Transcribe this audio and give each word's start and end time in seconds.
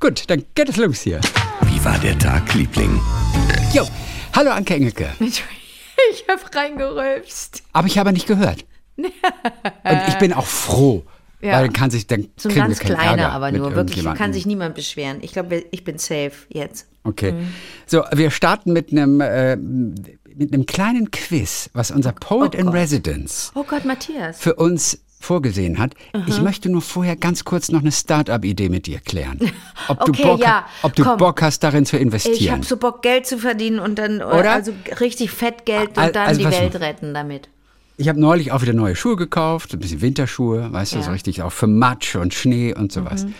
Gut, 0.00 0.24
dann 0.28 0.44
geht 0.54 0.70
es 0.70 0.78
los 0.78 1.02
hier. 1.02 1.20
Wie 1.64 1.84
war 1.84 1.98
der 1.98 2.18
Tag, 2.18 2.54
Liebling? 2.54 2.98
Jo, 3.74 3.86
hallo 4.34 4.50
Anke 4.50 4.74
Engelke. 4.74 5.10
Ich 6.12 6.24
habe 6.26 6.40
reingerülpst. 6.56 7.62
Aber 7.74 7.86
ich 7.86 7.98
habe 7.98 8.10
nicht 8.14 8.26
gehört. 8.26 8.64
Und 8.96 10.08
ich 10.08 10.14
bin 10.14 10.32
auch 10.32 10.46
froh. 10.46 11.04
Ja. 11.42 11.52
Weil 11.52 11.64
dann 11.64 11.72
kann 11.74 11.90
sich, 11.90 12.06
dann 12.06 12.28
So 12.38 12.48
ein 12.48 12.54
ganz 12.54 12.78
kleiner, 12.78 13.02
Ärger 13.24 13.32
aber 13.32 13.52
nur. 13.52 13.74
Wirklich, 13.74 14.02
kann 14.14 14.32
sich 14.32 14.46
niemand 14.46 14.74
beschweren. 14.74 15.18
Ich 15.20 15.32
glaube, 15.32 15.62
ich 15.70 15.84
bin 15.84 15.98
safe 15.98 16.32
jetzt. 16.48 16.86
Okay. 17.04 17.32
Mhm. 17.32 17.52
So, 17.86 18.02
wir 18.12 18.30
starten 18.30 18.72
mit 18.72 18.92
einem, 18.92 19.20
äh, 19.20 19.56
mit 19.56 20.54
einem 20.54 20.64
kleinen 20.64 21.10
Quiz, 21.10 21.68
was 21.74 21.90
unser 21.90 22.12
Poet 22.12 22.54
in 22.54 22.66
Gott. 22.66 22.74
Residence 22.74 23.52
Oh 23.54 23.64
Gott, 23.64 23.84
Matthias. 23.84 24.40
für 24.40 24.54
uns 24.54 24.98
vorgesehen 25.20 25.78
hat. 25.78 25.94
Ich 26.26 26.40
möchte 26.40 26.68
nur 26.70 26.80
vorher 26.82 27.14
ganz 27.14 27.44
kurz 27.44 27.70
noch 27.70 27.80
eine 27.80 27.92
Start-up-Idee 27.92 28.68
mit 28.70 28.86
dir 28.86 28.98
klären. 29.00 29.38
Ob 29.88 30.04
du, 30.06 30.12
Okay, 30.12 30.22
Bock, 30.24 30.40
ja, 30.40 30.66
ob 30.82 30.94
du 30.96 31.04
komm. 31.04 31.18
Bock 31.18 31.42
hast, 31.42 31.62
darin 31.62 31.84
zu 31.86 31.96
Ich 31.96 32.02
investieren. 32.02 32.52
habe 32.56 32.64
so 32.64 32.76
Bock, 32.78 33.02
Geld 33.02 33.26
zu 33.26 33.38
verdienen 33.38 33.78
und 33.78 33.98
dann, 33.98 34.22
Oder? 34.22 34.50
also 34.52 34.72
richtig 34.98 35.30
fett 35.30 35.66
Geld 35.66 35.96
Al- 35.98 36.08
und 36.08 36.16
dann 36.16 36.26
also 36.28 36.40
die 36.40 36.50
Welt 36.50 36.74
retten 36.80 37.14
damit. 37.14 37.48
Ich 37.98 38.08
habe 38.08 38.18
neulich 38.18 38.50
auch 38.50 38.62
wieder 38.62 38.72
neue 38.72 38.96
Schuhe 38.96 39.16
gekauft, 39.16 39.74
ein 39.74 39.78
bisschen 39.78 40.00
Winterschuhe, 40.00 40.72
weißt 40.72 40.92
du, 40.92 40.96
Ja. 40.96 41.02
Mhm, 41.02 41.06
so 41.06 41.12
richtig 41.12 41.42
auch 41.42 41.52
für 41.52 41.66
Matsch 41.66 42.16
und 42.16 42.32
Schnee 42.32 42.74
und 42.74 42.90
sowas. 42.90 43.26
Ah, 43.26 43.30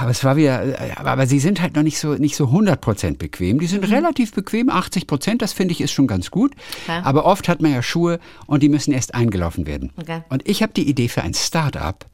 Aber 0.00 0.10
es 0.10 0.22
war 0.24 0.36
wieder, 0.36 0.62
äh, 0.80 0.92
aber, 0.96 1.26
sie 1.26 1.40
sind 1.40 1.60
halt 1.60 1.74
noch 1.76 1.82
nicht 1.82 1.98
so 1.98 2.14
nicht 2.14 2.36
so 2.36 2.46
100% 2.50 3.18
bequem. 3.18 3.58
Die 3.60 3.66
sind 3.66 3.86
Mhm. 3.86 3.92
relativ 3.94 4.32
bequem, 4.32 4.70
80%, 4.70 5.42
das 5.42 5.52
finde 5.52 5.72
ich 5.72 5.80
ist 5.80 5.92
schon 5.92 6.06
ganz 6.06 6.30
gut. 6.30 6.54
Ja. 6.86 7.02
Aber 7.02 7.24
oft 7.26 7.48
hat 7.48 7.60
man 7.60 7.72
ja 7.72 7.82
Schuhe 7.82 8.18
und 8.46 8.62
die 8.62 8.68
müssen 8.68 8.92
erst 8.92 9.14
eingelaufen 9.14 9.66
werden. 9.66 9.92
Okay. 10.00 10.22
Und 10.28 10.48
ich 10.48 10.62
habe 10.62 10.72
die 10.72 10.88
Idee 10.88 11.08
für 11.08 11.22
ein 11.22 11.34
Start-up, 11.34 12.06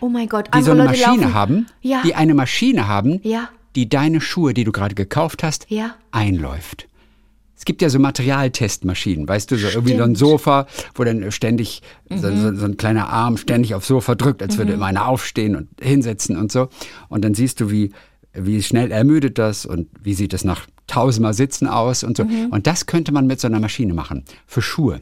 Oh 0.00 0.08
mein 0.08 0.28
Gott, 0.28 0.48
die 0.54 0.62
so 0.62 0.70
andere 0.72 0.88
eine 0.88 0.96
Leute 0.96 1.06
Maschine 1.06 1.22
laufen. 1.24 1.34
haben, 1.34 1.66
Ja. 1.82 2.02
die 2.04 2.14
eine 2.14 2.34
Maschine 2.34 2.86
haben, 2.88 3.20
Ja. 3.22 3.48
die 3.74 3.88
deine 3.88 4.20
Schuhe, 4.20 4.54
die 4.54 4.64
du 4.64 4.70
gerade 4.72 4.94
gekauft 4.94 5.42
hast, 5.42 5.66
Ja. 5.68 5.96
einläuft. 6.12 6.86
Es 7.64 7.66
gibt 7.66 7.80
ja 7.80 7.88
so 7.88 7.98
Materialtestmaschinen, 7.98 9.26
weißt 9.26 9.50
du, 9.50 9.56
so 9.56 9.68
irgendwie 9.68 9.96
so 9.96 10.02
ein. 10.02 10.14
Sofa, 10.14 10.66
wo 10.94 11.02
dann 11.02 11.32
ständig 11.32 11.80
so, 12.10 12.28
Mhm. 12.28 12.40
so, 12.42 12.54
so 12.56 12.64
ein 12.66 12.76
kleiner 12.76 13.08
Arm 13.08 13.38
ständig 13.38 13.74
aufs 13.74 13.88
Sofa 13.88 14.14
drückt, 14.14 14.42
als 14.42 14.58
würde 14.58 14.74
immer 14.74 14.84
einer 14.84 15.08
aufstehen 15.08 15.56
und 15.56 15.68
hinsetzen 15.80 16.36
und 16.36 16.52
so. 16.52 16.68
Und 17.08 17.24
dann 17.24 17.32
siehst 17.32 17.60
du, 17.60 17.70
wie, 17.70 17.92
wie 18.34 18.62
schnell 18.62 18.92
ermüdet 18.92 19.38
das 19.38 19.64
und 19.64 19.88
wie 20.02 20.12
sieht 20.12 20.34
das 20.34 20.44
nach 20.44 20.66
tausendmal 20.88 21.32
Sitzen 21.32 21.66
aus 21.66 22.04
und 22.04 22.18
so. 22.18 22.24
Mhm. 22.24 22.48
Und 22.50 22.66
das 22.66 22.84
könnte 22.84 23.12
man 23.12 23.26
mit 23.26 23.40
so 23.40 23.46
einer 23.48 23.60
Maschine 23.60 23.94
machen, 23.94 24.24
für 24.46 24.60
Schuhe. 24.60 25.00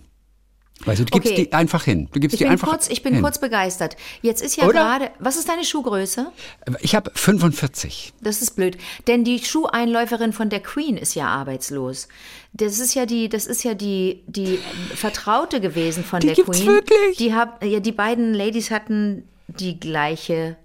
Weißt 0.85 1.01
du, 1.01 1.05
gibst 1.05 1.31
Okay. 1.33 1.45
die 1.45 1.53
einfach 1.53 1.85
hin. 1.85 2.09
Du 2.13 2.19
gibst 2.21 2.35
Ich 2.35 2.39
die 2.39 2.45
bin, 2.45 2.53
einfach 2.53 2.69
kurz, 2.69 2.89
ich 2.89 3.03
bin 3.03 3.15
hin. 3.15 3.23
kurz 3.23 3.39
begeistert. 3.39 3.97
Jetzt 4.21 4.43
ist 4.43 4.57
ja 4.57 4.65
Oder? 4.65 4.73
gerade, 4.81 5.11
was 5.19 5.37
ist 5.37 5.49
deine 5.49 5.65
Schuhgröße? 5.65 6.33
Ich 6.81 6.95
habe 6.95 7.11
45. 7.15 8.13
Das 8.21 8.43
ist 8.43 8.57
blöd, 8.57 8.77
denn 9.07 9.25
die 9.25 9.39
Schuheinläuferin 9.39 10.33
von 10.33 10.49
der 10.49 10.61
Queen 10.61 10.97
ist 10.97 11.15
ja 11.15 11.27
arbeitslos. 11.29 12.09
Das 12.53 12.79
ist 12.81 12.95
ja 12.95 13.07
die, 13.07 13.29
das 13.29 13.47
ist 13.47 13.63
ja 13.63 13.75
die, 13.75 14.23
die 14.27 14.59
Vertraute 14.95 15.61
gewesen 15.61 16.05
von 16.05 16.21
Die 16.21 16.27
der 16.29 16.37
gibt's 16.37 16.59
Queen. 16.59 16.67
wirklich? 16.69 17.17
Die 17.19 17.35
hab, 17.35 17.65
ja, 17.65 17.81
die 17.81 17.93
beiden 17.93 18.35
Ladies 18.35 18.71
hatten 18.71 19.25
die 19.49 19.79
gleiche 19.79 20.57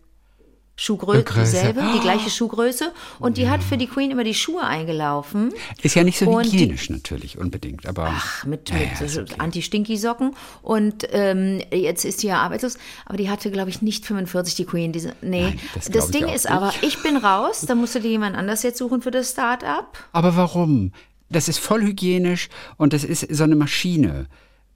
Schuhgröße, 0.79 1.23
Größe. 1.23 1.51
dieselbe, 1.57 1.81
die 1.95 1.99
gleiche 1.99 2.29
Schuhgröße 2.29 2.93
und 3.19 3.37
die 3.37 3.49
hat 3.49 3.63
für 3.63 3.77
die 3.77 3.87
Queen 3.87 4.11
immer 4.11 4.23
die 4.23 4.35
Schuhe 4.35 4.61
eingelaufen. 4.63 5.51
Ist 5.81 5.95
ja 5.95 6.03
nicht 6.03 6.19
so 6.19 6.29
Und 6.29 6.45
die- 6.45 6.51
hygienisch 6.51 6.89
natürlich 6.91 7.37
unbedingt, 7.39 7.87
aber 7.87 8.11
Ach, 8.15 8.45
mit, 8.45 8.69
Ja, 8.69 8.75
mit 8.77 8.87
ja, 8.99 9.05
ist 9.05 9.13
so 9.15 9.21
okay. 9.21 9.33
Anti-Stinky-Socken. 9.39 10.35
Und 10.61 11.07
ähm, 11.11 11.61
jetzt 11.71 12.05
ist 12.05 12.19
sie 12.19 12.27
ja 12.27 12.41
arbeitslos. 12.41 12.77
Aber 13.07 13.17
die 13.17 13.27
hatte, 13.29 13.49
glaube 13.49 13.71
ich, 13.71 13.81
nicht 13.81 14.05
45, 14.05 14.53
die 14.55 14.65
Queen. 14.65 14.91
Diese, 14.91 15.13
nee, 15.23 15.41
Nein, 15.45 15.59
das 15.73 15.89
das, 15.89 16.11
Ding 16.11 16.27
ist 16.27 16.47
aber, 16.47 16.71
ich 16.81 17.01
bin 17.01 17.17
raus. 17.17 17.65
Da 17.67 17.73
musst 17.73 17.95
du 17.95 17.99
dir 17.99 18.09
jemand 18.11 18.35
anders 18.37 18.61
jetzt 18.61 18.77
suchen 18.77 19.01
für 19.01 19.09
das 19.11 19.31
Start-up. 19.31 19.97
Aber 20.11 20.35
warum? 20.37 20.91
Das 21.29 21.49
ist 21.49 21.57
voll 21.57 21.81
hygienisch 21.81 22.49
und 22.77 22.93
das 22.93 23.03
ist 23.03 23.27
so 23.35 23.43
eine 23.43 23.55
Maschine. 23.55 24.27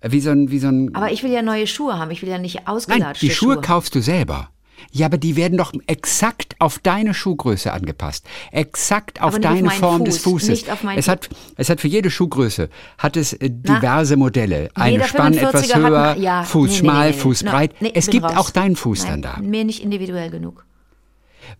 Wie 0.01 0.19
so 0.19 0.31
ein, 0.31 0.49
wie 0.49 0.57
so 0.57 0.67
ein. 0.67 0.95
Aber 0.95 1.11
ich 1.11 1.21
will 1.21 1.31
ja 1.31 1.43
neue 1.43 1.67
Schuhe 1.67 1.99
haben. 1.99 2.09
Ich 2.09 2.23
will 2.23 2.29
ja 2.29 2.39
nicht 2.39 2.55
Nein, 2.55 2.67
ausgelatschte 2.67 3.23
die 3.27 3.31
Schuhe 3.31 3.61
kaufst 3.61 3.93
du 3.93 4.01
selber. 4.01 4.49
Ja, 4.91 5.05
aber 5.07 5.17
die 5.17 5.35
werden 5.35 5.57
doch 5.57 5.73
exakt 5.87 6.55
auf 6.59 6.79
deine 6.79 7.13
Schuhgröße 7.13 7.71
angepasst. 7.71 8.25
Exakt 8.51 9.21
auf 9.21 9.33
auf 9.33 9.39
deine 9.39 9.67
meinen 9.67 9.79
Form 9.79 10.05
des 10.05 10.17
Fuß, 10.19 10.47
Fußes. 10.47 10.69
auf 10.69 10.83
meinen 10.83 10.97
es 10.97 11.07
hat, 11.07 11.29
es 11.57 11.69
hat 11.69 11.81
für 11.81 11.87
jede 11.87 12.09
Schuhgröße 12.09 12.69
hat 12.97 13.17
es 13.17 13.33
äh, 13.33 13.49
diverse 13.49 14.17
Modelle. 14.17 14.69
Eine 14.73 15.03
Spann 15.05 15.33
etwas 15.33 15.69
45er 15.69 15.75
höher, 15.77 16.09
hat, 16.11 16.17
ja, 16.19 16.43
Fuß 16.43 16.69
nee, 16.69 16.77
schmal, 16.77 17.09
nee, 17.09 17.15
nee, 17.15 17.21
Fuß 17.21 17.43
breit. 17.43 17.73
nee, 17.81 17.91
es 17.93 18.07
gibt 18.07 18.25
raus. 18.25 18.37
auch 18.37 18.49
deinen 18.49 18.75
Fuß 18.75 19.03
Nein, 19.03 19.21
dann 19.21 19.41
da. 19.41 19.41
Mir 19.41 19.63
nicht 19.63 19.83
individuell 19.83 20.29
genug. 20.29 20.65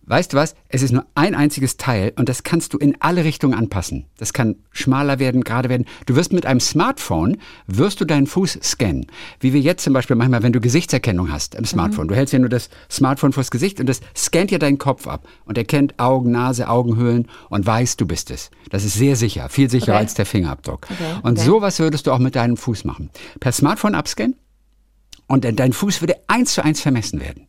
Weißt 0.04 0.32
du 0.32 0.36
was? 0.36 0.54
Es 0.68 0.82
ist 0.82 0.92
nur 0.92 1.04
ein 1.14 1.34
einziges 1.34 1.76
Teil 1.76 2.12
und 2.16 2.28
das 2.28 2.42
kannst 2.42 2.74
du 2.74 2.78
in 2.78 2.96
alle 3.00 3.24
Richtungen 3.24 3.54
anpassen. 3.54 4.06
Das 4.18 4.32
kann 4.32 4.56
schmaler 4.70 5.18
werden, 5.18 5.42
gerade 5.44 5.68
werden. 5.68 5.86
Du 6.06 6.16
wirst 6.16 6.32
mit 6.32 6.46
einem 6.46 6.60
Smartphone, 6.60 7.38
wirst 7.66 8.00
du 8.00 8.04
deinen 8.04 8.26
Fuß 8.26 8.58
scannen. 8.62 9.06
Wie 9.40 9.52
wir 9.52 9.60
jetzt 9.60 9.84
zum 9.84 9.92
Beispiel 9.92 10.16
manchmal, 10.16 10.42
wenn 10.42 10.52
du 10.52 10.60
Gesichtserkennung 10.60 11.30
hast 11.30 11.54
im 11.54 11.64
Smartphone. 11.64 12.08
Du 12.08 12.14
hältst 12.14 12.32
ja 12.32 12.38
nur 12.38 12.48
das 12.48 12.70
Smartphone 12.90 13.32
vors 13.32 13.50
Gesicht 13.50 13.80
und 13.80 13.86
das 13.88 14.00
scannt 14.16 14.50
ja 14.50 14.58
deinen 14.58 14.78
Kopf 14.78 15.06
ab 15.06 15.26
und 15.44 15.58
erkennt 15.58 15.98
Augen, 15.98 16.30
Nase, 16.30 16.68
Augenhöhlen 16.68 17.28
und 17.48 17.66
weiß, 17.66 17.96
du 17.96 18.06
bist 18.06 18.30
es. 18.30 18.50
Das 18.70 18.84
ist 18.84 18.94
sehr 18.94 19.16
sicher, 19.16 19.48
viel 19.48 19.68
sicherer 19.70 19.92
Okay. 19.94 20.00
als 20.00 20.14
der 20.14 20.26
Fingerabdruck. 20.26 20.86
Okay, 20.90 21.20
Und 21.22 21.38
okay. 21.38 21.46
sowas 21.46 21.78
würdest 21.78 22.06
du 22.06 22.12
auch 22.12 22.18
mit 22.18 22.36
deinem 22.36 22.56
Fuß 22.56 22.84
machen. 22.84 23.10
Per 23.40 23.52
Smartphone 23.52 23.94
abscannen 23.94 24.36
und 25.26 25.44
dann 25.44 25.56
dein 25.56 25.72
Fuß 25.72 26.00
würde 26.02 26.16
eins 26.28 26.54
zu 26.54 26.64
eins 26.64 26.80
vermessen 26.80 27.20
werden. 27.20 27.46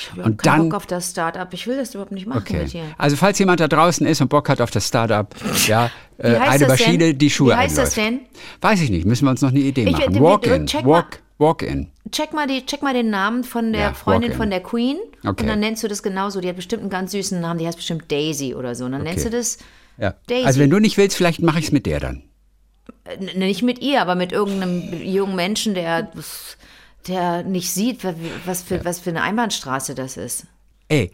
Ich 0.00 0.10
habe 0.12 0.22
Und 0.22 0.46
dann- 0.46 0.68
Bock 0.68 0.74
auf 0.74 0.86
das 0.86 1.10
Start-up. 1.10 1.52
Ich 1.54 1.66
will 1.66 1.76
das 1.76 1.94
überhaupt 1.94 2.12
nicht 2.12 2.26
machen 2.26 2.42
Okay. 2.46 2.62
mit 2.62 2.72
dir. 2.72 2.84
Also 2.98 3.16
falls 3.16 3.38
jemand 3.38 3.60
da 3.60 3.68
draußen 3.68 4.06
ist 4.06 4.20
und 4.20 4.28
Bock 4.28 4.48
hat 4.48 4.60
auf 4.60 4.70
das 4.70 4.86
Startup, 4.88 5.28
ja, 5.66 5.90
äh, 6.18 6.36
eine 6.36 6.58
das 6.60 6.68
Maschine, 6.68 6.98
denn? 6.98 7.18
die 7.18 7.30
Schuhe 7.30 7.52
Wie 7.52 7.56
heißt 7.56 7.76
das 7.78 7.98
einläuft. 7.98 8.20
denn? 8.22 8.26
Weiß 8.60 8.80
ich 8.82 8.90
nicht, 8.90 9.04
müssen 9.06 9.24
wir 9.26 9.30
uns 9.30 9.42
noch 9.42 9.50
eine 9.50 9.60
Idee 9.60 9.84
Ich- 9.84 9.92
machen. 9.92 10.20
Walk-in, 10.20 10.66
walk, 10.84 11.20
walk-in. 11.38 11.88
Check 12.10 12.32
mal, 12.32 12.46
die, 12.46 12.66
check 12.66 12.82
mal 12.82 12.94
den 12.94 13.10
Namen 13.10 13.44
von 13.44 13.72
der 13.72 13.80
Ja, 13.82 13.94
Freundin 13.94 14.32
von 14.32 14.50
der 14.50 14.60
Queen. 14.60 14.96
Okay. 15.24 15.28
Und 15.42 15.46
dann 15.46 15.60
nennst 15.60 15.82
du 15.82 15.88
das 15.88 16.02
genauso. 16.02 16.40
Die 16.40 16.48
hat 16.48 16.56
bestimmt 16.56 16.82
einen 16.82 16.90
ganz 16.90 17.12
süßen 17.12 17.40
Namen. 17.40 17.58
Die 17.58 17.66
heißt 17.66 17.76
bestimmt 17.76 18.10
Daisy 18.10 18.54
oder 18.54 18.74
so. 18.74 18.84
Und 18.84 18.92
dann 18.92 19.02
nennst 19.04 19.20
Okay. 19.24 19.30
du 19.30 19.36
das 19.38 19.58
Ja. 19.98 20.14
Daisy. 20.26 20.44
Also 20.46 20.60
wenn 20.60 20.70
du 20.70 20.78
nicht 20.80 20.96
willst, 20.98 21.16
vielleicht 21.16 21.40
mache 21.42 21.58
ich 21.60 21.66
es 21.66 21.72
mit 21.72 21.86
der 21.86 22.00
dann. 22.00 22.22
N- 23.04 23.38
nicht 23.38 23.62
mit 23.62 23.80
ihr, 23.80 24.02
aber 24.02 24.14
mit 24.14 24.32
irgendeinem 24.32 25.02
jungen 25.02 25.34
Menschen, 25.36 25.74
der, 25.74 26.10
der 27.08 27.42
nicht 27.42 27.70
sieht, 27.72 28.04
wa- 28.04 28.14
was 28.44 28.62
für, 28.62 28.84
was 28.84 29.00
für 29.00 29.10
eine 29.10 29.22
Einbahnstraße 29.22 29.94
das 29.94 30.16
ist. 30.16 30.46
Ey, 30.88 31.10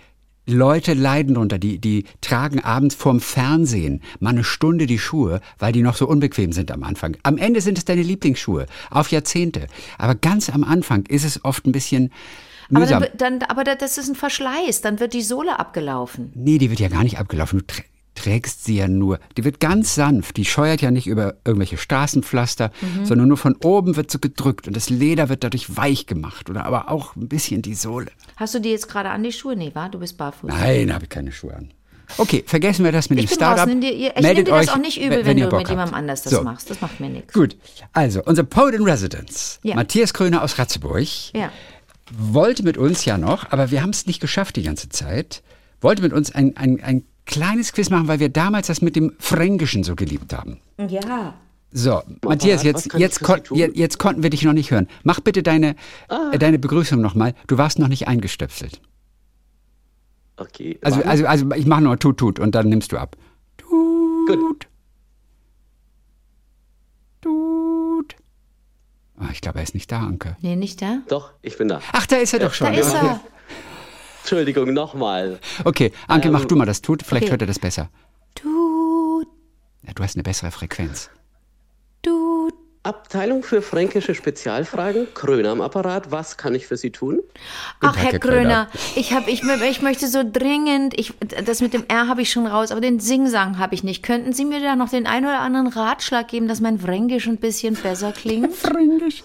Leute 0.47 0.94
leiden 0.94 1.34
drunter, 1.34 1.59
die, 1.59 1.78
die 1.78 2.04
tragen 2.22 2.60
abends 2.60 2.94
vorm 2.94 3.21
Fernsehen 3.21 4.03
mal 4.19 4.31
eine 4.31 4.44
Stunde 4.44 4.87
die 4.87 4.99
Schuhe, 4.99 5.41
weil 5.59 5.72
die 5.72 5.82
noch 5.82 5.94
so 5.94 6.09
unbequem 6.09 6.53
sind 6.53 6.71
am 6.71 6.82
Anfang. 6.84 7.16
Am 7.22 7.37
Ende 7.37 7.60
sind 7.60 7.76
es 7.76 7.84
deine 7.84 8.03
Lieblingsschuhe, 8.03 8.66
auf 8.91 9.10
Jahrzehnte. 9.10 9.66
Aber 9.99 10.15
ganz 10.15 10.49
am 10.49 10.65
Anfang 10.65 11.04
ist 11.06 11.25
es 11.25 11.44
oft 11.44 11.66
ein 11.66 11.72
bisschen 11.72 12.10
Aber, 12.72 12.87
dann, 12.87 13.06
dann, 13.16 13.43
aber 13.43 13.62
da- 13.65 13.75
das 13.75 13.99
ist 13.99 14.09
ein 14.09 14.15
Verschleiß, 14.15 14.81
dann 14.81 15.00
wird 15.00 15.12
die 15.12 15.22
Sohle 15.22 15.59
abgelaufen. 15.59 16.32
Nee, 16.34 16.56
die 16.56 16.70
wird 16.70 16.81
ja 16.81 16.88
gar 16.88 17.03
nicht 17.05 17.19
abgelaufen. 17.19 17.59
Du 17.66 17.75
trägst 18.19 18.65
sie 18.65 18.77
ja 18.77 18.89
nur. 18.89 19.19
Die 19.37 19.45
wird 19.45 19.61
ganz 19.61 19.95
sanft. 19.95 20.37
Die 20.37 20.45
scheuert 20.45 20.81
ja 20.83 20.91
nicht 20.91 21.06
über 21.06 21.34
irgendwelche 21.45 21.77
Straßenpflaster, 21.77 22.71
Mhm. 22.81 23.06
sondern 23.06 23.29
nur 23.29 23.37
von 23.37 23.56
oben 23.62 23.97
wird 23.97 24.11
so 24.11 24.19
gedrückt 24.19 24.67
und 24.67 24.77
das 24.77 24.91
Leder 24.91 25.29
wird 25.29 25.45
dadurch 25.45 25.77
weich 25.77 26.06
gemacht. 26.06 26.51
Oder 26.51 26.65
aber 26.67 26.91
auch 26.91 27.17
ein 27.17 27.29
bisschen 27.29 27.62
die 27.62 27.75
Sohle. 27.75 28.11
Hast 28.37 28.55
du 28.55 28.61
die 28.61 28.71
jetzt 28.71 28.89
gerade 28.89 29.11
an 29.11 29.23
die 29.23 29.33
Schuhe? 29.33 29.56
Nee, 29.56 29.71
war? 29.75 29.89
Du 29.91 29.99
bist 29.99 30.17
barfuß. 30.19 30.51
Nein, 30.51 30.93
habe 30.93 31.05
ich 31.05 31.11
keine 31.11 31.33
Schuhe 31.33 31.55
an. 31.56 31.71
Okay, 32.17 32.43
vergessen 32.47 32.84
wir 32.87 32.93
das 32.93 33.11
mit 33.11 33.19
Ich 33.19 33.27
dem 33.27 33.34
Startup. 33.34 33.67
raus. 33.69 33.75
Dir, 33.81 33.91
ich 33.93 33.99
nehme 34.01 34.12
Meldet 34.23 34.47
dir 34.49 34.53
das 34.53 34.69
euch, 34.69 34.75
auch 34.75 34.79
nicht 34.79 34.99
übel, 34.99 35.27
wenn, 35.27 35.37
ihr 35.37 35.49
du 35.49 35.56
mit 35.56 35.69
jemandem 35.69 35.95
anders 35.95 36.23
das 36.23 36.33
So. 36.33 36.43
machst. 36.43 36.71
Das 36.71 36.81
macht 36.81 37.00
mir 37.00 37.11
nichts. 37.11 37.35
Gut, 37.35 37.56
also 37.93 38.23
unser 38.25 38.45
Poet 38.45 38.75
in 38.75 38.83
Residence, 38.83 39.61
Ja. 39.62 39.75
Matthias 39.75 40.15
Kröner 40.15 40.43
aus 40.43 40.59
Ratzeburg, 40.59 41.06
Ja. 41.35 41.50
wollte 42.11 42.62
mit 42.62 42.79
uns 42.79 43.05
ja 43.05 43.19
noch, 43.19 43.50
aber 43.53 43.71
wir 43.71 43.83
haben 43.83 43.91
es 43.91 44.06
nicht 44.06 44.21
geschafft 44.21 44.56
die 44.56 44.62
ganze 44.62 44.89
Zeit, 44.89 45.43
wollte 45.83 46.00
mit 46.00 46.12
uns 46.15 46.35
ein, 46.35 46.56
ein, 46.56 46.81
ein 46.83 47.05
kleines 47.28 47.73
Quiz 47.73 47.91
machen, 47.91 48.08
weil 48.08 48.19
wir 48.19 48.31
damals 48.31 48.67
das 48.67 48.82
mit 48.82 48.97
dem 48.97 49.12
Fränkischen 49.20 49.85
so 49.85 49.94
geliebt 49.94 50.32
haben. 50.32 50.58
Ja. 50.88 51.35
So, 51.70 52.02
Matthias, 52.25 52.62
jetzt, 52.62 52.94
jetzt, 52.94 53.23
kon 53.23 53.41
jetzt 53.52 53.99
konnten 53.99 54.23
wir 54.23 54.31
dich 54.31 54.43
noch 54.43 54.55
nicht 54.55 54.70
hören. 54.70 54.88
Mach 55.05 55.20
bitte 55.20 55.43
deine, 55.43 55.76
äh, 56.08 56.38
deine 56.38 56.58
Begrüßung 56.58 57.00
nochmal. 57.00 57.35
Du 57.47 57.58
warst 57.58 57.79
noch 57.79 57.88
nicht 57.88 58.08
eingestöpselt. 58.08 58.81
Okay. 60.38 60.79
Also, 60.82 61.02
also, 61.02 61.26
also 61.26 61.50
ich 61.55 61.67
mache 61.67 61.82
nur 61.82 61.99
tut, 61.99 62.17
tut 62.17 62.41
und 62.41 62.55
dann 62.55 62.69
nimmst 62.69 62.93
du 62.93 62.97
ab. 62.97 63.17
Gut. 63.69 64.67
Tut. 67.20 68.17
Ah, 69.19 69.29
ich 69.32 69.41
glaube, 69.41 69.58
er 69.58 69.64
ist 69.64 69.75
nicht 69.75 69.91
da, 69.91 70.00
Anke. 70.00 70.37
Nee, 70.41 70.56
nicht 70.56 70.81
da? 70.81 71.00
Doch, 71.08 71.32
ich 71.43 71.58
bin 71.58 71.69
da. 71.69 71.81
Ach, 71.93 72.06
da 72.06 72.17
ist 72.17 72.32
er 72.32 72.41
doch 72.41 72.55
schon. 72.55 72.73
Da 72.73 72.79
ist 72.79 72.94
er. 72.94 73.20
Entschuldigung, 74.28 74.75
nochmal. 74.75 75.38
Okay, 75.64 75.90
Anke, 76.06 76.30
mach 76.30 76.44
du 76.44 76.54
mal 76.54 76.66
das 76.66 76.82
Tut. 76.82 77.02
Vielleicht 77.02 77.25
okay. 77.25 77.30
hört 77.30 77.40
er 77.40 77.46
das 77.46 77.58
besser. 77.58 77.88
Du, 78.34 79.25
Ja, 79.86 79.94
du 79.94 80.02
hast 80.02 80.16
eine 80.16 80.22
bessere 80.22 80.50
Frequenz. 80.50 81.08
du. 82.02 82.50
Abteilung 82.82 83.42
für 83.42 83.60
fränkische 83.60 84.14
Spezialfragen, 84.14 85.08
Kröner 85.12 85.50
am 85.50 85.60
Apparat. 85.60 86.10
Was 86.10 86.36
kann 86.36 86.54
ich 86.54 86.66
für 86.66 86.76
Sie 86.76 86.90
tun? 86.90 87.20
Ach, 87.80 87.94
Tag, 87.94 87.96
Herr 87.96 88.12
Herr 88.12 88.19
Kröner. 88.19 88.40
Gröner, 88.42 88.69
ich, 88.94 89.12
hab, 89.12 89.28
ich, 89.28 89.42
ich 89.42 89.82
möchte 89.82 90.06
so 90.06 90.22
dringend, 90.25 90.98
ich, 90.98 91.12
das 91.44 91.60
mit 91.60 91.75
dem 91.75 91.84
R 91.88 92.06
habe 92.06 92.22
ich 92.22 92.30
schon 92.30 92.46
raus, 92.46 92.70
aber 92.70 92.80
den 92.80 93.00
Singsang 93.00 93.58
habe 93.58 93.75
ich 93.75 93.82
nicht. 93.82 94.02
Könnten 94.02 94.32
Sie 94.32 94.44
mir 94.44 94.60
da 94.60 94.76
noch 94.76 94.90
den 94.90 95.06
einen 95.06 95.26
oder 95.26 95.40
anderen 95.40 95.69
Ratschlag 95.69 96.28
geben, 96.28 96.48
dass 96.48 96.60
mein 96.60 96.78
Fränkisch 96.78 97.26
ein 97.26 97.38
bisschen 97.38 97.75
besser 97.75 98.12
klingt? 98.12 98.54
Fränkisch. 98.54 99.22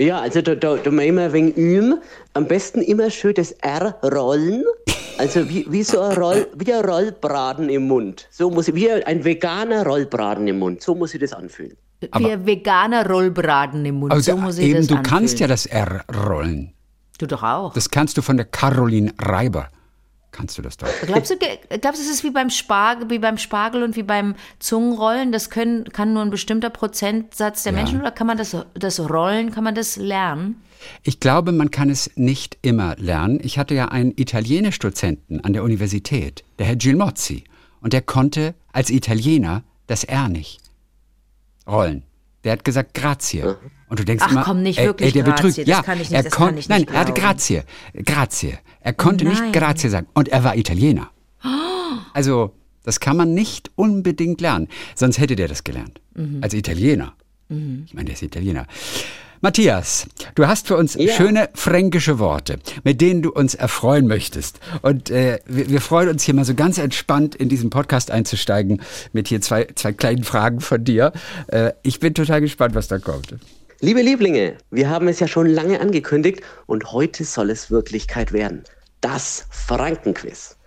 Ja, 0.00 0.20
also 0.20 0.40
da, 0.40 0.54
da, 0.54 0.76
da 0.76 0.90
müssen 0.90 1.14
wir 1.16 1.24
ein 1.24 1.32
wenig 1.32 1.56
üben. 1.56 2.00
Am 2.32 2.46
besten 2.46 2.80
immer 2.80 3.10
schön 3.10 3.34
das 3.34 3.52
R 3.52 3.96
rollen. 4.02 4.64
Also 5.18 5.46
wie, 5.48 5.66
wie 5.68 5.82
so 5.82 6.00
ein, 6.00 6.16
Roll, 6.16 6.46
wie 6.56 6.72
ein 6.72 6.82
Rollbraten 6.84 7.68
im 7.68 7.86
Mund. 7.86 8.26
So 8.30 8.50
muss 8.50 8.68
ich, 8.68 8.74
wie 8.74 8.90
ein 8.90 9.22
veganer 9.22 9.84
Rollbraten 9.84 10.48
im 10.48 10.58
Mund. 10.58 10.82
So 10.82 10.94
muss 10.94 11.12
ich 11.12 11.20
das 11.20 11.34
anfühlen. 11.34 11.76
Wie 12.00 12.30
ein 12.32 12.46
veganer 12.46 13.06
Rollbraten 13.06 13.84
im 13.84 13.96
Mund, 13.96 14.12
Also 14.12 14.32
so 14.32 14.38
muss 14.38 14.56
ich 14.56 14.68
eben, 14.68 14.78
das 14.78 14.86
du 14.86 14.94
anfühlen. 14.94 15.18
kannst 15.18 15.40
ja 15.40 15.46
das 15.46 15.66
R 15.66 16.02
rollen. 16.26 16.72
Du 17.18 17.26
doch 17.26 17.42
auch. 17.42 17.74
Das 17.74 17.90
kannst 17.90 18.16
du 18.16 18.22
von 18.22 18.38
der 18.38 18.46
Caroline 18.46 19.12
Reiber. 19.18 19.68
Kannst 20.32 20.56
du 20.58 20.62
das 20.62 20.76
doch. 20.76 20.88
Glaubst 21.06 21.30
du, 21.32 21.36
glaubst 21.36 22.00
du, 22.00 22.04
es 22.04 22.10
ist 22.10 22.22
wie 22.24 22.30
beim, 22.30 22.50
Spargel, 22.50 23.10
wie 23.10 23.18
beim 23.18 23.36
Spargel 23.36 23.82
und 23.82 23.96
wie 23.96 24.04
beim 24.04 24.36
Zungenrollen? 24.60 25.32
Das 25.32 25.50
können, 25.50 25.84
kann 25.92 26.12
nur 26.12 26.22
ein 26.22 26.30
bestimmter 26.30 26.70
Prozentsatz 26.70 27.64
der 27.64 27.72
Ja. 27.72 27.78
Menschen 27.78 28.00
oder 28.00 28.12
kann 28.12 28.26
man 28.28 28.38
das, 28.38 28.56
das 28.74 29.00
Rollen, 29.00 29.50
kann 29.50 29.64
man 29.64 29.74
das 29.74 29.96
lernen? 29.96 30.62
Ich 31.02 31.20
glaube, 31.20 31.52
man 31.52 31.70
kann 31.70 31.90
es 31.90 32.10
nicht 32.14 32.58
immer 32.62 32.94
lernen. 32.96 33.38
Ich 33.42 33.58
hatte 33.58 33.74
ja 33.74 33.88
einen 33.88 34.12
Italienisch-Dozenten 34.16 35.40
an 35.44 35.52
der 35.52 35.62
Universität, 35.64 36.44
der 36.58 36.66
Herr 36.66 36.76
Gilmozzi. 36.76 37.44
Und 37.80 37.92
der 37.92 38.02
konnte 38.02 38.54
als 38.72 38.88
Italiener 38.90 39.62
das 39.88 40.04
R 40.04 40.28
nicht 40.28 40.60
rollen. 41.66 42.04
Der 42.44 42.52
hat 42.52 42.64
gesagt 42.64 42.94
Grazie. 42.94 43.56
Und 43.88 43.98
du 43.98 44.04
denkst 44.04 44.24
Ach 44.26 44.32
immer, 44.32 44.44
komm, 44.44 44.62
nicht 44.62 44.78
ey, 44.78 44.86
wirklich 44.86 45.08
ey, 45.08 45.12
der 45.12 45.24
Grazie, 45.24 45.42
betrügt. 45.48 45.58
das 45.58 45.66
ja, 45.66 45.82
kann 45.82 46.00
ich 46.00 46.10
nicht- 46.10 46.16
er 46.16 46.22
das 46.22 46.32
kann 46.32 46.56
ich 46.56 46.68
Nein, 46.68 46.80
nicht 46.82 46.90
er 46.92 47.00
hatte 47.00 47.12
glauben. 47.12 47.28
Grazie. 47.28 47.62
Grazie. 48.06 48.58
Er 48.80 48.92
konnte 48.92 49.24
nicht 49.24 49.40
Nein. 49.40 49.52
Grazie 49.52 49.88
sagen. 49.88 50.06
Und 50.14 50.28
er 50.28 50.44
war 50.44 50.56
Italiener. 50.56 51.10
Also, 52.12 52.54
das 52.82 52.98
kann 52.98 53.16
man 53.16 53.34
nicht 53.34 53.70
unbedingt 53.76 54.40
lernen. 54.40 54.68
Sonst 54.96 55.18
hätte 55.18 55.36
der 55.36 55.46
das 55.48 55.62
gelernt. 55.64 56.00
Mhm. 56.14 56.38
Als 56.42 56.54
Italiener. 56.54 57.12
Ich 57.48 57.94
meine, 57.94 58.06
der 58.06 58.14
ist 58.14 58.22
Italiener. 58.22 58.66
Matthias, 59.40 60.06
du 60.34 60.46
hast 60.46 60.68
für 60.68 60.76
uns 60.76 60.94
Ja. 60.94 61.12
schöne 61.14 61.48
fränkische 61.54 62.18
Worte, 62.20 62.58
mit 62.84 63.00
denen 63.00 63.22
du 63.22 63.30
uns 63.32 63.54
erfreuen 63.54 64.06
möchtest. 64.06 64.60
Und 64.82 65.10
äh, 65.10 65.38
wir, 65.46 65.68
wir 65.70 65.80
freuen 65.80 66.10
uns 66.10 66.22
hier 66.24 66.34
mal 66.34 66.44
so 66.44 66.54
ganz 66.54 66.78
entspannt 66.78 67.34
in 67.34 67.48
diesen 67.48 67.70
Podcast 67.70 68.10
einzusteigen 68.10 68.82
mit 69.12 69.28
hier 69.28 69.40
zwei, 69.40 69.66
zwei 69.74 69.92
kleinen 69.92 70.22
Fragen 70.24 70.60
von 70.60 70.84
dir. 70.84 71.12
Äh, 71.48 71.72
ich 71.82 71.98
bin 72.00 72.14
total 72.14 72.40
gespannt, 72.40 72.74
was 72.74 72.86
da 72.88 72.98
kommt. 72.98 73.34
Liebe 73.82 74.02
Lieblinge, 74.02 74.58
wir 74.70 74.90
haben 74.90 75.08
es 75.08 75.20
ja 75.20 75.26
schon 75.26 75.46
lange 75.46 75.80
angekündigt 75.80 76.42
und 76.66 76.92
heute 76.92 77.24
soll 77.24 77.48
es 77.48 77.70
Wirklichkeit 77.70 78.30
werden. 78.30 78.62
Das 79.00 79.46
Frankenquiz. 79.48 80.58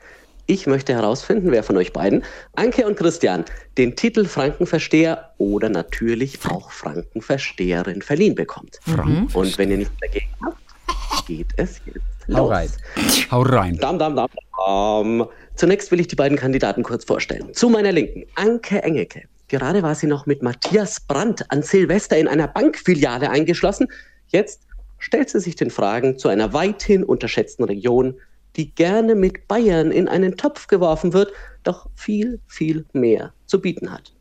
Ich 0.48 0.66
möchte 0.66 0.94
herausfinden, 0.94 1.52
wer 1.52 1.62
von 1.62 1.78
euch 1.78 1.94
beiden, 1.94 2.24
Anke 2.56 2.88
und 2.88 2.98
Christian, 2.98 3.46
den 3.78 3.96
Titel 3.96 4.26
Frankenversteher 4.26 5.30
oder 5.38 5.70
natürlich 5.70 6.40
auch 6.50 6.72
Frankenversteherin 6.72 8.02
verliehen 8.02 8.34
bekommt. 8.34 8.80
Frank, 8.82 9.36
Und 9.36 9.60
wenn 9.60 9.70
ihr 9.70 9.78
nichts 9.78 9.94
dagegen 10.02 10.30
habt, 10.44 11.28
geht 11.28 11.48
es 11.58 11.82
jetzt 11.86 12.00
los. 12.26 12.40
hau 12.40 12.48
rein. 12.48 12.70
Hau 13.30 13.42
rein. 13.44 13.78
Dam, 13.78 14.00
dam, 14.00 14.16
dam, 14.16 14.28
dam. 14.58 15.30
Zunächst 15.54 15.92
will 15.92 16.00
ich 16.00 16.08
die 16.08 16.16
beiden 16.16 16.36
Kandidaten 16.36 16.82
kurz 16.82 17.06
vorstellen. 17.06 17.54
Zu 17.54 17.70
meiner 17.70 17.92
Linken, 17.92 18.26
Anke 18.34 18.82
Engelke. 18.82 19.28
Gerade 19.48 19.84
war 19.84 19.96
sie 19.96 20.08
noch 20.08 20.26
mit 20.26 20.42
Matthias 20.42 21.00
Brandt 21.00 21.50
an 21.52 21.64
Silvester 21.64 22.18
in 22.18 22.28
einer 22.28 22.48
Bankfiliale 22.48 23.30
eingeschlossen. 23.30 23.88
Jetzt 24.28 24.62
stellt 25.00 25.30
sie 25.30 25.40
sich 25.40 25.56
den 25.56 25.70
Fragen 25.70 26.18
zu 26.18 26.30
einer 26.30 26.54
weithin 26.54 27.04
unterschätzten 27.04 27.66
Region, 27.66 28.16
die 28.56 28.74
gerne 28.74 29.16
mit 29.16 29.48
Bayern 29.48 29.92
in 29.92 30.08
einen 30.08 30.38
Topf 30.38 30.68
geworfen 30.68 31.14
wird, 31.14 31.32
doch 31.64 31.90
viel, 31.96 32.40
viel 32.48 32.86
mehr 32.94 33.34
zu 33.46 33.60
bieten 33.60 33.92
hat. 33.92 34.14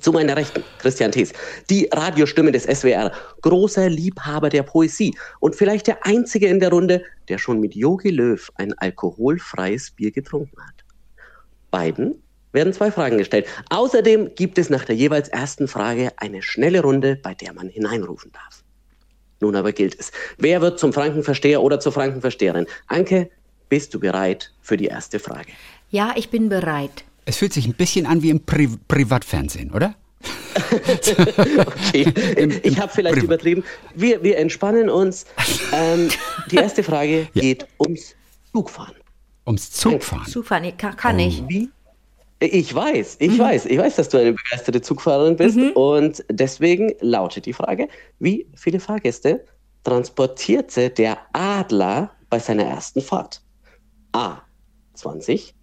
Zu 0.00 0.12
meiner 0.12 0.36
Rechten, 0.36 0.62
Christian 0.78 1.10
Thees, 1.10 1.32
die 1.70 1.88
Radiostimme 1.92 2.52
des 2.52 2.64
SWR, 2.64 3.12
großer 3.42 3.88
Liebhaber 3.88 4.48
der 4.48 4.62
Poesie 4.62 5.16
und 5.40 5.56
vielleicht 5.56 5.88
der 5.88 6.06
einzige 6.06 6.46
in 6.46 6.60
der 6.60 6.70
Runde, 6.70 7.02
der 7.28 7.38
schon 7.38 7.60
mit 7.60 7.74
Yogi 7.74 8.10
Löw 8.10 8.48
ein 8.54 8.72
alkoholfreies 8.74 9.90
Bier 9.90 10.12
getrunken 10.12 10.60
hat. 10.60 10.84
Beiden 11.70 12.22
werden 12.52 12.72
zwei 12.72 12.90
Fragen 12.90 13.18
gestellt. 13.18 13.46
Außerdem 13.70 14.34
gibt 14.34 14.58
es 14.58 14.70
nach 14.70 14.84
der 14.84 14.96
jeweils 14.96 15.28
ersten 15.28 15.68
Frage 15.68 16.12
eine 16.16 16.42
schnelle 16.42 16.82
Runde, 16.82 17.16
bei 17.16 17.34
der 17.34 17.52
man 17.52 17.68
hineinrufen 17.68 18.32
darf. 18.32 18.62
Nun 19.40 19.54
aber 19.54 19.72
gilt 19.72 19.98
es. 19.98 20.10
Wer 20.36 20.60
wird 20.60 20.78
zum 20.78 20.92
Frankenversteher 20.92 21.62
oder 21.62 21.78
zur 21.80 21.92
Frankenversteherin? 21.92 22.66
Anke, 22.88 23.30
bist 23.68 23.94
du 23.94 24.00
bereit 24.00 24.52
für 24.60 24.76
die 24.76 24.86
erste 24.86 25.18
Frage? 25.18 25.52
Ja, 25.90 26.14
ich 26.16 26.30
bin 26.30 26.48
bereit. 26.48 27.04
Es 27.24 27.36
fühlt 27.36 27.52
sich 27.52 27.66
ein 27.66 27.74
bisschen 27.74 28.06
an 28.06 28.22
wie 28.22 28.30
im 28.30 28.40
Pri 28.40 28.68
Privatfernsehen, 28.88 29.70
oder? 29.72 29.94
Okay, 31.76 32.12
ich 32.62 32.80
habe 32.80 32.90
vielleicht 32.92 33.14
Privat. 33.14 33.24
übertrieben. 33.24 33.64
Wir, 33.94 34.22
wir 34.22 34.38
entspannen 34.38 34.90
uns. 34.90 35.26
Ähm, 35.72 36.08
die 36.50 36.56
erste 36.56 36.82
Frage 36.82 37.28
geht 37.34 37.66
ums 37.78 38.14
Zugfahren. 38.52 38.96
Ums 39.46 39.70
Zugfahren. 39.70 40.26
Zugfahren, 40.26 40.76
kann, 40.76 40.96
kann 40.96 41.18
ich. 41.18 41.42
Wie? 41.48 41.70
Ich 42.40 42.72
weiß, 42.72 43.16
ich 43.18 43.36
weiß, 43.36 43.66
ich 43.66 43.78
weiß, 43.78 43.96
dass 43.96 44.08
du 44.10 44.18
eine 44.18 44.32
begeisterte 44.32 44.80
Zugfahrerin 44.80 45.36
bist 45.36 45.58
und 45.74 46.24
deswegen 46.30 46.92
lautet 47.00 47.46
die 47.46 47.52
Frage, 47.52 47.88
wie 48.20 48.46
viele 48.54 48.78
Fahrgäste 48.78 49.44
transportierte 49.82 50.90
der 50.90 51.18
Adler 51.32 52.12
bei 52.30 52.38
seiner 52.38 52.64
ersten 52.64 53.00
Fahrt? 53.00 53.42
A. 54.12 54.42
20, 54.94 55.54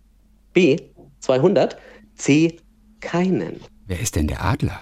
B. 0.52 0.78
200, 1.20 1.78
C. 2.16 2.58
Keinen. 3.00 3.62
Wer 3.86 4.00
ist 4.00 4.16
denn 4.16 4.28
der 4.28 4.44
Adler? 4.44 4.82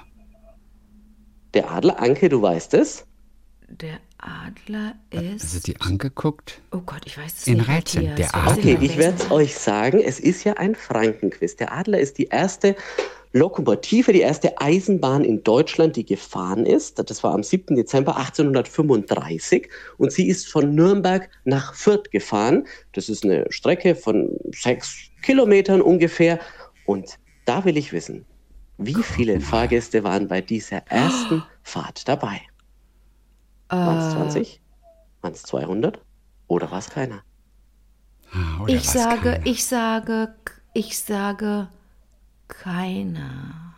Der 1.54 1.70
Adler, 1.70 2.00
Anke, 2.00 2.30
du 2.30 2.42
weißt 2.42 2.74
es. 2.74 3.06
Der 3.68 4.00
Adler 4.26 4.96
ist. 5.10 5.44
Also 5.44 5.60
die 5.60 5.80
angeguckt? 5.82 6.62
oh 6.72 6.82
Gott, 6.86 7.02
ich 7.06 7.18
weiß 7.18 7.34
es 7.40 7.48
In 7.48 7.58
nicht. 7.58 7.70
Rätseln, 7.70 8.10
Matthias. 8.10 8.32
der 8.32 8.42
Adler. 8.42 8.58
Okay, 8.58 8.78
ich 8.82 8.98
werde 8.98 9.18
es 9.24 9.32
euch 9.32 9.56
sagen. 9.56 10.00
Es 10.00 10.20
ist 10.20 10.44
ja 10.44 10.54
ein 10.54 10.76
Frankenquiz. 10.76 11.56
Der 11.56 11.74
Adler 11.74 12.00
ist 12.00 12.18
die 12.18 12.26
erste 12.26 12.76
Lokomotive, 13.36 14.14
die 14.14 14.22
erste 14.22 14.60
Eisenbahn 14.62 15.24
in 15.26 15.44
Deutschland, 15.44 15.96
die 15.96 16.06
gefahren 16.06 16.66
ist. 16.68 17.00
Das 17.10 17.24
war 17.24 17.34
am 17.34 17.42
7. 17.44 17.76
Dezember 17.76 18.16
1835 18.18 19.70
und 19.98 20.12
sie 20.12 20.28
ist 20.28 20.48
von 20.48 20.76
Nürnberg 20.76 21.30
nach 21.44 21.74
Fürth 21.74 22.12
gefahren. 22.12 22.68
Das 22.92 23.10
ist 23.10 23.24
eine 23.24 23.46
Strecke 23.50 23.96
von 23.96 24.30
sechs 24.52 25.10
Kilometern 25.24 25.82
ungefähr. 25.82 26.40
Und 26.86 27.18
da 27.46 27.66
will 27.66 27.76
ich 27.78 27.92
wissen, 27.92 28.26
wie 28.78 29.02
viele 29.02 29.40
Fahrgäste 29.40 30.04
waren 30.04 30.28
bei 30.28 30.42
dieser 30.42 30.78
ersten 30.90 31.44
Fahrt 31.64 32.08
dabei? 32.08 32.42
Waren 33.76 33.98
es 34.00 34.14
20? 34.14 34.62
Waren 35.22 35.34
es 35.34 35.44
200? 35.44 36.00
Oder 36.48 36.70
war 36.72 36.80
es 36.80 36.90
keiner? 36.90 37.22
Ah, 38.34 38.62
oder 38.64 38.74
Ich 38.74 38.90
sage, 38.90 39.32
keiner? 39.34 39.46
ich 39.46 39.66
sage, 39.66 40.34
ich 40.74 41.00
sage 41.00 41.68
keiner. 42.48 43.74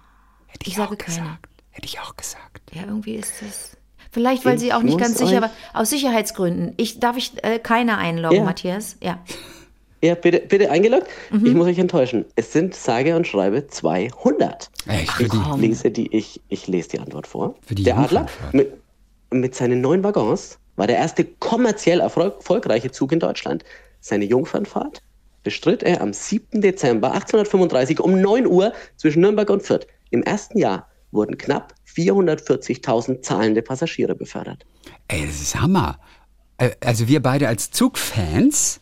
Hätte 0.47 0.67
ich 0.69 0.75
sage 0.75 0.93
auch 0.93 0.97
keiner. 0.97 1.21
gesagt. 1.21 1.47
Hätte 1.71 1.85
ich 1.87 1.99
auch 1.99 2.15
gesagt. 2.15 2.61
Ja, 2.73 2.83
irgendwie 2.83 3.15
ist 3.15 3.41
es. 3.41 3.77
Vielleicht, 4.11 4.45
weil 4.45 4.57
sie 4.57 4.67
Ich 4.67 4.73
auch 4.73 4.81
nicht 4.81 4.97
ganz 4.97 5.17
sicher 5.17 5.41
war. 5.41 5.49
Aus 5.73 5.89
Sicherheitsgründen. 5.89 6.73
Ich, 6.77 6.99
darf 7.01 7.17
ich 7.17 7.43
äh, 7.43 7.59
keiner 7.59 7.97
einloggen, 7.97 8.37
Ja. 8.37 8.43
Matthias? 8.45 8.95
Ja. 9.01 9.19
Ja, 10.01 10.15
bitte, 10.15 10.39
bitte 10.39 10.69
eingeloggt. 10.71 11.07
Mhm. 11.31 11.45
Ich 11.47 11.53
muss 11.53 11.65
euch 11.67 11.79
enttäuschen. 11.79 12.25
Es 12.35 12.53
sind 12.53 12.75
sage 12.75 13.15
und 13.15 13.27
schreibe 13.27 13.67
200. 13.67 14.69
Echt, 14.87 15.19
Ich 15.19 15.29
die, 15.29 15.37
lese, 15.59 15.91
die, 15.91 16.15
ich, 16.15 16.41
ich 16.47 16.67
lese 16.67 16.89
die 16.89 16.99
Antwort 16.99 17.27
vor. 17.27 17.55
Für 17.65 17.75
die 17.75 17.83
der 17.83 17.97
Adler 17.97 18.27
mit, 18.53 18.71
mit 19.31 19.55
seinen 19.55 19.81
neun 19.81 20.03
Waggons 20.03 20.59
war 20.75 20.87
der 20.87 20.97
erste 20.97 21.23
kommerziell 21.25 21.99
erfolg, 22.01 22.35
erfolgreiche 22.37 22.91
Zug 22.91 23.11
in 23.11 23.19
Deutschland. 23.19 23.63
Seine 24.01 24.25
Jungfernfahrt 24.25 25.01
bestritt 25.43 25.83
er 25.83 26.01
am 26.01 26.11
7. 26.13 26.61
Dezember 26.61 27.11
1835 27.13 27.99
um 27.99 28.19
9 28.19 28.45
Uhr 28.47 28.73
zwischen 28.97 29.21
Nürnberg 29.21 29.49
und 29.49 29.63
Fürth. 29.63 29.87
Im 30.09 30.23
ersten 30.23 30.57
Jahr 30.57 30.87
wurden 31.11 31.37
knapp 31.37 31.73
440.000 31.95 33.21
zahlende 33.21 33.61
Passagiere 33.61 34.15
befördert. 34.15 34.65
ey, 35.07 35.25
das 35.25 35.41
ist 35.41 35.55
Hammer. 35.59 35.99
Äh, 36.57 36.71
Also 36.83 37.07
wir 37.07 37.21
beide 37.21 37.47
als 37.47 37.71
Zugfans 37.71 38.79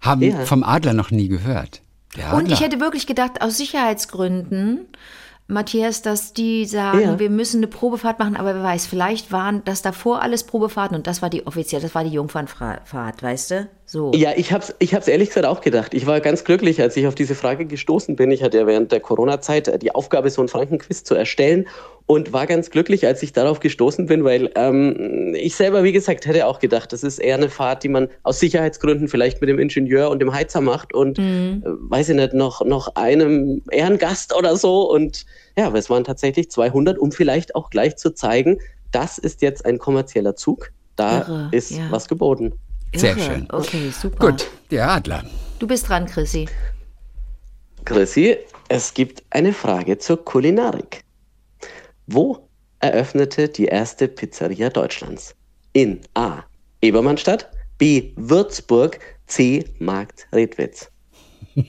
haben 0.00 0.22
Ja. 0.22 0.44
vom 0.44 0.62
Adler 0.62 0.92
noch 0.94 1.10
nie 1.10 1.28
gehört. 1.28 1.82
Der 2.16 2.28
Adler. 2.28 2.38
Und 2.38 2.52
ich 2.52 2.60
hätte 2.60 2.80
wirklich 2.80 3.06
gedacht, 3.06 3.42
aus 3.42 3.58
Sicherheitsgründen, 3.58 4.86
Matthias, 5.48 6.02
dass 6.02 6.34
die 6.34 6.66
sagen, 6.66 7.00
Ja. 7.00 7.18
wir 7.18 7.30
müssen 7.30 7.58
eine 7.58 7.66
Probefahrt 7.68 8.18
machen, 8.18 8.36
aber 8.36 8.54
wer 8.54 8.62
weiß, 8.62 8.86
vielleicht 8.86 9.32
waren 9.32 9.62
das 9.64 9.80
davor 9.82 10.20
alles 10.22 10.44
Probefahrten 10.44 10.94
und 10.96 11.06
das 11.06 11.22
war 11.22 11.30
die 11.30 11.46
offiziell, 11.46 11.80
das 11.80 11.94
war 11.94 12.04
die 12.04 12.10
Jungfernfahrt, 12.10 13.22
weißt 13.22 13.50
du? 13.52 13.68
So. 13.90 14.12
Ja, 14.14 14.32
ich 14.36 14.52
habe 14.52 14.62
es 14.62 14.74
ich 14.80 14.94
hab's 14.94 15.08
ehrlich 15.08 15.30
gesagt 15.30 15.46
auch 15.46 15.62
gedacht. 15.62 15.94
Ich 15.94 16.06
war 16.06 16.20
ganz 16.20 16.44
glücklich, 16.44 16.82
als 16.82 16.94
ich 16.98 17.06
auf 17.06 17.14
diese 17.14 17.34
Frage 17.34 17.64
gestoßen 17.64 18.16
bin. 18.16 18.30
Ich 18.30 18.42
hatte 18.42 18.58
ja 18.58 18.66
während 18.66 18.92
der 18.92 19.00
Corona-Zeit 19.00 19.66
äh, 19.66 19.78
die 19.78 19.94
Aufgabe, 19.94 20.28
so 20.28 20.42
einen 20.42 20.48
Frankenquiz 20.48 21.04
zu 21.04 21.14
erstellen 21.14 21.66
und 22.04 22.34
war 22.34 22.46
ganz 22.46 22.68
glücklich, 22.68 23.06
als 23.06 23.22
ich 23.22 23.32
darauf 23.32 23.60
gestoßen 23.60 24.04
bin, 24.04 24.24
weil 24.24 24.50
ähm, 24.56 25.34
ich 25.34 25.56
selber, 25.56 25.84
wie 25.84 25.92
gesagt, 25.92 26.26
hätte 26.26 26.46
auch 26.46 26.58
gedacht, 26.58 26.92
das 26.92 27.02
ist 27.02 27.18
eher 27.18 27.36
eine 27.36 27.48
Fahrt, 27.48 27.82
die 27.82 27.88
man 27.88 28.08
aus 28.24 28.40
Sicherheitsgründen 28.40 29.08
vielleicht 29.08 29.40
mit 29.40 29.48
dem 29.48 29.58
Ingenieur 29.58 30.10
und 30.10 30.18
dem 30.18 30.34
Heizer 30.34 30.60
macht 30.60 30.92
und, 30.92 31.18
äh, 31.18 31.60
weiß 31.64 32.10
ich 32.10 32.16
nicht, 32.16 32.34
noch, 32.34 32.62
noch 32.66 32.94
einem 32.94 33.62
Ehrengast 33.70 34.36
oder 34.36 34.58
so. 34.58 34.90
Und 34.90 35.24
ja, 35.56 35.66
aber 35.66 35.78
es 35.78 35.88
waren 35.88 36.04
tatsächlich 36.04 36.50
200, 36.50 36.98
um 36.98 37.10
vielleicht 37.10 37.54
auch 37.54 37.70
gleich 37.70 37.96
zu 37.96 38.10
zeigen, 38.10 38.58
das 38.92 39.16
ist 39.16 39.40
jetzt 39.40 39.64
ein 39.64 39.78
kommerzieller 39.78 40.36
Zug. 40.36 40.72
Da 40.94 41.20
Irre, 41.20 41.48
ist 41.52 41.70
ja. 41.70 41.86
was 41.90 42.06
geboten. 42.06 42.52
Sehr 42.94 43.16
Irre. 43.16 43.20
schön. 43.20 43.46
Okay, 43.50 43.90
super. 43.90 44.30
Gut, 44.30 44.46
der 44.70 44.90
Adler. 44.90 45.24
Du 45.58 45.66
bist 45.66 45.88
dran, 45.88 46.06
Chrissy. 46.06 46.48
Chrissy, 47.84 48.36
es 48.68 48.92
gibt 48.94 49.22
eine 49.30 49.52
Frage 49.52 49.98
zur 49.98 50.24
Kulinarik. 50.24 51.04
Wo 52.06 52.48
eröffnete 52.80 53.48
die 53.48 53.66
erste 53.66 54.08
Pizzeria 54.08 54.70
Deutschlands? 54.70 55.34
In 55.72 56.00
A. 56.14 56.44
Ebermannstadt, 56.80 57.50
B. 57.76 58.12
Würzburg, 58.16 58.98
C. 59.26 59.64
Markt 59.78 60.26
Redwitz. 60.32 60.90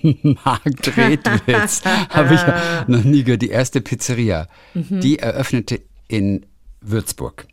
Markt 0.46 0.98
Redwitz. 0.98 1.82
Habe 2.10 2.36
ich 2.36 2.88
noch 2.88 3.04
nie 3.04 3.24
gehört. 3.24 3.42
Die 3.42 3.50
erste 3.50 3.82
Pizzeria. 3.82 4.48
Mhm. 4.74 5.02
Die 5.02 5.20
eröffnete 5.20 5.82
in 6.08 6.46
Würzburg. 6.82 7.48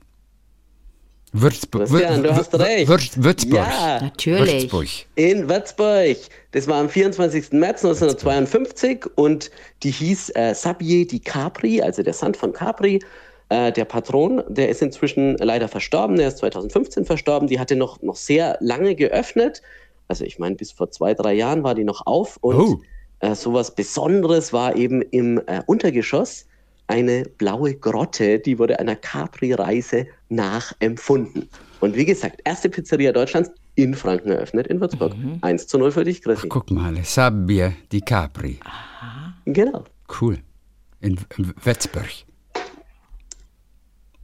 Würzburg. 1.40 1.88
Christian, 1.88 2.22
du 2.22 2.34
hast 2.34 2.54
recht. 2.58 2.88
Würz, 2.88 3.10
Würzburg. 3.16 3.54
Ja, 3.66 4.00
Natürlich. 4.02 4.62
Würzburg. 4.72 4.86
in 5.16 5.48
Würzburg. 5.48 6.16
Das 6.52 6.66
war 6.68 6.76
am 6.80 6.88
24. 6.88 7.52
März 7.52 7.84
1952 7.84 9.06
und 9.16 9.50
die 9.82 9.90
hieß 9.90 10.30
äh, 10.34 10.54
Sabier 10.54 11.06
di 11.06 11.18
Capri, 11.20 11.82
also 11.82 12.02
der 12.02 12.12
Sand 12.14 12.36
von 12.36 12.52
Capri. 12.52 13.00
Äh, 13.48 13.70
der 13.72 13.84
Patron, 13.84 14.42
der 14.48 14.68
ist 14.70 14.82
inzwischen 14.82 15.36
leider 15.38 15.68
verstorben, 15.68 16.16
der 16.16 16.28
ist 16.28 16.38
2015 16.38 17.04
verstorben. 17.04 17.46
Die 17.48 17.60
hatte 17.60 17.76
noch, 17.76 18.02
noch 18.02 18.16
sehr 18.16 18.56
lange 18.60 18.94
geöffnet. 18.94 19.62
Also 20.08 20.24
ich 20.24 20.38
meine, 20.38 20.56
bis 20.56 20.72
vor 20.72 20.90
zwei, 20.90 21.14
drei 21.14 21.34
Jahren 21.34 21.62
war 21.62 21.74
die 21.74 21.84
noch 21.84 22.06
auf. 22.06 22.38
Und 22.40 22.56
Oh. 22.56 22.80
äh, 23.20 23.34
sowas 23.34 23.74
Besonderes 23.74 24.52
war 24.52 24.74
eben 24.76 25.00
im 25.02 25.38
äh, 25.46 25.62
Untergeschoss 25.66 26.46
eine 26.86 27.24
blaue 27.38 27.74
Grotte, 27.74 28.38
die 28.38 28.58
wurde 28.58 28.78
einer 28.78 28.96
Capri-Reise 28.96 30.06
nachempfunden. 30.28 31.48
Und 31.80 31.96
wie 31.96 32.04
gesagt, 32.04 32.40
erste 32.44 32.68
Pizzeria 32.68 33.12
Deutschlands 33.12 33.50
in 33.74 33.94
Franken 33.94 34.30
eröffnet, 34.30 34.66
in 34.68 34.80
Würzburg. 34.80 35.14
1 35.42 35.66
zu 35.66 35.78
0 35.78 35.92
für 35.92 36.04
dich, 36.04 36.22
Chrissy. 36.22 36.48
Guck 36.48 36.70
mal, 36.70 36.96
Sabbia 37.04 37.72
di 37.92 38.00
Capri. 38.00 38.58
Genau. 39.44 39.84
Cool. 40.20 40.38
In 41.00 41.18
Würzburg. 41.62 42.08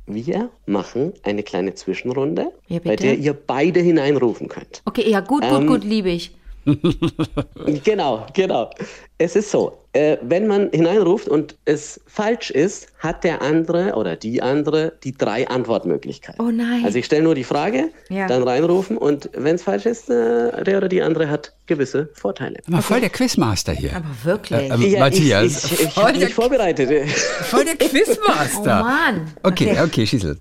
Wir 0.07 0.51
machen 0.67 1.13
eine 1.23 1.43
kleine 1.43 1.75
Zwischenrunde, 1.75 2.53
Ja, 2.69 2.81
bei 2.81 2.97
der 2.97 3.17
ihr 3.19 3.35
beide 3.35 3.81
hineinrufen 3.81 4.49
könnt. 4.49 4.83
Okay, 4.85 5.09
ja, 5.09 5.21
gut, 5.21 5.43
gut, 5.43 5.53
Ähm, 5.53 5.67
gut, 5.67 5.85
liebe 5.85 6.11
ich. 6.11 6.35
Genau, 7.85 8.27
genau. 8.35 8.71
Es 9.19 9.37
ist 9.37 9.51
so, 9.51 9.79
äh, 9.93 10.17
wenn 10.23 10.47
man 10.47 10.71
hineinruft 10.73 11.29
und 11.29 11.57
es 11.65 12.01
falsch 12.07 12.51
ist, 12.51 12.89
hat 12.99 13.25
der 13.25 13.41
andere 13.43 13.95
oder 13.95 14.17
die 14.17 14.43
andere 14.43 14.93
die 15.05 15.13
drei 15.17 15.47
Antwortmöglichkeiten. 15.49 16.45
Oh 16.45 16.51
nein. 16.51 16.85
Also 16.85 16.99
ich 16.99 17.07
stelle 17.07 17.23
nur 17.23 17.35
die 17.35 17.45
Frage, 17.45 17.91
Ja. 18.09 18.27
dann 18.27 18.43
reinrufen 18.43 18.97
und 18.99 19.31
wenn 19.35 19.55
es 19.57 19.63
falsch 19.63 19.87
ist, 19.87 20.09
äh, 20.11 20.65
der 20.65 20.79
oder 20.79 20.89
die 20.89 21.03
andere 21.03 21.29
hat 21.31 21.53
gewisse 21.67 22.09
Vorteile. 22.15 22.59
Mal 22.67 22.83
voll 22.83 23.01
der 23.01 23.11
Quizmaster 23.11 23.73
hier. 23.73 23.95
Aber 23.97 24.07
wirklich. 24.25 24.71
Äh, 24.71 24.89
Ja, 24.89 25.01
Matthias. 25.01 25.65
ich, 25.65 25.73
ich, 25.73 25.81
ich 25.83 25.93
voll, 25.93 26.05
habe 26.05 26.19
der, 26.19 26.27
mich 26.27 26.35
vorbereitet. 26.35 27.09
voll 27.11 27.65
der 27.65 27.77
Quizmaster. 27.77 28.81
oh 28.85 28.85
Mann. 28.89 29.33
Okay, 29.43 29.79
okay, 29.81 30.07
schießel. 30.07 30.39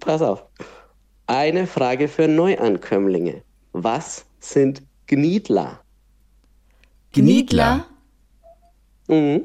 Pass 0.00 0.22
auf. 0.22 0.44
Eine 1.26 1.66
Frage 1.66 2.08
für 2.08 2.26
Neuankömmlinge. 2.28 3.42
Was 3.72 4.24
sind 4.40 4.82
Gniedler? 5.10 5.80
Gniedler. 7.12 7.84
Mhm. 9.08 9.44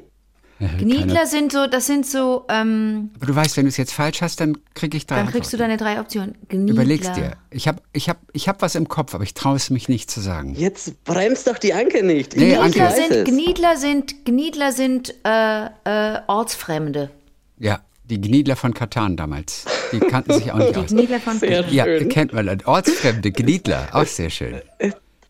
Gniedler 0.60 1.25
sind 1.25 1.51
so, 1.51 1.65
das 1.67 1.88
sind 1.88 2.05
so, 2.05 2.45
ähm, 2.50 3.10
Aber 3.17 3.25
du 3.25 3.36
weißt, 3.36 3.57
wenn 3.57 3.65
du 3.65 3.69
es 3.69 3.77
jetzt 3.77 3.91
falsch 3.91 4.22
hast, 4.22 4.39
dann 4.39 4.57
kriege 4.75 4.95
ich 4.95 5.07
drei 5.07 5.15
dann 5.17 5.25
kriegst 5.27 5.51
du 5.51 5.57
Antworten. 5.57 5.77
deine 5.79 5.95
drei 5.95 6.00
Optionen. 6.00 6.36
Gniedler. 6.48 6.74
Überlegst 6.75 7.15
dir. 7.17 7.31
Ich 7.50 7.67
habe 7.67 7.81
ich 7.93 8.07
hab, 8.07 8.19
ich 8.31 8.48
hab 8.48 8.62
was 8.62 8.75
im 8.75 8.88
Kopf, 8.88 9.15
aber 9.15 9.24
ich 9.24 9.34
traue 9.34 9.55
es 9.55 9.72
mich 9.72 9.89
nicht 9.89 10.10
zu 10.12 10.22
sagen. 10.22 10.53
Jetzt 10.55 11.03
bremst 11.03 11.48
doch 11.48 11.57
die 11.57 11.74
Anke 11.74 12.05
nicht. 12.05 12.38
Nee, 12.38 12.55
Anke. 12.55 12.69
Gniedler 12.77 12.86
weiß 12.91 13.07
sind. 13.07 13.25
Gniedler 13.25 13.77
sind, 13.77 14.25
Gniedler 14.25 14.72
sind 14.72 15.13
äh, 15.25 15.65
äh, 15.65 16.19
Ortsfremde. 16.27 17.10
Ja, 17.57 17.81
die 18.05 18.22
Gniedler 18.22 18.55
von 18.55 18.74
Katan 18.74 19.17
damals. 19.17 19.65
Die 19.91 20.00
kannten 20.00 20.34
sich 20.34 20.51
auch 20.51 20.57
nicht 20.60 20.75
Die 20.75 20.79
aus. 20.79 20.89
Gniedler 20.91 21.19
von 21.19 21.39
Sehr 21.39 21.65
Ja, 21.69 21.86
kennt 22.05 22.31
man. 22.34 22.45
das. 22.45 22.65
Ortsfremde, 22.65 23.31
Gniedler, 23.31 23.89
auch 23.91 24.05
sehr 24.05 24.29
schön. 24.29 24.62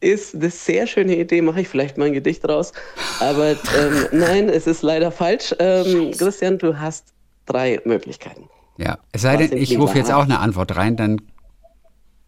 Ist 0.05 0.35
eine 0.35 0.51
sehr 0.51 0.85
schöne 0.85 1.15
Idee, 1.17 1.41
mache 1.41 1.61
ich 1.61 1.67
vielleicht 1.67 1.97
mal 1.97 2.05
ein 2.05 2.13
Gedicht 2.13 2.47
raus. 2.47 2.73
Aber 3.19 3.51
ähm, 3.51 3.57
nein, 4.11 4.49
es 4.49 4.67
ist 4.67 4.83
leider 4.83 5.11
falsch. 5.11 5.55
Ähm, 5.57 6.11
Christian, 6.11 6.59
du 6.59 6.79
hast 6.79 7.07
drei 7.47 7.81
Möglichkeiten. 7.85 8.47
Ja, 8.77 8.99
es 9.13 9.23
sei 9.23 9.37
denn, 9.37 9.57
ich 9.57 9.79
rufe 9.79 9.97
jetzt 9.97 10.11
auch 10.11 10.25
eine 10.25 10.39
Antwort 10.39 10.75
rein, 10.75 10.95
dann 10.95 11.21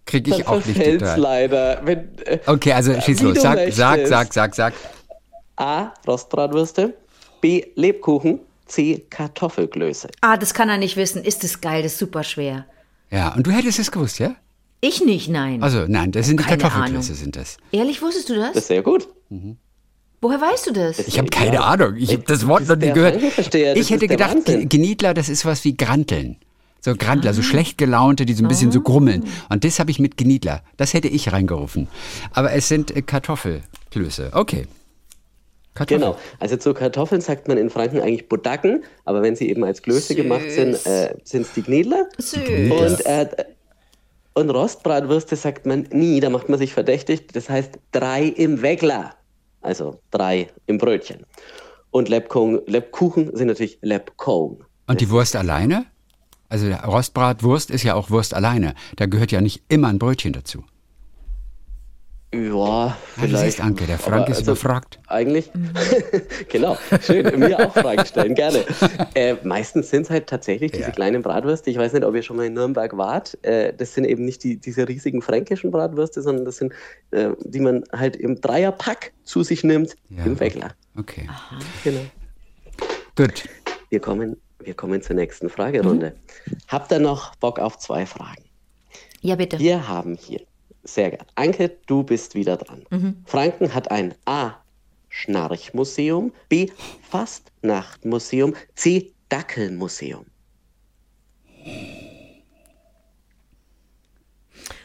kriege 0.05 0.31
ich 0.31 0.37
Dann 0.37 0.47
auch 0.47 0.65
nicht 0.65 0.83
die 0.83 0.97
drei. 0.97 1.17
leider. 1.17 1.81
Wenn, 1.83 2.17
äh, 2.25 2.39
Okay, 2.47 2.73
also 2.73 2.99
schieß 2.99 3.21
los. 3.21 3.41
Sag, 3.41 3.55
möchtest. 3.55 3.77
sag, 3.77 4.07
sag, 4.07 4.33
sag, 4.33 4.55
sag. 4.55 4.73
A. 5.57 5.93
Rostbratwürste. 6.07 6.95
B. 7.41 7.63
Lebkuchen. 7.75 8.39
C. 8.65 9.05
Kartoffelklöße. 9.09 10.09
Ah, 10.21 10.35
das 10.37 10.53
kann 10.53 10.69
er 10.69 10.77
nicht 10.77 10.97
wissen. 10.97 11.23
Ist 11.23 11.43
das 11.43 11.61
geil, 11.61 11.83
das 11.83 11.91
ist 11.93 11.99
super 11.99 12.23
schwer. 12.23 12.65
Ja, 13.11 13.33
und 13.35 13.45
du 13.45 13.51
hättest 13.51 13.77
es 13.79 13.91
gewusst, 13.91 14.17
ja? 14.19 14.35
Ich 14.79 15.03
nicht, 15.03 15.29
nein. 15.29 15.63
Also, 15.63 15.85
nein, 15.87 16.11
das 16.11 16.27
sind 16.27 16.39
die 16.39 16.43
Keine 16.43 16.57
Kartoffelklöße, 16.61 17.07
Ahnung. 17.11 17.15
sind 17.23 17.35
das. 17.35 17.57
Ehrlich, 17.71 18.01
wusstest 18.01 18.29
du 18.29 18.35
Das 18.35 18.49
das? 18.53 18.57
ist 18.63 18.67
sehr 18.67 18.83
gut. 18.83 19.07
Woher 20.21 20.39
weißt 20.41 20.67
du 20.67 20.71
das? 20.73 20.99
Ich 20.99 21.17
habe 21.17 21.29
keine 21.29 21.55
Ja. 21.55 21.61
Ahnung. 21.61 21.95
Ich 21.97 22.11
habe 22.13 22.23
das 22.27 22.47
Wort 22.47 22.59
bist 22.59 22.69
noch 22.69 22.77
nie 22.77 22.91
gehört. 22.93 23.15
Das 23.37 23.47
Ich 23.75 23.89
hätte 23.91 24.07
gedacht, 24.07 24.35
Wahnsinn. 24.35 24.69
Gniedler, 24.69 25.13
das 25.13 25.29
ist 25.29 25.45
was 25.45 25.63
wie 25.63 25.75
Granteln. 25.77 26.37
So 26.81 26.95
Grantler, 26.95 27.31
Ah. 27.31 27.33
so 27.33 27.41
schlecht 27.41 27.77
gelaunte, 27.77 28.25
die 28.25 28.33
so 28.33 28.43
ein 28.43 28.47
bisschen 28.47 28.71
so 28.71 28.81
grummeln. 28.81 29.25
Und 29.49 29.63
das 29.63 29.79
habe 29.79 29.89
ich 29.91 29.99
mit 29.99 30.15
Gniedler. 30.15 30.63
Das 30.77 30.93
hätte 30.93 31.07
ich 31.07 31.31
reingerufen. 31.33 31.87
Aber 32.33 32.51
es 32.53 32.67
sind 32.67 32.95
äh, 32.95 33.01
Kartoffelklöße. 33.01 34.29
Okay. 34.33 34.67
Kartoffeln. 35.73 36.01
Genau. 36.01 36.17
Also 36.39 36.57
zu 36.57 36.73
Kartoffeln 36.73 37.21
sagt 37.21 37.47
man 37.47 37.57
in 37.57 37.69
Franken 37.69 37.99
eigentlich 37.99 38.29
Bodacken, 38.29 38.83
aber 39.05 39.21
wenn 39.21 39.35
sie 39.35 39.49
eben 39.49 39.63
als 39.63 39.81
Klöße 39.81 40.15
gemacht 40.15 40.49
sind, 40.49 40.73
äh, 40.85 41.15
sind 41.23 41.43
es 41.43 41.53
die 41.53 41.61
Gnedler. 41.63 42.07
Süß. 42.17 42.37
Und, 42.71 43.05
äh, 43.05 43.27
und 44.37 44.51
Rostbratwürste 44.51 45.35
sagt 45.35 45.65
man 45.65 45.87
nie, 45.91 46.19
da 46.19 46.29
macht 46.29 46.47
man 46.47 46.59
sich 46.59 46.71
verdächtig. 46.71 47.29
Das 47.33 47.49
heißt 47.49 47.79
drei 47.91 48.23
im 48.25 48.61
Wegler. 48.61 49.15
Also 49.61 49.99
drei 50.11 50.49
im 50.67 50.77
Brötchen. 50.77 51.25
Und 51.89 52.07
Lebkuchen, 52.07 52.61
Lebkuchen 52.67 53.35
sind 53.35 53.47
natürlich 53.47 53.79
Lebkuchen. 53.81 54.63
Und 54.85 55.01
die 55.01 55.09
Wurst 55.09 55.35
alleine? 55.35 55.87
Also 56.49 56.67
Rostbratwurst 56.67 57.71
ist 57.71 57.81
ja 57.81 57.95
auch 57.95 58.11
Wurst 58.11 58.35
alleine. 58.35 58.75
Da 58.95 59.07
gehört 59.07 59.31
ja 59.31 59.41
nicht 59.41 59.63
immer 59.69 59.87
ein 59.87 59.97
Brötchen 59.97 60.33
dazu. 60.33 60.63
Ja, 62.33 62.97
du 63.15 63.21
vielleicht. 63.21 63.61
Anke, 63.61 63.85
der 63.87 63.97
Frank 63.97 64.23
Aber 64.23 64.31
ist 64.31 64.39
also 64.39 64.51
überfragt. 64.51 64.99
Eigentlich, 65.07 65.49
genau, 66.49 66.77
schön, 67.01 67.39
mir 67.39 67.57
auch 67.57 67.73
Fragen 67.73 68.05
stellen, 68.05 68.35
gerne. 68.35 68.65
Äh, 69.15 69.35
meistens 69.43 69.89
sind 69.89 70.03
es 70.03 70.09
halt 70.09 70.27
tatsächlich 70.27 70.71
diese 70.73 70.83
Ja. 70.85 70.91
kleinen 70.91 71.21
Bratwürste. 71.23 71.69
Ich 71.71 71.77
weiß 71.77 71.93
nicht, 71.93 72.03
ob 72.03 72.13
ihr 72.13 72.21
schon 72.23 72.35
mal 72.37 72.45
in 72.45 72.53
Nürnberg 72.53 72.95
wart. 72.97 73.37
Äh, 73.43 73.73
das 73.73 73.93
sind 73.93 74.03
eben 74.05 74.25
nicht 74.25 74.43
die, 74.43 74.57
diese 74.57 74.87
riesigen 74.87 75.21
fränkischen 75.21 75.71
Bratwürste, 75.71 76.21
sondern 76.21 76.43
das 76.45 76.57
sind, 76.57 76.73
äh, 77.11 77.29
die 77.45 77.61
man 77.61 77.83
halt 77.93 78.17
im 78.17 78.41
Dreierpack 78.41 79.13
zu 79.23 79.43
sich 79.43 79.63
nimmt, 79.63 79.95
Ja. 80.09 80.25
im 80.25 80.37
Wegler. 80.39 80.71
Okay. 80.97 81.29
Genau. 81.83 82.01
Gut. 83.15 83.45
Wir 83.89 83.99
kommen, 84.01 84.35
wir 84.59 84.73
kommen 84.73 85.01
zur 85.01 85.15
nächsten 85.15 85.49
Fragerunde. 85.49 86.13
Habt 86.67 86.91
ihr 86.91 86.99
noch 86.99 87.35
Bock 87.35 87.57
auf 87.59 87.77
zwei 87.79 88.05
Fragen? 88.05 88.43
Ja, 89.21 89.35
bitte. 89.35 89.57
Wir 89.59 89.87
haben 89.87 90.15
hier, 90.15 90.41
sehr 90.87 91.11
gern. 91.11 91.25
Anke, 91.35 91.77
du 91.85 92.03
bist 92.03 92.35
wieder 92.35 92.57
dran. 92.57 92.85
Franken 93.25 93.73
hat 93.73 93.91
ein 93.91 94.13
A. 94.25 94.55
Schnarchmuseum, 95.09 96.31
B. 96.49 96.69
Fastnachtmuseum, 97.09 98.55
C. 98.75 99.13
Dackelmuseum. 99.29 100.25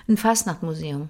Ein 0.08 0.16
Fastnachtmuseum. 0.16 1.08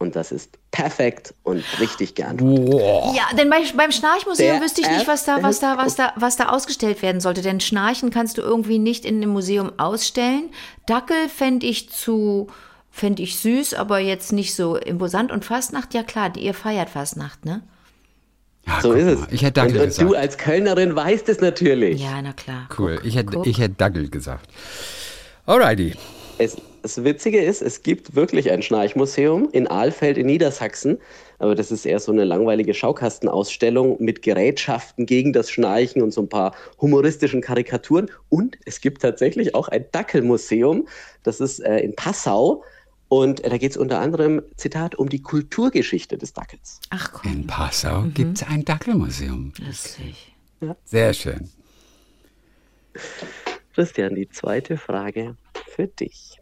Und 0.00 0.14
das 0.14 0.30
ist 0.30 0.58
perfekt 0.70 1.34
und 1.42 1.64
richtig 1.80 2.14
gern. 2.14 2.38
Ja, 2.38 3.34
denn 3.36 3.50
bei, 3.50 3.64
beim 3.76 3.90
Schnarchmuseum 3.90 4.54
Der 4.54 4.62
wüsste 4.62 4.80
ich 4.80 4.88
nicht, 4.88 5.08
was 5.08 5.24
da, 5.24 5.42
was 5.42 5.58
da, 5.58 5.76
was 5.76 5.96
da, 5.96 6.12
was 6.14 6.36
da 6.36 6.50
ausgestellt 6.50 7.02
werden 7.02 7.20
sollte. 7.20 7.42
Denn 7.42 7.58
Schnarchen 7.58 8.10
kannst 8.10 8.38
du 8.38 8.42
irgendwie 8.42 8.78
nicht 8.78 9.04
in 9.04 9.16
einem 9.16 9.30
Museum 9.30 9.72
ausstellen. 9.76 10.50
Dackel 10.86 11.28
fände 11.28 11.66
ich 11.66 11.90
zu 11.90 12.46
fände 12.90 13.22
ich 13.22 13.36
süß, 13.38 13.74
aber 13.74 13.98
jetzt 13.98 14.32
nicht 14.32 14.54
so 14.54 14.76
imposant. 14.76 15.30
Und 15.32 15.44
Fastnacht, 15.44 15.94
ja 15.94 16.02
klar, 16.02 16.36
ihr 16.36 16.54
feiert 16.54 16.90
Fastnacht, 16.90 17.44
ne? 17.44 17.62
Ja, 18.66 18.80
So 18.82 18.92
ist 18.92 19.06
es. 19.06 19.20
mal, 19.20 19.28
Ich 19.30 19.42
hätte 19.42 19.52
Dackel 19.60 19.76
und, 19.76 19.80
und 19.80 19.86
gesagt. 19.88 20.10
du 20.10 20.14
als 20.14 20.36
Kölnerin 20.38 20.94
weißt 20.94 21.28
es 21.28 21.40
natürlich. 21.40 22.02
Ja, 22.02 22.20
na 22.22 22.32
klar. 22.32 22.68
cool. 22.78 22.96
Guck, 22.96 23.04
ich, 23.06 23.16
hätte, 23.16 23.32
guck. 23.32 23.46
ich 23.46 23.58
hätte 23.58 23.74
Dackel 23.74 24.08
gesagt. 24.10 24.50
Alrighty. 25.46 25.94
Es, 26.40 26.56
das 26.82 27.02
Witzige 27.02 27.42
ist, 27.42 27.62
es 27.62 27.82
gibt 27.82 28.14
wirklich 28.14 28.50
ein 28.50 28.62
Schnarchmuseum 28.62 29.48
in 29.52 29.66
Ahlfeld 29.66 30.16
in 30.18 30.26
Niedersachsen, 30.26 30.98
aber 31.40 31.54
das 31.54 31.72
ist 31.72 31.84
eher 31.84 31.98
so 31.98 32.12
eine 32.12 32.24
langweilige 32.24 32.74
Schaukastenausstellung 32.74 33.96
mit 33.98 34.22
Gerätschaften 34.22 35.06
gegen 35.06 35.32
das 35.32 35.50
Schnarchen 35.50 36.02
und 36.02 36.12
so 36.12 36.22
ein 36.22 36.28
paar 36.28 36.54
humoristischen 36.80 37.40
Karikaturen. 37.40 38.10
Und 38.28 38.56
es 38.66 38.80
gibt 38.80 39.02
tatsächlich 39.02 39.54
auch 39.54 39.68
ein 39.68 39.86
Dackelmuseum, 39.90 40.86
das 41.22 41.40
ist 41.40 41.60
äh, 41.60 41.78
in 41.80 41.94
Passau. 41.96 42.62
Und 43.08 43.44
da 43.44 43.56
geht 43.56 43.70
es 43.70 43.76
unter 43.76 44.00
anderem, 44.00 44.42
Zitat, 44.56 44.94
um 44.94 45.08
die 45.08 45.22
Kulturgeschichte 45.22 46.18
des 46.18 46.34
Dackels. 46.34 46.80
Ach 46.90 47.12
komm, 47.12 47.32
In 47.32 47.46
Passau 47.46 48.02
gibt 48.14 48.36
es 48.38 48.46
ein 48.46 48.64
Dackelmuseum. 48.64 49.52
lustig. 49.58 50.34
Sehr 50.84 51.14
schön. 51.14 51.48
Christian, 53.74 54.14
die 54.14 54.28
zweite 54.28 54.76
Frage 54.76 55.36
für 55.66 55.86
dich. 55.86 56.38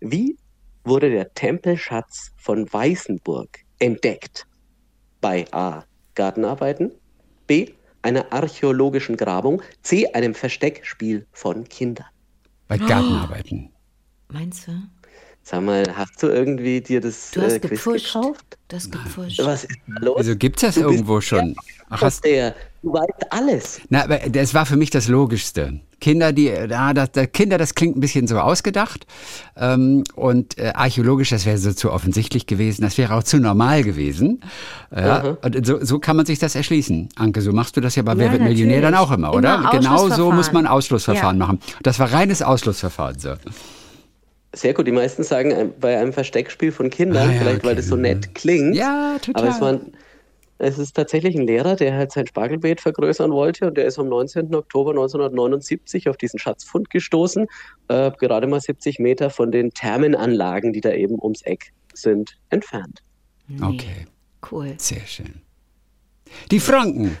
Wie 0.00 0.36
wurde 0.84 1.10
der 1.10 1.32
Tempelschatz 1.34 2.32
von 2.36 2.70
Weißenburg 2.72 3.60
entdeckt? 3.78 4.46
Bei 5.20 5.46
A. 5.52 5.84
Gartenarbeiten, 6.14 6.92
B. 7.46 7.70
einer 8.02 8.32
archäologischen 8.32 9.16
Grabung, 9.16 9.62
C. 9.82 10.06
einem 10.12 10.34
Versteckspiel 10.34 11.26
von 11.32 11.64
Kindern. 11.68 12.06
Bei 12.68 12.78
Gartenarbeiten. 12.78 13.70
Meinst 14.28 14.68
du? 14.68 14.72
Sag 15.46 15.62
mal, 15.62 15.84
hast 15.94 16.22
du 16.22 16.28
irgendwie 16.28 16.80
dir 16.80 17.02
das 17.02 17.30
Du 17.32 17.42
hast 17.42 17.52
äh, 17.52 17.58
Quiz 17.60 17.70
gepfuscht. 17.84 18.06
gekauft? 18.14 18.58
Du 18.68 18.76
hast 18.76 18.90
gepfuscht. 18.90 19.38
Was 19.44 19.64
ist 19.64 19.76
da 19.86 20.04
los? 20.06 20.16
Also 20.16 20.36
gibt 20.36 20.56
es 20.56 20.62
das 20.62 20.74
Du 20.76 20.80
irgendwo 20.90 21.20
schon? 21.20 21.54
Ach, 21.90 22.00
hast, 22.00 22.24
der, 22.24 22.54
du 22.82 22.94
weißt 22.94 23.30
alles. 23.30 23.80
na, 23.90 24.04
aber 24.04 24.18
das 24.30 24.54
war 24.54 24.64
für 24.64 24.76
mich 24.76 24.88
das 24.88 25.06
Logischste. 25.08 25.80
Kinder, 26.00 26.32
die, 26.32 26.46
ja, 26.46 26.94
das, 26.94 27.12
das, 27.12 27.28
Kinder, 27.32 27.58
das 27.58 27.74
klingt 27.74 27.94
ein 27.96 28.00
bisschen 28.00 28.26
so 28.26 28.38
ausgedacht. 28.38 29.06
Ähm, 29.56 30.02
und 30.14 30.56
äh, 30.58 30.72
archäologisch, 30.74 31.28
das 31.28 31.44
wäre 31.44 31.58
so 31.58 31.72
zu 31.74 31.92
offensichtlich 31.92 32.46
gewesen. 32.46 32.80
Das 32.82 32.96
wäre 32.96 33.14
auch 33.14 33.22
zu 33.22 33.36
normal 33.38 33.84
gewesen. 33.84 34.40
Ja, 34.94 35.36
und 35.42 35.66
so, 35.66 35.84
so 35.84 35.98
kann 35.98 36.16
man 36.16 36.24
sich 36.24 36.38
das 36.38 36.54
erschließen. 36.54 37.10
Anke, 37.16 37.42
so 37.42 37.52
machst 37.52 37.76
du 37.76 37.82
das 37.82 37.96
ja 37.96 38.02
bei 38.02 38.16
Wer 38.16 38.26
Ja, 38.26 38.32
wird 38.32 38.42
Millionär 38.42 38.80
dann 38.80 38.94
auch 38.94 39.12
immer, 39.12 39.34
oder? 39.34 39.56
Immer 39.56 39.70
genau 39.72 40.08
so 40.08 40.32
muss 40.32 40.52
man 40.52 40.66
Ausschlussverfahren. 40.66 40.68
Ausschlussverfahren 40.68 41.38
Ja. 41.38 41.46
machen. 41.46 41.58
Das 41.82 41.98
war 41.98 42.10
reines 42.12 42.40
Ausschlussverfahren. 42.40 43.18
So. 43.18 43.34
Sehr 44.54 44.72
gut, 44.74 44.86
die 44.86 44.92
meisten 44.92 45.22
sagen 45.24 45.50
äh, 45.50 45.66
bei 45.80 45.98
einem 45.98 46.12
Versteckspiel 46.12 46.72
von 46.72 46.88
Kindern, 46.90 47.28
Ah, 47.28 47.32
ja, 47.32 47.38
vielleicht 47.40 47.62
weil 47.64 47.70
okay. 47.72 47.76
das 47.76 47.86
so 47.86 47.96
nett 47.96 48.34
klingt. 48.34 48.74
Ja, 48.76 49.18
total. 49.20 49.42
Aber 49.44 49.52
es, 49.54 49.60
war, 49.60 49.68
ein- 49.74 49.92
es 50.58 50.78
ist 50.78 50.94
tatsächlich 50.94 51.34
ein 51.34 51.46
Lehrer, 51.46 51.74
der 51.76 51.94
halt 51.96 52.12
sein 52.12 52.26
Spargelbeet 52.26 52.80
vergrößern 52.80 53.32
wollte 53.32 53.66
und 53.66 53.76
der 53.76 53.86
ist 53.86 53.98
am 53.98 54.08
19. 54.08 54.54
Oktober 54.54 54.90
1979 54.92 56.08
auf 56.08 56.16
diesen 56.16 56.38
Schatzfund 56.38 56.88
gestoßen, 56.90 57.46
äh, 57.88 58.10
gerade 58.20 58.46
mal 58.46 58.60
70 58.60 58.98
Meter 59.00 59.30
von 59.30 59.50
den 59.50 59.70
Thermenanlagen, 59.70 60.72
die 60.72 60.80
da 60.80 60.92
eben 60.92 61.16
ums 61.20 61.42
Eck 61.42 61.72
sind, 61.92 62.36
entfernt. 62.50 63.00
Okay, 63.60 64.06
Cool. 64.50 64.74
sehr 64.78 65.00
schön. 65.06 65.42
Die 66.50 66.60
Franken. 66.60 67.18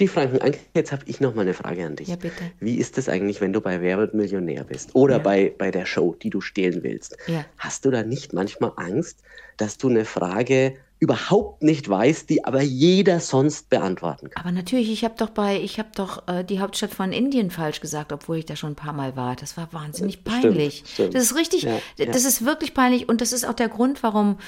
Die 0.00 0.08
Franken, 0.08 0.40
Anke, 0.40 0.58
jetzt 0.74 0.92
habe 0.92 1.02
ich 1.06 1.20
noch 1.20 1.34
mal 1.34 1.42
eine 1.42 1.54
Frage 1.54 1.84
an 1.86 1.96
dich. 1.96 2.08
Ja, 2.08 2.16
bitte. 2.16 2.42
Wie 2.60 2.76
ist 2.76 2.98
es 2.98 3.08
eigentlich, 3.08 3.40
wenn 3.40 3.52
du 3.52 3.60
bei 3.60 3.80
Wer 3.80 3.98
wird 3.98 4.14
Millionär 4.14 4.64
bist 4.64 4.94
oder 4.94 5.18
bei, 5.18 5.54
bei 5.56 5.70
der 5.70 5.86
Show, 5.86 6.16
die 6.20 6.30
du 6.30 6.40
stehlen 6.40 6.82
willst? 6.82 7.16
Ja. 7.26 7.44
Hast 7.58 7.84
du 7.84 7.90
da 7.90 8.02
nicht 8.02 8.32
manchmal 8.32 8.72
Angst, 8.76 9.22
dass 9.56 9.78
du 9.78 9.88
eine 9.88 10.04
Frage 10.04 10.74
überhaupt 11.00 11.62
nicht 11.62 11.88
weißt, 11.88 12.28
die 12.28 12.44
aber 12.44 12.60
jeder 12.60 13.20
sonst 13.20 13.70
beantworten 13.70 14.30
kann? 14.30 14.42
Aber 14.44 14.52
natürlich, 14.52 14.90
ich 14.90 15.04
habe 15.04 15.14
doch 15.16 15.30
bei, 15.30 15.60
ich 15.60 15.78
habe 15.78 15.90
doch 15.94 16.26
äh, 16.26 16.42
die 16.42 16.58
Hauptstadt 16.58 16.92
von 16.92 17.12
Indien 17.12 17.52
falsch 17.52 17.80
gesagt, 17.80 18.12
obwohl 18.12 18.38
ich 18.38 18.46
da 18.46 18.56
schon 18.56 18.72
ein 18.72 18.76
paar 18.76 18.92
Mal 18.92 19.14
war. 19.14 19.36
Das 19.36 19.56
war 19.56 19.72
wahnsinnig 19.72 20.14
Stimmt, 20.20 20.42
peinlich. 20.42 20.82
stimmt. 20.92 21.14
Das 21.14 21.22
ist 21.22 21.36
richtig, 21.36 21.62
Ja, 21.62 21.78
ja. 21.98 22.06
das 22.06 22.24
ist 22.24 22.44
wirklich 22.44 22.74
peinlich 22.74 23.08
und 23.08 23.20
das 23.20 23.32
ist 23.32 23.44
auch 23.46 23.54
der 23.54 23.68
Grund, 23.68 24.02
warum 24.02 24.38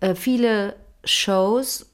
äh, 0.00 0.16
viele 0.16 0.74
Shows, 1.04 1.86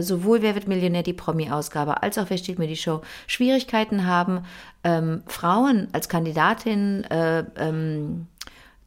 sowohl 0.00 0.42
Wer 0.42 0.54
wird 0.54 0.68
Millionär, 0.68 1.02
die 1.02 1.12
Promi-Ausgabe, 1.12 2.02
als 2.02 2.18
auch 2.18 2.30
Wer 2.30 2.38
steht 2.38 2.58
mir 2.58 2.66
die 2.68 2.76
Show, 2.76 3.02
Schwierigkeiten 3.26 4.06
haben, 4.06 4.40
ähm, 4.84 5.22
Frauen 5.26 5.88
als 5.92 6.08
Kandidatin 6.08 7.04
äh, 7.04 7.44
ähm, 7.56 8.26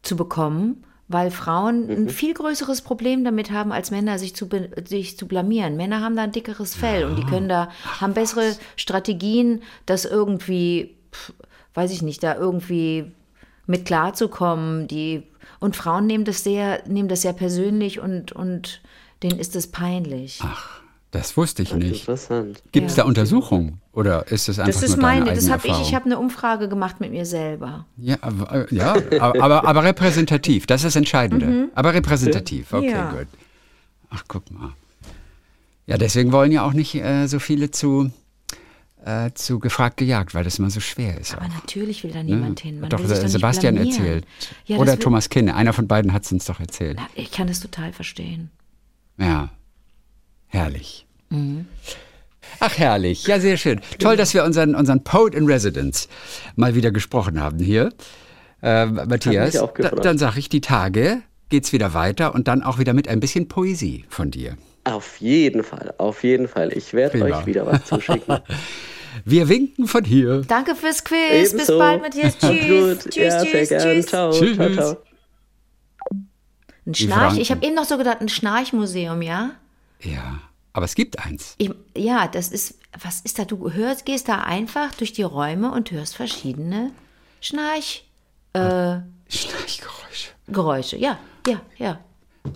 zu 0.01 0.15
bekommen, 0.15 0.83
weil 1.07 1.31
Frauen 1.31 1.87
Mhm. 1.87 1.91
ein 1.91 2.09
viel 2.09 2.33
größeres 2.33 2.81
Problem 2.81 3.23
damit 3.23 3.51
haben, 3.51 3.71
als 3.71 3.91
Männer 3.91 4.19
sich 4.19 4.35
zu, 4.35 4.47
sich 4.85 5.17
zu 5.17 5.27
blamieren. 5.27 5.75
Männer 5.75 6.01
haben 6.01 6.15
da 6.15 6.23
ein 6.23 6.31
dickeres 6.31 6.75
Fell 6.75 7.05
und 7.05 7.15
die 7.17 7.25
können 7.25 7.49
da, 7.49 7.69
haben 7.99 8.13
bessere 8.13 8.55
Strategien, 8.75 9.61
das 9.85 10.05
irgendwie, 10.05 10.95
pf, 11.11 11.33
weiß 11.73 11.91
ich 11.91 12.01
nicht, 12.01 12.23
da 12.23 12.35
irgendwie 12.35 13.11
mit 13.65 13.85
klarzukommen. 13.85 14.87
Die, 14.87 15.23
und 15.59 15.75
Frauen 15.75 16.07
nehmen 16.07 16.25
das 16.25 16.43
sehr, 16.43 16.83
nehmen 16.87 17.09
das 17.09 17.21
sehr 17.23 17.33
persönlich 17.33 17.99
und, 17.99 18.31
und 18.31 18.81
denen 19.21 19.39
ist 19.39 19.55
es 19.55 19.67
peinlich. 19.67 20.39
Ach, 20.43 20.78
das 21.11 21.35
wusste 21.37 21.63
ich 21.63 21.73
nicht. 21.73 22.01
Interessant. 22.01 22.61
Gibt 22.71 22.89
es 22.89 22.95
da 22.95 23.03
Untersuchungen 23.03 23.81
oder 23.93 24.27
ist 24.27 24.47
es 24.49 24.59
einfach 24.59 24.73
das 24.73 24.83
ist 24.83 24.97
nur 24.97 25.05
deine 25.07 25.25
meine, 25.25 25.35
das 25.35 25.49
habe 25.49 25.67
ich, 25.67 25.79
ich 25.81 25.95
habe 25.95 26.05
eine 26.05 26.19
Umfrage 26.19 26.69
gemacht 26.69 26.99
mit 26.99 27.11
mir 27.11 27.25
selber. 27.25 27.85
Ja, 27.97 28.17
aber, 28.21 28.71
ja 28.71 28.93
aber, 29.19 29.65
aber, 29.67 29.83
repräsentativ, 29.83 30.67
das 30.67 30.81
ist 30.81 30.85
das 30.85 30.95
Entscheidende. 30.95 31.69
Aber 31.75 31.93
repräsentativ, 31.93 32.73
okay, 32.73 32.87
Mhm. 32.89 32.91
Ja. 32.91 33.11
gut. 33.11 33.27
Ach, 34.11 34.23
guck 34.27 34.49
mal. 34.51 34.73
Ja, 35.87 35.97
deswegen 35.97 36.31
wollen 36.31 36.51
ja 36.51 36.63
auch 36.63 36.73
nicht 36.73 36.93
äh, 36.95 37.25
so 37.27 37.39
viele 37.39 37.71
zu, 37.71 38.11
äh, 39.03 39.31
zu 39.33 39.57
gefragt 39.59 39.97
gejagt, 39.97 40.35
weil 40.35 40.43
das 40.43 40.59
immer 40.59 40.69
so 40.69 40.79
schwer 40.79 41.19
ist. 41.19 41.33
Aber 41.35 41.45
auch. 41.45 41.53
natürlich 41.55 42.03
will 42.03 42.11
da 42.11 42.19
Ne? 42.21 42.35
niemand 42.35 42.59
hin. 42.59 42.79
Man 42.79 42.89
doch 42.91 42.99
will 42.99 43.07
sich 43.07 43.21
nicht 43.23 43.31
Sebastian 43.31 43.73
blamieren. 43.75 43.97
erzählt. 43.99 44.25
Ja, 44.65 44.77
das 44.77 44.81
Oder 44.83 44.99
Thomas 44.99 45.29
Kinne, 45.29 45.55
einer 45.55 45.73
von 45.73 45.87
beiden 45.87 46.13
hat 46.13 46.23
es 46.25 46.31
uns 46.31 46.45
doch 46.45 46.59
erzählt. 46.59 46.97
Na, 46.99 47.07
Ich 47.15 47.31
kann 47.31 47.47
das 47.47 47.59
total 47.59 47.91
verstehen. 47.93 48.51
Ja, 49.17 49.49
herrlich. 50.49 51.05
Mhm. 51.29 51.65
Ach, 52.59 52.77
herrlich. 52.77 53.25
Ja, 53.25 53.39
sehr 53.39 53.57
schön. 53.57 53.79
Toll, 53.99 54.17
dass 54.17 54.33
wir 54.33 54.43
unseren, 54.43 54.75
unseren 54.75 55.03
Poet 55.03 55.33
in 55.33 55.45
Residence 55.45 56.09
mal 56.55 56.75
wieder 56.75 56.91
gesprochen 56.91 57.39
haben 57.39 57.59
hier. 57.59 57.93
Äh, 58.61 58.87
Matthias, 58.87 59.53
da, 59.53 59.89
dann 59.89 60.17
sage 60.17 60.39
ich, 60.39 60.49
die 60.49 60.59
Tage 60.61 61.21
geht's 61.47 61.71
wieder 61.71 61.93
weiter 61.93 62.35
und 62.35 62.47
dann 62.47 62.61
auch 62.63 62.77
wieder 62.77 62.93
mit 62.93 63.07
ein 63.07 63.19
bisschen 63.19 63.47
Poesie 63.47 64.05
von 64.09 64.31
dir. 64.31 64.57
Auf 64.83 65.17
jeden 65.21 65.63
Fall, 65.63 65.93
auf 65.97 66.23
jeden 66.23 66.47
Fall. 66.47 66.73
Ich 66.73 66.93
werde 66.93 67.21
euch 67.23 67.45
wieder 67.45 67.65
was 67.65 67.85
zuschicken. 67.85 68.39
Wir 69.25 69.49
winken 69.49 69.87
von 69.87 70.03
hier. 70.03 70.43
Danke 70.47 70.75
fürs 70.75 71.03
Quiz. 71.03 71.17
Bis 71.31 71.53
Ebenso. 71.53 71.77
bald, 71.79 72.01
Matthias. 72.01 72.37
Tschüss. 72.37 73.03
Gut, 73.03 73.11
tschüss, 73.11 73.15
ja, 73.15 73.39
sehr 73.39 73.51
tschüss, 73.51 73.69
gern. 73.69 73.81
tschüss. 73.81 74.05
Ciao, 74.05 74.31
Tschüss. 74.31 74.55
ciao, 74.55 74.69
ciao. 74.69 74.97
Ein 76.85 76.95
Schnarch. 76.95 77.37
Ich 77.39 77.51
habe 77.51 77.65
eben 77.65 77.75
noch 77.75 77.85
so 77.85 77.97
gedacht, 77.97 78.21
ein 78.21 78.29
Schnarchmuseum, 78.29 79.21
ja? 79.21 79.51
Ja, 80.01 80.39
aber 80.73 80.85
es 80.85 80.95
gibt 80.95 81.19
eins. 81.25 81.55
Ich, 81.57 81.71
ja, 81.95 82.27
das 82.27 82.49
ist, 82.49 82.75
was 83.01 83.21
ist 83.21 83.37
da? 83.39 83.45
Du 83.45 83.71
hörst, 83.71 84.05
gehst 84.05 84.27
da 84.29 84.41
einfach 84.43 84.93
durch 84.95 85.13
die 85.13 85.23
Räume 85.23 85.71
und 85.71 85.91
hörst 85.91 86.15
verschiedene 86.15 86.91
Schnarchgeräusche. 87.41 89.03
Schnarchgeräusche. 89.29 90.97
Ja, 90.97 91.17
ja, 91.47 91.61
ja. 91.77 91.99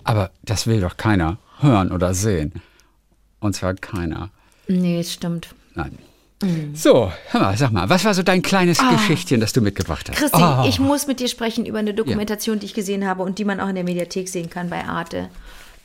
Aber 0.04 0.30
das 0.42 0.66
will 0.66 0.80
doch 0.80 0.96
keiner 0.96 1.38
hören 1.60 1.92
oder 1.92 2.14
sehen. 2.14 2.52
Und 3.40 3.54
zwar 3.54 3.74
keiner. 3.74 4.30
Nee, 4.66 5.02
stimmt. 5.04 5.48
Nein. 5.74 5.98
Mhm. 6.42 6.74
So, 6.74 7.12
hör 7.30 7.40
mal, 7.40 7.56
sag 7.56 7.70
mal, 7.72 7.88
was 7.88 8.04
war 8.04 8.14
so 8.14 8.22
dein 8.22 8.42
kleines 8.42 8.80
Ah. 8.80 8.90
Geschichtchen, 8.92 9.40
das 9.40 9.52
du 9.52 9.60
mitgebracht 9.60 10.08
hast? 10.10 10.16
Christi, 10.18 10.42
Oh. 10.42 10.64
ich 10.66 10.80
muss 10.80 11.06
mit 11.06 11.20
dir 11.20 11.28
sprechen 11.28 11.64
über 11.66 11.78
eine 11.78 11.94
Dokumentation, 11.94 12.58
die 12.58 12.66
ich 12.66 12.74
gesehen 12.74 13.06
habe 13.06 13.22
und 13.22 13.38
die 13.38 13.44
man 13.44 13.60
auch 13.60 13.68
in 13.68 13.74
der 13.74 13.84
Mediathek 13.84 14.28
sehen 14.28 14.50
kann 14.50 14.70
bei 14.70 14.84
Arte. 14.84 15.28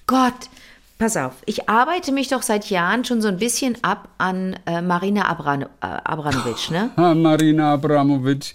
Gott, 0.07 0.49
pass 0.99 1.17
auf, 1.17 1.33
ich 1.45 1.67
arbeite 1.69 2.11
mich 2.11 2.27
doch 2.27 2.43
seit 2.43 2.69
Jahren 2.69 3.05
schon 3.05 3.21
so 3.21 3.29
ein 3.29 3.37
bisschen 3.37 3.77
ab 3.83 4.09
an 4.19 4.59
äh, 4.67 4.81
Marina 4.81 5.27
Abran 5.27 5.63
äh, 5.63 5.67
Abramovic, 5.81 6.69
ne? 6.69 6.91
Ah, 6.97 7.15
Marina 7.15 7.73
Abramovic, 7.73 8.53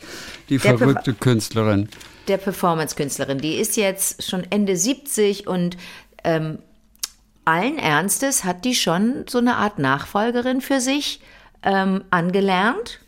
die 0.51 0.59
Der 0.59 0.79
verrückte 0.79 1.15
Künstlerin. 1.15 1.89
der 2.29 2.37
Performance-Künstlerin. 2.37 3.39
Die 3.39 3.55
ist 3.57 3.77
jetzt 3.77 4.23
schon 4.29 4.45
Ende 4.51 4.77
70 4.77 5.49
und 5.49 5.77
ähm, 6.23 6.59
allen 7.47 7.79
Ernstes 7.79 8.45
hat 8.45 8.65
die 8.65 8.75
schon 8.75 9.25
so 9.29 9.39
eine 9.39 9.57
Art 9.57 9.79
Nachfolgerin 9.79 10.61
für 10.61 10.81
sich 10.81 11.21
ähm, 11.63 12.05
angelernt. 12.11 13.01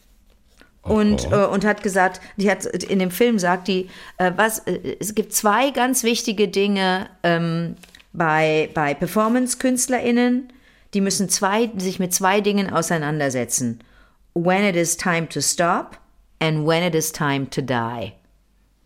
Und, 0.83 1.33
äh, 1.33 1.47
und 1.47 1.65
hat 1.65 1.83
gesagt, 1.83 2.21
die 2.37 2.49
hat 2.49 2.65
in 2.65 3.01
dem 3.01 3.11
Film 3.11 3.41
sagt 3.41 3.67
die, 3.67 3.89
äh, 4.19 4.31
was, 4.37 4.61
äh, 4.61 4.97
es 5.01 5.17
gibt 5.17 5.33
zwei 5.33 5.71
ganz 5.71 6.05
wichtige 6.05 6.47
Dinge 6.47 7.09
ähm, 7.25 7.75
bei, 8.17 8.71
bei 8.75 8.95
Performance-KünstlerInnen, 8.95 10.53
die 10.95 11.01
müssen 11.01 11.29
zwei, 11.29 11.71
sich 11.77 11.99
mit 11.99 12.15
zwei 12.15 12.41
Dingen 12.41 12.73
auseinandersetzen. 12.73 13.81
When 14.35 14.65
it 14.65 14.77
is 14.77 14.97
time 14.97 15.29
to 15.29 15.41
stop 15.41 15.99
and 16.41 16.67
when 16.67 16.83
it 16.83 16.95
is 16.95 17.13
time 17.13 17.49
to 17.51 17.61
die. 17.61 18.13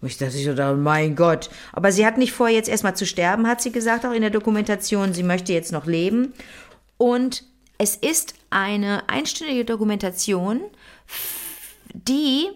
Ich 0.02 0.16
dachte 0.16 0.38
so, 0.38 0.54
da, 0.54 0.72
mein 0.74 1.14
Gott. 1.14 1.50
Aber 1.72 1.92
sie 1.92 2.06
hat 2.06 2.16
nicht 2.16 2.32
vor, 2.32 2.48
jetzt 2.48 2.68
erstmal 2.68 2.96
zu 2.96 3.06
sterben, 3.06 3.46
hat 3.46 3.60
sie 3.60 3.70
gesagt, 3.70 4.06
auch 4.06 4.12
in 4.12 4.22
der 4.22 4.30
Dokumentation. 4.30 5.12
Sie 5.12 5.22
möchte 5.22 5.52
jetzt 5.52 5.72
noch 5.72 5.86
leben. 5.86 6.32
Und 6.96 7.44
es 7.76 7.96
ist 7.96 8.34
eine 8.50 9.08
einstündige 9.08 9.64
Dokumentation, 9.64 10.62
die, 11.92 12.48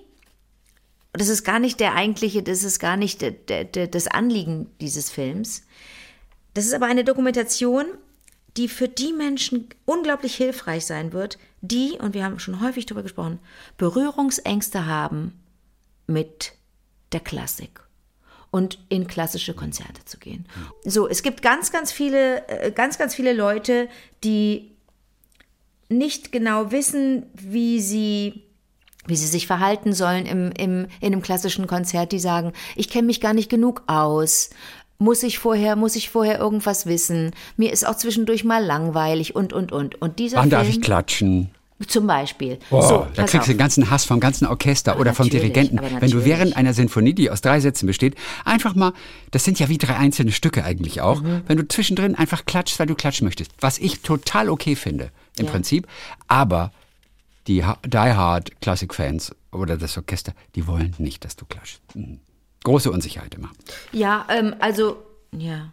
das 1.13 1.29
ist 1.29 1.45
gar 1.45 1.59
nicht 1.59 1.81
der 1.81 1.95
eigentliche, 1.95 2.43
das 2.43 2.63
ist 2.63 2.79
gar 2.79 2.97
nicht 2.97 3.23
das 3.23 4.07
Anliegen 4.07 4.71
dieses 4.81 5.11
Films. 5.11 5.63
Das 6.55 6.65
ist 6.65 6.75
aber 6.75 6.87
eine 6.87 7.05
Dokumentation, 7.05 7.87
die 8.57 8.69
für 8.69 8.89
die 8.89 9.13
Menschen 9.13 9.69
unglaublich 9.85 10.37
hilfreich 10.37 10.87
sein 10.87 11.13
wird, 11.13 11.39
die, 11.61 11.99
und 12.01 12.15
wir 12.15 12.25
haben 12.25 12.39
schon 12.39 12.61
häufig 12.61 12.87
darüber 12.87 13.03
gesprochen, 13.03 13.41
Berührungsängste 13.77 14.87
haben 14.87 15.41
mit 16.07 16.53
der 17.13 17.21
Klassik 17.21 17.81
und 18.51 18.79
in 18.89 19.09
klassische 19.09 19.55
Konzerte 19.55 20.05
zu 20.05 20.19
gehen. 20.19 20.47
So, 20.85 21.09
es 21.09 21.23
gibt 21.23 21.43
ganz, 21.43 21.73
ganz 21.73 21.91
viele, 21.91 22.47
äh, 22.49 22.71
ganz, 22.71 22.99
ganz 22.99 23.15
viele 23.15 23.33
Leute, 23.33 23.89
die 24.23 24.71
nicht 25.89 26.31
genau 26.31 26.71
wissen, 26.71 27.27
wie 27.35 27.81
sie 27.81 28.45
wie 29.07 29.17
sie 29.17 29.27
sich 29.27 29.47
verhalten 29.47 29.93
sollen 29.93 30.25
im, 30.25 30.51
im, 30.53 30.87
in 31.01 31.13
einem 31.13 31.21
klassischen 31.21 31.67
Konzert, 31.67 32.13
die 32.13 32.19
sagen, 32.19 32.55
ich 32.75 32.89
kenne 32.89 33.07
mich 33.07 33.21
gar 33.21 33.35
nicht 33.35 33.51
genug 33.51 33.83
aus, 33.87 34.49
muss 34.99 35.23
ich 35.23 35.39
vorher, 35.39 35.77
muss 35.77 35.97
ich 35.97 36.09
vorher 36.11 36.39
irgendwas 36.39 36.87
wissen, 36.87 37.33
mir 37.57 37.73
ist 37.73 37.87
auch 37.87 37.97
zwischendurch 37.97 38.45
mal 38.45 38.65
langweilig 38.65 39.35
und, 39.35 39.53
und, 39.53 39.73
und. 39.73 40.01
Und 40.01 40.19
dieser 40.19 40.37
Wann 40.39 40.51
Film, 40.51 40.51
darf 40.51 40.69
ich 40.69 40.81
klatschen? 40.81 41.51
Zum 41.89 42.07
Beispiel. 42.07 42.59
Oh, 42.71 42.81
so, 42.81 43.07
da 43.15 43.25
kriegst 43.25 43.49
du 43.49 43.53
den 43.53 43.59
ganzen 43.59 43.91
Hass 43.91 44.05
vom 44.05 44.21
ganzen 44.21 44.47
Orchester 44.47 44.99
oder 44.99 45.13
vom 45.13 45.29
Dirigenten. 45.29 45.79
aber 45.81 46.01
Wenn 46.01 46.11
du 46.11 46.25
während 46.25 46.57
einer 46.57 46.73
Sinfonie, 46.73 47.15
die 47.15 47.31
aus 47.31 47.41
drei 47.41 47.59
Sätzen 47.59 47.87
besteht, 47.87 48.15
einfach 48.45 48.77
mal, 48.77 48.93
das 49.33 49.45
sind 49.45 49.59
ja 49.59 49.69
wie 49.69 49.77
drei 49.77 49.97
einzelne 49.97 50.31
Stücke 50.31 50.65
eigentlich 50.65 51.01
auch, 51.01 51.21
Mhm. 51.21 51.43
wenn 51.49 51.57
du 51.59 51.67
zwischendrin 51.67 52.15
einfach 52.15 52.47
klatschst, 52.47 52.79
weil 52.79 52.87
du 52.87 52.95
klatschen 52.95 53.25
möchtest. 53.27 53.51
Was 53.61 53.79
ich 53.79 54.01
total 54.01 54.49
okay 54.49 54.77
finde, 54.77 55.11
im 55.37 55.47
Ja. 55.47 55.51
Prinzip. 55.51 55.89
Aber 56.29 56.71
die 57.49 57.63
Die 57.85 57.99
Hard 57.99 58.61
Classic-Fans 58.61 59.35
oder 59.53 59.77
das 59.77 59.99
Orchester, 59.99 60.33
die 60.55 60.67
wollen 60.69 60.95
nicht, 60.99 61.25
dass 61.25 61.35
du 61.35 61.45
klatschst. 61.45 61.81
Mhm. 61.95 62.21
Große 62.65 62.91
Unsicherheit 62.91 63.35
immer. 63.35 63.51
Ja, 63.93 64.27
ähm, 64.29 64.55
also, 64.59 64.97
ja. 65.33 65.71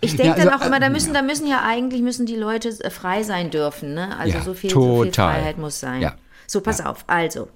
Ich 0.00 0.12
denke 0.16 0.24
Ja, 0.28 0.32
also, 0.34 0.48
dann 0.48 0.60
auch 0.60 0.64
immer, 0.66 0.80
da 0.80 0.86
äh, 0.86 0.90
müssen, 0.90 1.12
da 1.12 1.20
müssen 1.22 1.46
ja 1.46 1.62
eigentlich 1.62 2.00
müssen 2.02 2.24
die 2.24 2.36
Leute 2.36 2.68
äh, 2.82 2.90
frei 2.90 3.22
sein 3.22 3.50
dürfen, 3.50 3.92
ne? 3.94 4.16
Also 4.18 4.38
Ja, 4.38 4.42
so, 4.44 4.54
viel, 4.54 4.70
so 4.70 5.02
viel. 5.02 5.12
Freiheit 5.12 5.58
muss 5.58 5.78
sein. 5.80 6.00
Ja. 6.00 6.16
So, 6.46 6.60
pass 6.60 6.80
auf. 6.80 7.04
Also. 7.08 7.48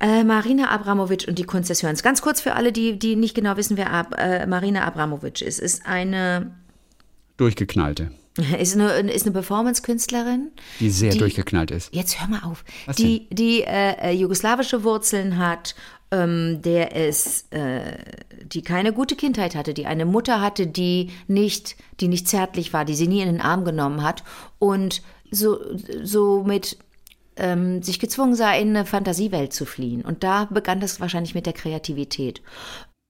Äh, 0.00 0.24
Marina 0.24 0.68
Abramovic 0.70 1.26
und 1.28 1.38
die 1.38 1.44
Kunst 1.44 1.70
des 1.70 1.82
Hörens. 1.84 2.02
Ganz 2.02 2.22
kurz 2.22 2.40
für 2.40 2.54
alle, 2.54 2.72
die, 2.72 2.98
die 2.98 3.14
nicht 3.14 3.34
genau 3.36 3.56
wissen, 3.56 3.76
wer 3.76 3.92
Ab, 3.92 4.16
äh, 4.18 4.46
Marina 4.46 4.84
Abramovic 4.84 5.40
ist. 5.42 5.60
Ist 5.60 5.86
eine, 5.86 6.56
Durchgeknallte, 7.36 8.10
ist 8.58 8.74
eine, 8.74 8.88
ist 9.12 9.24
eine 9.26 9.32
Performance-Künstlerin. 9.32 10.50
die 10.80 10.90
sehr 10.90 11.12
Die- 11.12 11.18
durchgeknallt 11.18 11.70
ist. 11.70 11.94
Jetzt 11.94 12.20
hör 12.20 12.26
mal 12.28 12.40
auf. 12.42 12.64
Was 12.86 12.96
die 12.96 13.28
die 13.30 13.62
äh, 13.62 14.10
äh, 14.10 14.10
jugoslawische 14.10 14.82
Wurzeln 14.82 15.38
hat, 15.38 15.76
ähm, 16.12 16.60
der 16.62 16.94
es, 16.94 17.46
äh, 17.50 17.96
die 18.44 18.62
keine 18.62 18.92
gute 18.92 19.16
Kindheit 19.16 19.56
hatte, 19.56 19.74
die 19.74 19.86
eine 19.86 20.04
Mutter 20.04 20.40
hatte, 20.40 20.66
die 20.66 21.10
nicht, 21.26 21.74
die 22.00 22.08
nicht 22.08 22.28
zärtlich 22.28 22.72
war, 22.72 22.84
die 22.84 22.94
sie 22.94 23.08
nie 23.08 23.22
in 23.22 23.28
den 23.28 23.40
Arm 23.40 23.64
genommen 23.64 24.02
hat 24.02 24.22
und 24.58 25.02
so, 25.30 25.58
so 26.02 26.44
mit 26.44 26.76
ähm, 27.36 27.82
sich 27.82 27.98
gezwungen 27.98 28.34
sah, 28.34 28.52
in 28.52 28.68
eine 28.68 28.84
Fantasiewelt 28.84 29.54
zu 29.54 29.64
fliehen. 29.64 30.02
Und 30.02 30.22
da 30.22 30.44
begann 30.44 30.80
das 30.80 31.00
wahrscheinlich 31.00 31.34
mit 31.34 31.46
der 31.46 31.54
Kreativität. 31.54 32.42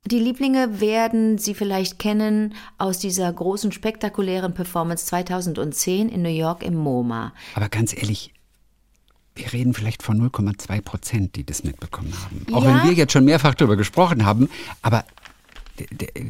Die 0.07 0.19
Lieblinge 0.19 0.81
werden 0.81 1.39
Sie 1.39 1.55
vielleicht 1.55 1.99
kennen 1.99 2.55
aus 2.79 2.99
dieser 2.99 3.33
großen 3.33 3.73
spektakulären 3.73 4.55
Performance 4.55 5.07
2010 5.07 6.09
in 6.09 6.23
New 6.23 6.29
York 6.29 6.63
im 6.63 6.75
MoMA. 6.75 7.33
Aber 7.55 7.69
ganz 7.69 7.97
ehrlich, 7.97 8.33
wir 9.35 9.53
reden 9.53 9.75
vielleicht 9.75 10.03
von 10.03 10.21
0,2 10.31 10.81
Prozent, 10.83 11.37
die 11.37 11.45
das 11.45 11.65
mitbekommen 11.65 12.13
haben. 12.25 12.47
Auch 12.55 12.65
Ja. 12.65 12.69
wenn 12.83 12.91
wir 12.91 12.93
jetzt 12.93 13.13
schon 13.13 13.25
mehrfach 13.25 13.55
darüber 13.55 13.77
gesprochen 13.77 14.25
haben, 14.27 14.49
aber 14.83 15.05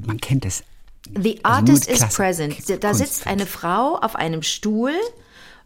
man 0.06 0.18
kennt 0.18 0.44
es. 0.44 0.62
The 1.20 1.40
Also 1.42 1.56
artist 1.72 1.88
mit 1.90 1.98
is 2.00 2.14
present. 2.14 2.84
Da 2.84 2.94
sitzt 2.94 3.26
eine 3.26 3.46
Frau 3.46 3.96
auf 3.96 4.14
einem 4.14 4.42
Stuhl 4.42 4.92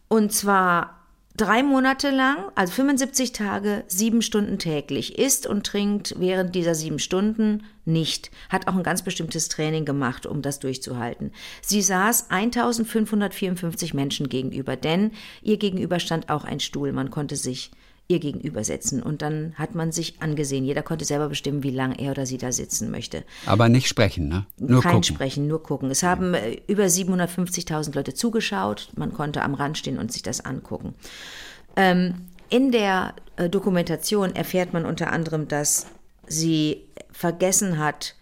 und 0.09 0.33
zwar 0.33 0.95
drei 1.37 1.63
Monate 1.63 2.11
lang, 2.11 2.37
also 2.55 2.73
75 2.73 3.33
Tage, 3.33 3.85
sieben 3.87 4.23
Stunden 4.23 4.59
täglich, 4.59 5.19
isst 5.19 5.47
und 5.47 5.67
trinkt 5.67 6.15
während 6.19 6.55
dieser 6.55 6.75
sieben 6.75 6.99
Stunden 6.99 7.65
nicht. 7.85 8.31
Hat 8.49 8.69
auch 8.69 8.75
ein 8.75 8.83
ganz 8.83 9.03
bestimmtes 9.03 9.49
Training 9.49 9.85
gemacht, 9.85 10.27
um 10.27 10.43
das 10.43 10.59
durchzuhalten. 10.59 11.33
Sie 11.63 11.83
saß 11.83 12.31
1554 12.31 13.95
Menschen 13.95 14.29
gegenüber, 14.29 14.77
denn 14.77 15.13
ihr 15.43 15.59
gegenüber 15.59 16.01
stand 16.01 16.29
auch 16.31 16.45
ein 16.45 16.61
Stuhl. 16.61 16.93
Man 16.93 17.11
konnte 17.11 17.37
sich 17.37 17.71
ihr 18.09 18.21
gegenüber 18.21 18.63
setzen 18.63 19.03
und 19.03 19.21
dann 19.21 19.55
hat 19.57 19.75
man 19.75 19.91
sich 19.91 20.23
angesehen. 20.23 20.65
Jeder 20.65 20.83
konnte 20.83 21.05
selber 21.05 21.29
bestimmen, 21.29 21.63
wie 21.63 21.71
lange 21.71 21.99
er 21.99 22.13
oder 22.13 22.25
sie 22.25 22.39
da 22.39 22.53
sitzen 22.53 22.91
möchte. 22.91 23.25
Aber 23.47 23.69
nicht 23.69 23.89
sprechen, 23.89 24.29
ne? 24.29 24.47
Nur 24.59 24.81
Kein 24.81 24.93
gucken. 24.93 25.05
Sprechen, 25.05 25.47
nur 25.49 25.63
gucken. 25.63 25.91
Es 25.91 26.03
haben 26.03 26.35
äh, 26.35 26.61
über 26.69 26.85
750.000 26.85 27.95
Leute 27.95 28.15
zugeschaut. 28.15 28.91
Man 28.97 29.13
konnte 29.13 29.43
am 29.43 29.55
Rand 29.55 29.77
stehen 29.79 29.99
und 29.99 30.13
sich 30.13 30.23
das 30.23 30.45
angucken. 30.45 30.95
Ähm, 31.75 32.15
in 32.49 32.71
der 32.71 33.15
äh, 33.37 33.49
Dokumentation 33.49 34.35
erfährt 34.37 34.73
man 34.73 34.87
unter 34.87 35.13
anderem, 35.13 35.49
dass 35.49 35.87
sie 36.29 36.83
vergessen 37.11 37.79
hat, 37.79 38.15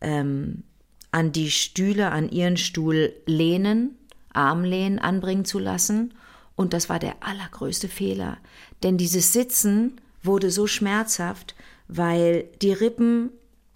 ähm, 0.00 0.64
an 1.12 1.30
die 1.30 1.50
Stühle, 1.50 2.10
an 2.10 2.28
ihren 2.28 2.56
Stuhl 2.56 3.12
lehnen, 3.26 3.96
Armlehnen 4.32 4.98
anbringen 4.98 5.44
zu 5.44 5.58
lassen. 5.58 6.14
Und 6.56 6.72
das 6.72 6.88
war 6.88 6.98
der 6.98 7.16
allergrößte 7.20 7.88
Fehler. 7.88 8.38
Denn 8.82 8.96
dieses 8.98 9.32
Sitzen 9.32 10.00
wurde 10.22 10.50
so 10.50 10.66
schmerzhaft, 10.66 11.54
weil 11.88 12.44
die 12.60 12.72
Rippen 12.72 13.30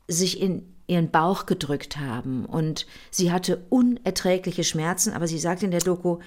sich 0.09 0.40
in 0.40 0.62
ihren 0.87 1.11
Bauch 1.11 1.47
gedrückt 1.47 1.97
haben 1.99 2.45
und 2.47 2.87
sie 3.11 3.33
hatte 3.33 3.64
unerträgliche 3.71 4.62
Schmerzen, 4.62 5.12
aber 5.12 5.27
sie 5.27 5.38
sagte 5.38 5.64
in 5.64 5.73
der 5.73 5.81
Doku, 5.81 6.19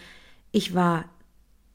ich 0.52 0.76
war 0.76 1.06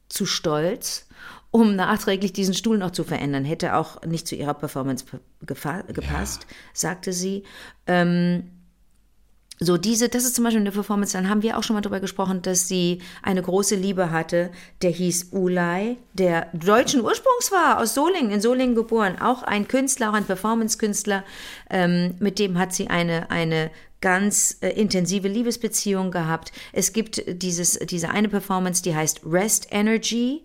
zu 0.07 0.25
stolz, 0.25 1.07
um 1.49 1.75
nachträglich 1.75 2.33
diesen 2.33 2.53
Stuhl 2.53 2.77
noch 2.77 2.91
zu 2.91 3.03
verändern. 3.03 3.45
Hätte 3.45 3.75
auch 3.75 4.01
nicht 4.03 4.27
zu 4.27 4.35
ihrer 4.35 4.53
Performance 4.53 5.05
gepasst, 5.41 6.45
sagte 6.73 7.13
sie. 7.13 7.43
Ähm, 7.87 8.51
so 9.59 9.77
diese, 9.77 10.09
das 10.09 10.25
ist 10.25 10.35
zum 10.35 10.43
Beispiel 10.43 10.61
eine 10.61 10.71
Performance, 10.71 11.13
dann 11.13 11.29
haben 11.29 11.41
wir 11.41 11.57
auch 11.57 11.63
schon 11.63 11.75
mal 11.75 11.81
darüber 11.81 12.01
gesprochen, 12.01 12.41
dass 12.41 12.67
sie 12.67 13.01
eine 13.23 13.41
große 13.41 13.75
Liebe 13.75 14.11
hatte, 14.11 14.51
der 14.81 14.91
hieß 14.91 15.29
Ulay, 15.31 15.97
der 16.13 16.47
deutschen 16.53 17.01
Ursprungs 17.01 17.51
war, 17.51 17.79
aus 17.79 17.93
Solingen, 17.93 18.31
in 18.31 18.41
Solingen 18.41 18.75
geboren, 18.75 19.17
auch 19.19 19.43
ein 19.43 19.67
Künstler, 19.67 20.09
auch 20.09 20.13
ein 20.13 20.25
Performance-Künstler, 20.25 21.23
ähm, 21.69 22.15
mit 22.19 22.37
dem 22.37 22.59
hat 22.59 22.73
sie 22.73 22.87
eine, 22.87 23.31
eine 23.31 23.71
ganz 24.01 24.57
äh, 24.59 24.69
intensive 24.69 25.29
Liebesbeziehung 25.29 26.11
gehabt. 26.11 26.51
Es 26.73 26.91
gibt 26.91 27.23
dieses, 27.41 27.79
diese 27.79 28.09
eine 28.09 28.27
Performance, 28.27 28.83
die 28.83 28.93
heißt 28.93 29.21
Rest 29.25 29.67
Energy, 29.71 30.43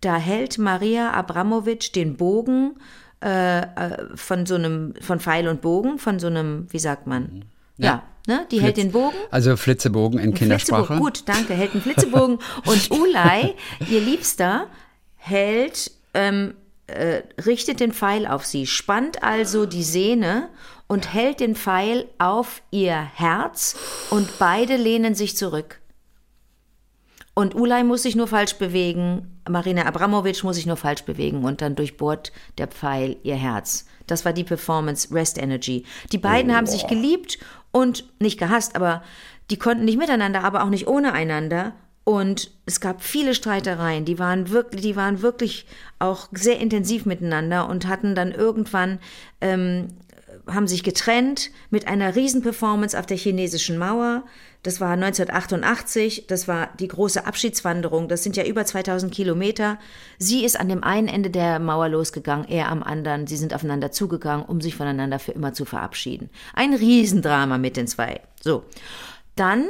da 0.00 0.16
hält 0.16 0.58
Maria 0.58 1.12
Abramovic 1.12 1.92
den 1.92 2.16
Bogen 2.16 2.74
äh, 3.22 3.60
äh, 3.60 4.16
von 4.16 4.46
so 4.46 4.56
einem, 4.56 4.94
von 5.00 5.20
Pfeil 5.20 5.46
und 5.46 5.60
Bogen, 5.60 5.98
von 5.98 6.18
so 6.18 6.26
einem, 6.26 6.66
wie 6.70 6.78
sagt 6.78 7.06
man? 7.06 7.44
Ja, 7.76 8.02
ne? 8.28 8.46
Die 8.50 8.60
hält 8.60 8.76
den 8.76 8.92
Bogen. 8.92 9.16
Also 9.30 9.56
Flitzebogen 9.56 10.20
in 10.20 10.34
Kindersprache. 10.34 10.86
Flitzebogen, 10.86 11.04
gut, 11.04 11.22
danke, 11.26 11.54
hält 11.54 11.72
einen 11.72 11.82
Flitzebogen. 11.82 12.38
und 12.66 12.90
Ulay, 12.92 13.54
ihr 13.88 14.00
Liebster, 14.00 14.68
hält, 15.16 15.90
ähm, 16.14 16.54
äh, 16.86 17.22
richtet 17.44 17.80
den 17.80 17.92
Pfeil 17.92 18.26
auf 18.26 18.46
sie, 18.46 18.66
spannt 18.66 19.22
also 19.22 19.66
die 19.66 19.82
Sehne 19.82 20.48
und 20.86 21.12
hält 21.12 21.40
den 21.40 21.54
Pfeil 21.54 22.06
auf 22.18 22.62
ihr 22.70 22.94
Herz 22.94 23.76
und 24.10 24.38
beide 24.38 24.76
lehnen 24.76 25.14
sich 25.14 25.36
zurück. 25.36 25.80
Und 27.34 27.54
Ulay 27.54 27.84
muss 27.84 28.02
sich 28.02 28.16
nur 28.16 28.26
falsch 28.26 28.54
bewegen, 28.54 29.40
Marina 29.48 29.86
Abramovic 29.86 30.42
muss 30.42 30.56
sich 30.56 30.66
nur 30.66 30.76
falsch 30.76 31.02
bewegen 31.02 31.44
und 31.44 31.60
dann 31.60 31.76
durchbohrt 31.76 32.32
der 32.58 32.66
Pfeil 32.66 33.16
ihr 33.22 33.36
Herz. 33.36 33.86
Das 34.08 34.24
war 34.24 34.32
die 34.32 34.42
Performance 34.42 35.14
Rest 35.14 35.38
Energy. 35.38 35.84
Die 36.10 36.18
beiden 36.18 36.52
haben 36.52 36.66
sich 36.66 36.88
geliebt 36.88 37.38
und 37.70 38.04
nicht 38.20 38.38
gehasst, 38.38 38.76
aber 38.76 39.02
die 39.50 39.58
konnten 39.58 39.84
nicht 39.84 39.98
miteinander, 39.98 40.44
aber 40.44 40.62
auch 40.62 40.70
nicht 40.70 40.86
ohne 40.86 41.12
einander. 41.12 41.74
Und 42.04 42.50
es 42.64 42.80
gab 42.80 43.02
viele 43.02 43.34
Streitereien, 43.34 44.06
die 44.06 44.18
waren 44.18 44.48
wirklich, 44.48 44.80
die 44.80 44.96
waren 44.96 45.20
wirklich 45.20 45.66
auch 45.98 46.28
sehr 46.32 46.58
intensiv 46.58 47.04
miteinander 47.04 47.68
und 47.68 47.86
hatten 47.86 48.14
dann 48.14 48.32
irgendwann 48.32 48.98
ähm, 49.42 49.88
haben 50.46 50.66
sich 50.66 50.82
getrennt 50.82 51.50
mit 51.70 51.86
einer 51.86 52.16
Riesenperformance 52.16 52.98
auf 52.98 53.06
der 53.06 53.16
chinesischen 53.16 53.78
Mauer. 53.78 54.24
Das 54.64 54.80
war 54.80 54.90
1988, 54.90 56.26
das 56.26 56.48
war 56.48 56.70
die 56.80 56.88
große 56.88 57.24
Abschiedswanderung, 57.24 58.08
das 58.08 58.24
sind 58.24 58.36
ja 58.36 58.44
über 58.44 58.64
2000 58.64 59.12
Kilometer. 59.14 59.78
Sie 60.18 60.44
ist 60.44 60.58
an 60.58 60.68
dem 60.68 60.82
einen 60.82 61.06
Ende 61.06 61.30
der 61.30 61.60
Mauer 61.60 61.88
losgegangen, 61.88 62.48
er 62.48 62.68
am 62.68 62.82
anderen. 62.82 63.28
Sie 63.28 63.36
sind 63.36 63.54
aufeinander 63.54 63.92
zugegangen, 63.92 64.44
um 64.44 64.60
sich 64.60 64.74
voneinander 64.74 65.20
für 65.20 65.32
immer 65.32 65.52
zu 65.52 65.64
verabschieden. 65.64 66.28
Ein 66.54 66.74
Riesendrama 66.74 67.56
mit 67.56 67.76
den 67.76 67.86
zwei. 67.86 68.20
So. 68.40 68.64
Dann 69.38 69.66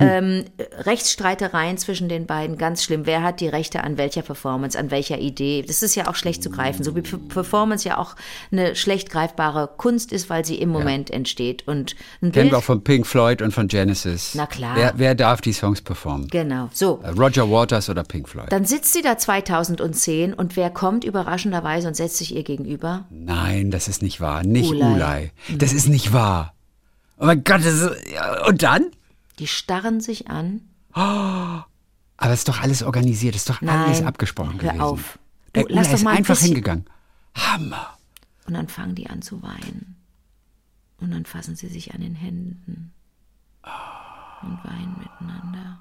ähm, 0.00 0.44
Rechtsstreitereien 0.78 1.78
zwischen 1.78 2.08
den 2.08 2.26
beiden, 2.26 2.58
ganz 2.58 2.82
schlimm. 2.82 3.06
Wer 3.06 3.22
hat 3.22 3.40
die 3.40 3.46
Rechte 3.46 3.84
an 3.84 3.96
welcher 3.96 4.22
Performance, 4.22 4.76
an 4.76 4.90
welcher 4.90 5.18
Idee? 5.18 5.62
Das 5.64 5.82
ist 5.82 5.94
ja 5.94 6.08
auch 6.08 6.16
schlecht 6.16 6.42
zu 6.42 6.50
greifen, 6.50 6.82
so 6.82 6.96
wie 6.96 7.02
Performance 7.02 7.88
ja 7.88 7.98
auch 7.98 8.16
eine 8.50 8.74
schlecht 8.74 9.10
greifbare 9.10 9.70
Kunst 9.76 10.10
ist, 10.10 10.28
weil 10.28 10.44
sie 10.44 10.56
im 10.56 10.70
Moment 10.70 11.08
entsteht. 11.10 11.68
Und 11.68 11.94
ein 12.20 12.32
Kennen 12.32 12.32
Bild, 12.32 12.50
wir 12.50 12.58
auch 12.58 12.64
von 12.64 12.82
Pink 12.82 13.06
Floyd 13.06 13.42
und 13.42 13.52
von 13.52 13.68
Genesis. 13.68 14.32
Na 14.34 14.46
klar. 14.46 14.74
Wer, 14.74 14.94
wer 14.96 15.14
darf 15.14 15.40
die 15.40 15.52
Songs 15.52 15.80
performen? 15.80 16.26
genau, 16.28 16.68
so. 16.72 17.00
Äh, 17.04 17.10
Roger 17.10 17.48
Waters 17.48 17.88
oder 17.88 18.02
Pink 18.02 18.28
Floyd? 18.28 18.50
Dann 18.50 18.64
sitzt 18.64 18.92
sie 18.92 19.02
da 19.02 19.18
2010 19.18 20.34
und 20.34 20.56
wer 20.56 20.70
kommt 20.70 21.04
überraschenderweise 21.04 21.86
und 21.86 21.94
setzt 21.94 22.16
sich 22.16 22.34
ihr 22.34 22.42
gegenüber? 22.42 23.04
Nein, 23.10 23.70
das 23.70 23.86
ist 23.86 24.02
nicht 24.02 24.20
wahr. 24.20 24.42
Nicht 24.42 24.70
Ulay. 24.70 24.94
Ulay. 24.94 25.30
Das 25.56 25.72
ist 25.72 25.88
nicht 25.88 26.12
wahr. 26.12 26.54
Oh 27.18 27.26
mein 27.26 27.44
Gott, 27.44 27.60
das 27.60 27.74
ist, 27.74 28.12
ja, 28.12 28.46
und 28.46 28.64
dann? 28.64 28.90
Die 29.38 29.46
starren 29.46 30.00
sich 30.00 30.28
an. 30.28 30.60
Aber 30.92 31.66
es 32.18 32.40
ist 32.40 32.48
doch 32.48 32.60
alles 32.60 32.82
organisiert, 32.82 33.34
es 33.34 33.42
ist 33.42 33.50
doch 33.50 33.62
alles 33.62 33.98
Nein, 34.00 34.06
abgesprochen 34.06 34.54
hör 34.60 34.70
gewesen. 34.72 34.80
auf. 34.80 35.18
Der 35.54 35.64
Du, 35.64 35.74
lass 35.74 35.88
Ulay 35.88 35.96
doch 35.96 36.02
mal 36.04 36.10
ein 36.12 36.16
einfach 36.18 36.34
bisschen- 36.34 36.46
hingegangen. 36.48 36.84
Hammer. 37.34 37.98
Und 38.46 38.54
dann 38.54 38.68
fangen 38.68 38.94
die 38.94 39.08
an 39.08 39.22
zu 39.22 39.42
weinen. 39.42 39.96
Und 40.98 41.10
dann 41.12 41.24
fassen 41.24 41.56
sie 41.56 41.68
sich 41.68 41.94
an 41.94 42.00
den 42.00 42.14
Händen. 42.14 42.92
Und 44.42 44.58
weinen 44.64 44.96
miteinander. 44.98 45.80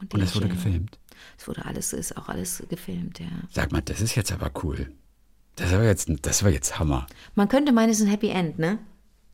Und, 0.00 0.12
Und 0.14 0.20
es 0.20 0.34
wurde 0.36 0.48
gefilmt. 0.48 0.98
Es 1.38 1.48
wurde 1.48 1.64
alles, 1.64 1.92
ist 1.92 2.16
auch 2.16 2.28
alles 2.28 2.62
gefilmt, 2.68 3.18
ja. 3.20 3.26
Sag 3.50 3.72
mal, 3.72 3.80
das 3.80 4.00
ist 4.00 4.14
jetzt 4.14 4.30
aber 4.32 4.50
cool. 4.62 4.92
Das 5.56 5.72
war 5.72 5.82
jetzt, 5.82 6.08
das 6.22 6.42
war 6.44 6.50
jetzt 6.50 6.78
Hammer. 6.78 7.06
Man 7.34 7.48
könnte 7.48 7.72
meinen, 7.72 7.90
es 7.90 7.98
ist 8.00 8.06
ein 8.06 8.10
Happy 8.10 8.28
End, 8.28 8.58
ne? 8.58 8.78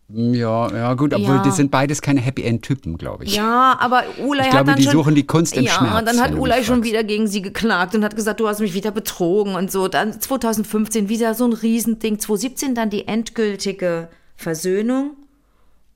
Ja, 0.09 0.71
ja, 0.71 0.95
gut, 0.95 1.15
obwohl 1.15 1.37
Ja. 1.37 1.43
die 1.43 1.51
sind 1.51 1.71
beides 1.71 2.03
keine 2.03 2.21
Happy 2.21 2.43
End 2.43 2.63
Typen, 2.63 2.99
glaube 2.99 3.25
ich. 3.25 3.35
Ja, 3.37 3.77
aber 3.81 4.05
Ulay 4.23 4.41
Ich 4.41 4.45
hat 4.47 4.51
glaube, 4.53 4.67
dann 4.67 4.77
die 4.77 4.83
schon, 4.85 4.93
suchen 4.93 5.15
die 5.15 5.27
Kunst 5.27 5.57
im 5.57 5.65
ja, 5.65 5.73
Schmerz, 5.73 5.99
und 6.01 6.07
dann 6.07 6.21
hat 6.21 6.35
Ulay 6.35 6.63
schon 6.63 6.85
wieder 6.85 7.03
gegen 7.05 7.27
sie 7.27 7.41
geklagt 7.41 7.95
und 7.95 8.05
hat 8.05 8.15
gesagt, 8.15 8.39
du 8.41 8.47
hast 8.47 8.61
mich 8.61 8.75
wieder 8.75 8.91
betrogen 8.91 9.55
und 9.55 9.73
so. 9.73 9.89
Dann 9.89 10.21
2015 10.21 11.09
wieder 11.09 11.35
so 11.35 11.47
ein 11.47 11.55
Riesending. 11.55 12.19
2017 12.19 12.75
dann 12.75 12.91
die 12.91 13.09
endgültige 13.09 14.09
Versöhnung. 14.37 15.13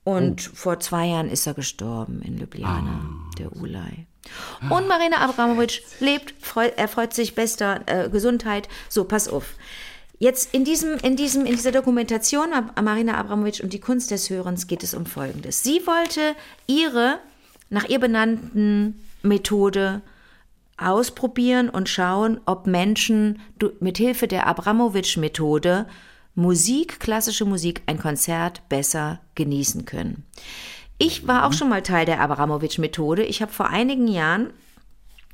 Und 0.03 0.49
Oh. 0.51 0.55
vor 0.55 0.79
zwei 0.79 1.07
Jahren 1.07 1.29
ist 1.29 1.45
er 1.45 1.53
gestorben 1.53 2.21
in 2.23 2.39
Ljubljana, 2.39 3.01
Ah. 3.03 3.35
der 3.37 3.55
Ulay. 3.55 4.07
Und 4.69 4.87
Marina 4.87 5.17
Abramovic 5.17 5.83
lebt, 5.99 6.33
freu, 6.41 6.67
er 6.75 6.87
freut 6.87 7.13
sich 7.13 7.35
bester 7.35 7.81
äh, 7.85 8.09
Gesundheit. 8.09 8.67
So, 8.89 9.03
pass 9.03 9.27
auf. 9.27 9.53
Jetzt 10.19 10.53
in 10.53 10.65
diesem, 10.65 10.97
in 10.97 11.15
diesem, 11.15 11.45
in 11.45 11.55
dieser 11.55 11.71
Dokumentation 11.71 12.49
Marina 12.81 13.15
Abramovic 13.15 13.61
und 13.63 13.71
die 13.71 13.79
Kunst 13.79 14.11
des 14.11 14.29
Hörens 14.29 14.67
geht 14.67 14.83
es 14.83 14.93
um 14.93 15.05
Folgendes. 15.05 15.63
Sie 15.63 15.81
wollte 15.87 16.35
ihre 16.67 17.19
nach 17.69 17.87
ihr 17.87 17.99
benannten 17.99 18.99
Methode 19.23 20.01
ausprobieren 20.77 21.69
und 21.69 21.87
schauen, 21.87 22.41
ob 22.45 22.67
Menschen 22.67 23.39
mit 23.79 23.97
Hilfe 23.97 24.27
der 24.27 24.47
Abramovic-Methode 24.47 25.87
Musik, 26.35 26.99
klassische 26.99 27.45
Musik, 27.45 27.81
ein 27.85 27.99
Konzert 27.99 28.67
besser 28.69 29.19
genießen 29.35 29.85
können. 29.85 30.25
Ich 30.97 31.27
war 31.27 31.45
auch 31.45 31.53
schon 31.53 31.69
mal 31.69 31.81
Teil 31.81 32.05
der 32.05 32.19
Abramovic-Methode. 32.19 33.23
Ich 33.23 33.41
habe 33.41 33.51
vor 33.51 33.69
einigen 33.69 34.07
Jahren 34.07 34.51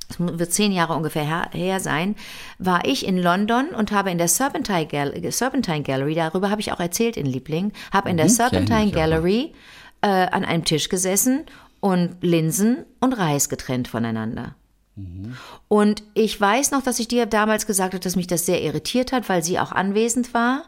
es 0.09 0.19
wird 0.19 0.51
zehn 0.53 0.71
Jahre 0.71 0.93
ungefähr 0.93 1.23
her, 1.25 1.49
her 1.51 1.79
sein, 1.79 2.15
war 2.59 2.85
ich 2.85 3.05
in 3.05 3.17
London 3.17 3.69
und 3.69 3.91
habe 3.91 4.11
in 4.11 4.17
der 4.17 4.27
Serpentine, 4.27 4.85
Gal 4.87 5.31
Serpentine 5.31 5.83
Gallery, 5.83 6.15
darüber 6.15 6.49
habe 6.49 6.61
ich 6.61 6.71
auch 6.71 6.79
erzählt 6.79 7.17
in 7.17 7.25
Liebling, 7.25 7.71
habe 7.91 8.09
in 8.09 8.17
der 8.17 8.27
Mhm, 8.27 8.31
Serpentine. 8.31 8.91
Gallery 8.91 9.53
äh, 10.01 10.07
an 10.07 10.45
einem 10.45 10.63
Tisch 10.65 10.89
gesessen 10.89 11.45
und 11.79 12.17
Linsen 12.21 12.85
und 12.99 13.13
Reis 13.13 13.49
getrennt 13.49 13.87
voneinander. 13.87 14.55
Und 15.67 16.03
ich 16.13 16.39
weiß 16.39 16.71
noch, 16.71 16.81
dass 16.81 16.99
ich 16.99 17.09
dir 17.09 17.25
damals 17.25 17.67
gesagt 17.67 17.93
habe, 17.93 18.01
dass 18.03 18.15
mich 18.15 18.27
das 18.27 18.45
sehr 18.45 18.61
irritiert 18.61 19.11
hat, 19.11 19.27
weil 19.27 19.43
sie 19.43 19.59
auch 19.59 19.73
anwesend 19.73 20.33
war. 20.33 20.63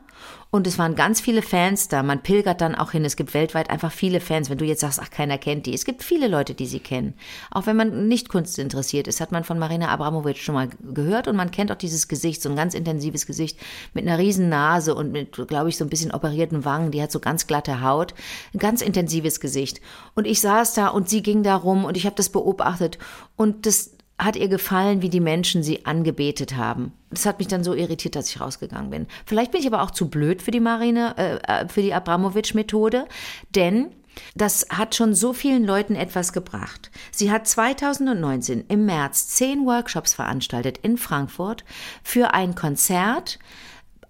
Und 0.49 0.65
es 0.65 0.79
waren 0.79 0.95
ganz 0.95 1.19
viele 1.19 1.41
Fans 1.41 1.89
da. 1.89 2.03
Man 2.03 2.23
pilgert 2.23 2.61
dann 2.61 2.73
auch 2.73 2.91
hin. 2.91 3.03
Es 3.03 3.17
gibt 3.17 3.33
weltweit 3.33 3.69
einfach 3.69 3.91
viele 3.91 4.21
Fans. 4.21 4.49
Wenn 4.49 4.57
du 4.57 4.65
jetzt 4.65 4.79
sagst, 4.79 4.99
ach, 5.01 5.09
keiner 5.09 5.37
kennt 5.37 5.65
die. 5.65 5.73
Es 5.73 5.83
gibt 5.83 6.03
viele 6.03 6.29
Leute, 6.29 6.53
die 6.53 6.65
sie 6.65 6.79
kennen. 6.79 7.15
Auch 7.51 7.65
wenn 7.65 7.75
man 7.75 8.07
nicht 8.07 8.29
Kunst 8.29 8.57
interessiert 8.57 9.07
ist, 9.07 9.19
hat 9.19 9.33
man 9.33 9.43
von 9.43 9.59
Marina 9.59 9.89
Abramovic 9.89 10.37
schon 10.37 10.55
mal 10.55 10.69
gehört. 10.93 11.27
Und 11.27 11.35
man 11.35 11.51
kennt 11.51 11.71
auch 11.71 11.75
dieses 11.77 12.07
Gesicht, 12.07 12.41
so 12.41 12.49
ein 12.49 12.55
ganz 12.55 12.73
intensives 12.73 13.25
Gesicht 13.25 13.59
mit 13.93 14.07
einer 14.07 14.17
riesen 14.17 14.47
Nase 14.47 14.95
und 14.95 15.11
mit, 15.11 15.33
glaube 15.47 15.67
ich, 15.67 15.77
so 15.77 15.83
ein 15.83 15.89
bisschen 15.89 16.13
operierten 16.13 16.63
Wangen. 16.63 16.91
Die 16.91 17.01
hat 17.01 17.11
so 17.11 17.19
ganz 17.19 17.45
glatte 17.45 17.81
Haut. 17.81 18.13
Ein 18.53 18.59
ganz 18.59 18.81
intensives 18.81 19.41
Gesicht. 19.41 19.81
Und 20.15 20.25
ich 20.25 20.39
saß 20.39 20.73
da 20.75 20.87
und 20.87 21.09
sie 21.09 21.21
ging 21.21 21.43
da 21.43 21.57
rum 21.57 21.83
und 21.83 21.97
ich 21.97 22.05
habe 22.05 22.15
das 22.15 22.29
beobachtet. 22.29 22.97
Und 23.35 23.65
das 23.65 23.96
hat 24.19 24.35
ihr 24.35 24.47
gefallen, 24.47 25.01
wie 25.01 25.09
die 25.09 25.19
Menschen 25.19 25.61
sie 25.61 25.85
angebetet 25.85 26.55
haben. 26.55 26.91
Das 27.11 27.25
hat 27.25 27.39
mich 27.39 27.47
dann 27.47 27.63
so 27.63 27.73
irritiert, 27.73 28.15
dass 28.15 28.29
ich 28.29 28.41
rausgegangen 28.41 28.89
bin. 28.89 29.07
Vielleicht 29.25 29.51
bin 29.51 29.61
ich 29.61 29.67
aber 29.67 29.83
auch 29.83 29.91
zu 29.91 30.09
blöd 30.09 30.41
für 30.41 30.51
die 30.51 30.59
Marine, 30.59 31.15
äh, 31.17 31.63
äh, 31.63 31.67
für 31.67 31.81
die 31.81 31.93
Abramowitsch-Methode, 31.93 33.05
denn 33.53 33.91
das 34.35 34.65
hat 34.69 34.95
schon 34.95 35.13
so 35.13 35.31
vielen 35.33 35.63
Leuten 35.63 35.95
etwas 35.95 36.33
gebracht. 36.33 36.89
Sie 37.11 37.31
hat 37.31 37.47
2019 37.47 38.65
im 38.67 38.85
März 38.85 39.27
zehn 39.27 39.65
Workshops 39.65 40.15
veranstaltet 40.15 40.79
in 40.79 40.97
Frankfurt 40.97 41.63
für 42.01 42.33
ein 42.33 42.55
Konzert, 42.55 43.37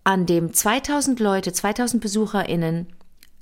an 0.05 0.25
dem 0.25 0.53
2000 0.53 1.19
Leute, 1.19 1.51
2000 1.51 2.01
BesucherInnen 2.01 2.87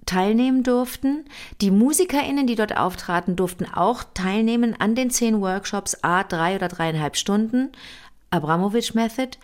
teilnehmen 0.06 0.64
durften. 0.64 1.26
Die 1.62 1.72
MusikerInnen, 1.72 2.48
die 2.48 2.56
dort 2.56 2.78
auftraten, 2.78 3.36
durften 3.36 3.66
auch 3.66 4.04
teilnehmen 4.14 4.76
an 4.80 4.96
den 4.96 5.10
zehn 5.10 5.42
Workshops, 5.42 5.98
a 6.02 6.24
drei 6.24 6.56
oder 6.56 6.68
dreieinhalb 6.68 7.16
Stunden, 7.16 7.72
Abramovic 8.30 8.96
Method. 8.96 9.38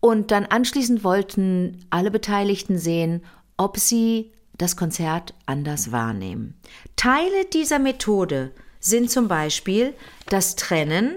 Und 0.00 0.30
dann 0.30 0.46
anschließend 0.46 1.04
wollten 1.04 1.84
alle 1.90 2.10
Beteiligten 2.10 2.78
sehen, 2.78 3.22
ob 3.56 3.78
sie 3.78 4.32
das 4.56 4.76
Konzert 4.76 5.34
anders 5.46 5.92
wahrnehmen. 5.92 6.54
Teile 6.96 7.44
dieser 7.52 7.78
Methode 7.78 8.52
sind 8.78 9.10
zum 9.10 9.28
Beispiel 9.28 9.94
das 10.26 10.56
Trennen 10.56 11.16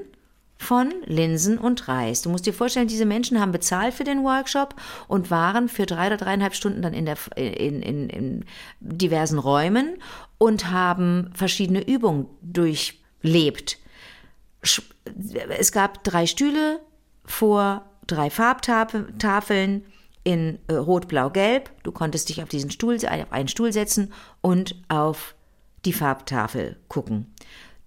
von 0.63 0.91
Linsen 1.05 1.57
und 1.57 1.87
Reis. 1.87 2.21
Du 2.21 2.29
musst 2.29 2.45
dir 2.45 2.53
vorstellen, 2.53 2.87
diese 2.87 3.05
Menschen 3.05 3.39
haben 3.39 3.51
bezahlt 3.51 3.93
für 3.93 4.03
den 4.03 4.23
Workshop 4.23 4.75
und 5.07 5.29
waren 5.29 5.69
für 5.69 5.85
drei 5.85 6.07
oder 6.07 6.17
dreieinhalb 6.17 6.55
Stunden 6.55 6.81
dann 6.81 6.93
in, 6.93 7.05
der, 7.05 7.17
in, 7.35 7.81
in, 7.81 8.09
in 8.09 8.45
diversen 8.79 9.37
Räumen 9.37 9.97
und 10.37 10.71
haben 10.71 11.31
verschiedene 11.35 11.85
Übungen 11.85 12.27
durchlebt. 12.41 13.77
Es 14.61 15.71
gab 15.71 16.03
drei 16.03 16.25
Stühle 16.25 16.79
vor 17.25 17.85
drei 18.07 18.29
Farbtafeln 18.29 19.85
in 20.23 20.59
äh, 20.67 20.73
Rot, 20.73 21.07
Blau, 21.07 21.29
Gelb. 21.29 21.69
Du 21.83 21.91
konntest 21.91 22.29
dich 22.29 22.41
auf 22.41 22.49
diesen 22.49 22.71
Stuhl, 22.71 22.95
auf 22.95 23.31
einen 23.31 23.47
Stuhl 23.47 23.73
setzen 23.73 24.13
und 24.41 24.75
auf 24.87 25.35
die 25.85 25.93
Farbtafel 25.93 26.77
gucken. 26.87 27.33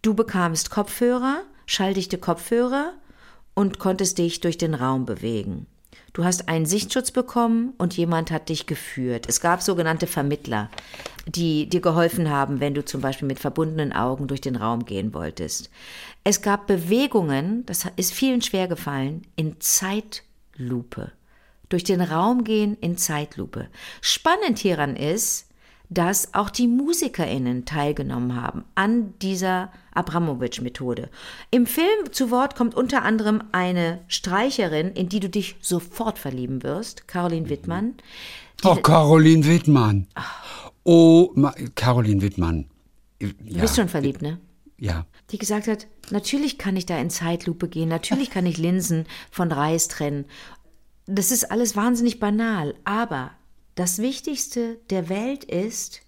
Du 0.03 0.15
bekamst 0.15 0.71
Kopfhörer, 0.71 1.43
schalldichte 1.67 2.19
Kopfhörer 2.19 2.93
und 3.55 3.79
konntest 3.79 4.19
dich 4.19 4.41
durch 4.41 4.59
den 4.59 4.75
Raum 4.75 5.05
bewegen. 5.05 5.67
Du 6.13 6.25
hast 6.25 6.49
einen 6.49 6.65
Sichtschutz 6.67 7.11
bekommen 7.11 7.75
und 7.77 7.97
jemand 7.97 8.31
hat 8.31 8.49
dich 8.49 8.67
geführt. 8.67 9.27
Es 9.29 9.41
gab 9.41 9.61
sogenannte 9.61 10.07
Vermittler, 10.07 10.71
die 11.27 11.69
dir 11.69 11.81
geholfen 11.81 12.31
haben, 12.31 12.61
wenn 12.61 12.73
du 12.73 12.85
zum 12.85 13.03
Beispiel 13.03 13.29
mit 13.29 13.39
verbundenen 13.39 13.93
Augen 13.93 14.27
durch 14.27 14.41
den 14.41 14.57
Raum 14.57 14.87
gehen 14.87 15.13
wolltest. 15.13 15.71
Es 16.25 16.41
gab 16.41 16.67
Bewegungen, 16.67 17.67
das 17.67 17.87
ist 17.97 18.15
vielen 18.15 18.41
schwer 18.41 18.67
gefallen, 18.69 19.27
in 19.37 19.61
Zeitlupe. 19.61 21.13
Durch 21.69 21.85
den 21.85 22.01
Raum 22.01 22.45
gehen 22.45 22.77
in 22.81 22.97
Zeitlupe. 22.97 23.69
Spannend 24.01 24.59
hieran 24.59 24.97
ist, 24.97 25.46
dass 25.89 26.35
auch 26.35 26.51
die 26.51 26.67
MusikerInnen 26.69 27.65
teilgenommen 27.65 28.41
haben 28.41 28.65
an 28.75 29.15
dieser 29.23 29.71
Abramowitsch-Methode. 29.95 31.09
Im 31.51 31.67
Film 31.67 32.13
zu 32.13 32.31
Wort 32.31 32.57
kommt 32.57 32.75
unter 32.75 33.03
anderem 33.03 33.43
eine 33.53 34.01
Streicherin, 34.09 34.93
in 34.93 35.09
die 35.09 35.21
du 35.21 35.29
dich 35.29 35.57
sofort 35.61 36.19
verlieben 36.19 36.63
wirst, 36.63 37.09
Caroline 37.09 37.49
Wittmann. 37.49 37.95
Oh, 38.65 38.75
Caroline 38.77 39.45
Wittmann. 39.47 40.07
Oh, 40.85 41.31
Ma 41.35 41.53
Caroline 41.75 42.23
Wittmann. 42.23 42.67
Du 43.19 43.29
Ja, 43.45 43.61
bist 43.63 43.77
schon 43.77 43.89
verliebt, 43.89 44.23
ne? 44.23 44.39
ja. 44.79 45.07
Die 45.31 45.39
gesagt 45.39 45.67
hat, 45.67 45.89
natürlich 46.11 46.57
kann 46.59 46.77
ich 46.77 46.87
da 46.87 46.97
in 46.99 47.11
Zeitlupe 47.11 47.69
gehen, 47.69 47.89
natürlich 47.89 48.31
kann 48.31 48.47
ich 48.47 48.59
Linsen 48.59 49.07
von 49.31 49.51
Reis 49.51 49.89
trennen. 49.89 50.27
Das 51.07 51.31
ist 51.33 51.51
alles 51.51 51.75
wahnsinnig 51.77 52.21
banal, 52.21 52.75
aber 52.85 53.33
das 53.77 53.99
Wichtigste 53.99 54.79
der 54.91 55.09
Welt 55.09 55.45
ist, 55.45 56.03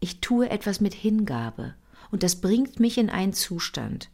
ich 0.00 0.20
tue 0.20 0.50
etwas 0.50 0.80
mit 0.80 0.92
Hingabe. 0.92 1.74
und 2.10 2.22
das 2.22 2.36
bringt 2.36 2.78
mich 2.78 2.98
in 2.98 3.10
einen 3.10 3.32
Zustand. 3.32 4.08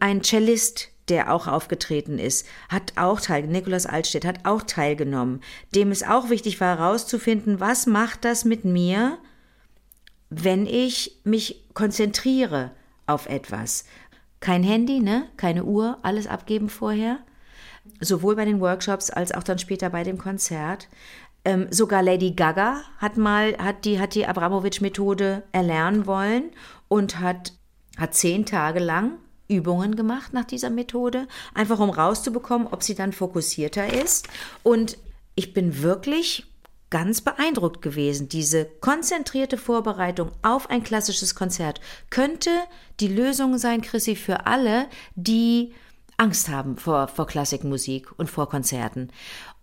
Ein 0.00 0.24
Cellist, 0.24 0.88
der 1.08 1.32
auch 1.32 1.46
aufgetreten 1.46 2.18
ist, 2.18 2.46
hat 2.68 2.94
auch 2.96 3.20
teilgenommen. 3.20 3.56
Nikolaus 3.56 3.86
Altstedt 3.86 4.24
hat 4.24 4.44
auch 4.44 4.62
teilgenommen. 4.62 5.40
Dem 5.74 5.90
es 5.90 6.02
auch 6.02 6.30
wichtig 6.30 6.60
war, 6.60 6.78
herauszufinden, 6.78 7.60
was 7.60 7.86
macht 7.86 8.24
das 8.24 8.44
mit 8.44 8.64
mir, 8.64 9.18
wenn 10.30 10.66
ich 10.66 11.20
mich 11.24 11.64
konzentriere 11.74 12.72
auf 13.06 13.26
etwas. 13.26 13.84
Kein 14.40 14.62
Handy, 14.62 15.00
ne? 15.00 15.28
Keine 15.36 15.64
Uhr, 15.64 15.98
alles 16.02 16.26
abgeben 16.26 16.68
vorher. 16.68 17.18
Sowohl 18.00 18.36
bei 18.36 18.44
den 18.44 18.60
Workshops 18.60 19.10
als 19.10 19.32
auch 19.32 19.42
dann 19.42 19.58
später 19.58 19.90
bei 19.90 20.04
dem 20.04 20.18
Konzert. 20.18 20.88
Ähm, 21.48 21.68
sogar 21.70 22.02
Lady 22.02 22.32
Gaga 22.32 22.82
hat 22.98 23.16
mal, 23.16 23.56
hat 23.56 23.86
die, 23.86 23.98
hat 23.98 24.14
die 24.14 24.26
Abramowitsch-Methode 24.26 25.44
erlernen 25.50 26.06
wollen 26.06 26.50
und 26.88 27.20
hat, 27.20 27.54
hat 27.96 28.14
zehn 28.14 28.44
Tage 28.44 28.80
lang 28.80 29.12
Übungen 29.48 29.96
gemacht 29.96 30.34
nach 30.34 30.44
dieser 30.44 30.68
Methode, 30.68 31.26
einfach 31.54 31.80
um 31.80 31.88
rauszubekommen, 31.88 32.68
ob 32.70 32.82
sie 32.82 32.94
dann 32.94 33.14
fokussierter 33.14 33.90
ist. 33.94 34.28
Und 34.62 34.98
ich 35.36 35.54
bin 35.54 35.80
wirklich 35.80 36.44
ganz 36.90 37.22
beeindruckt 37.22 37.80
gewesen. 37.80 38.28
Diese 38.28 38.66
konzentrierte 38.66 39.56
Vorbereitung 39.56 40.32
auf 40.42 40.68
ein 40.68 40.82
klassisches 40.82 41.34
Konzert 41.34 41.80
könnte 42.10 42.50
die 43.00 43.08
Lösung 43.08 43.56
sein, 43.56 43.80
Chrissy, 43.80 44.16
für 44.16 44.44
alle, 44.44 44.86
die 45.14 45.72
Angst 46.18 46.50
haben 46.50 46.76
vor, 46.76 47.08
vor 47.08 47.26
Klassikmusik 47.26 48.08
und 48.18 48.28
vor 48.28 48.50
Konzerten. 48.50 49.08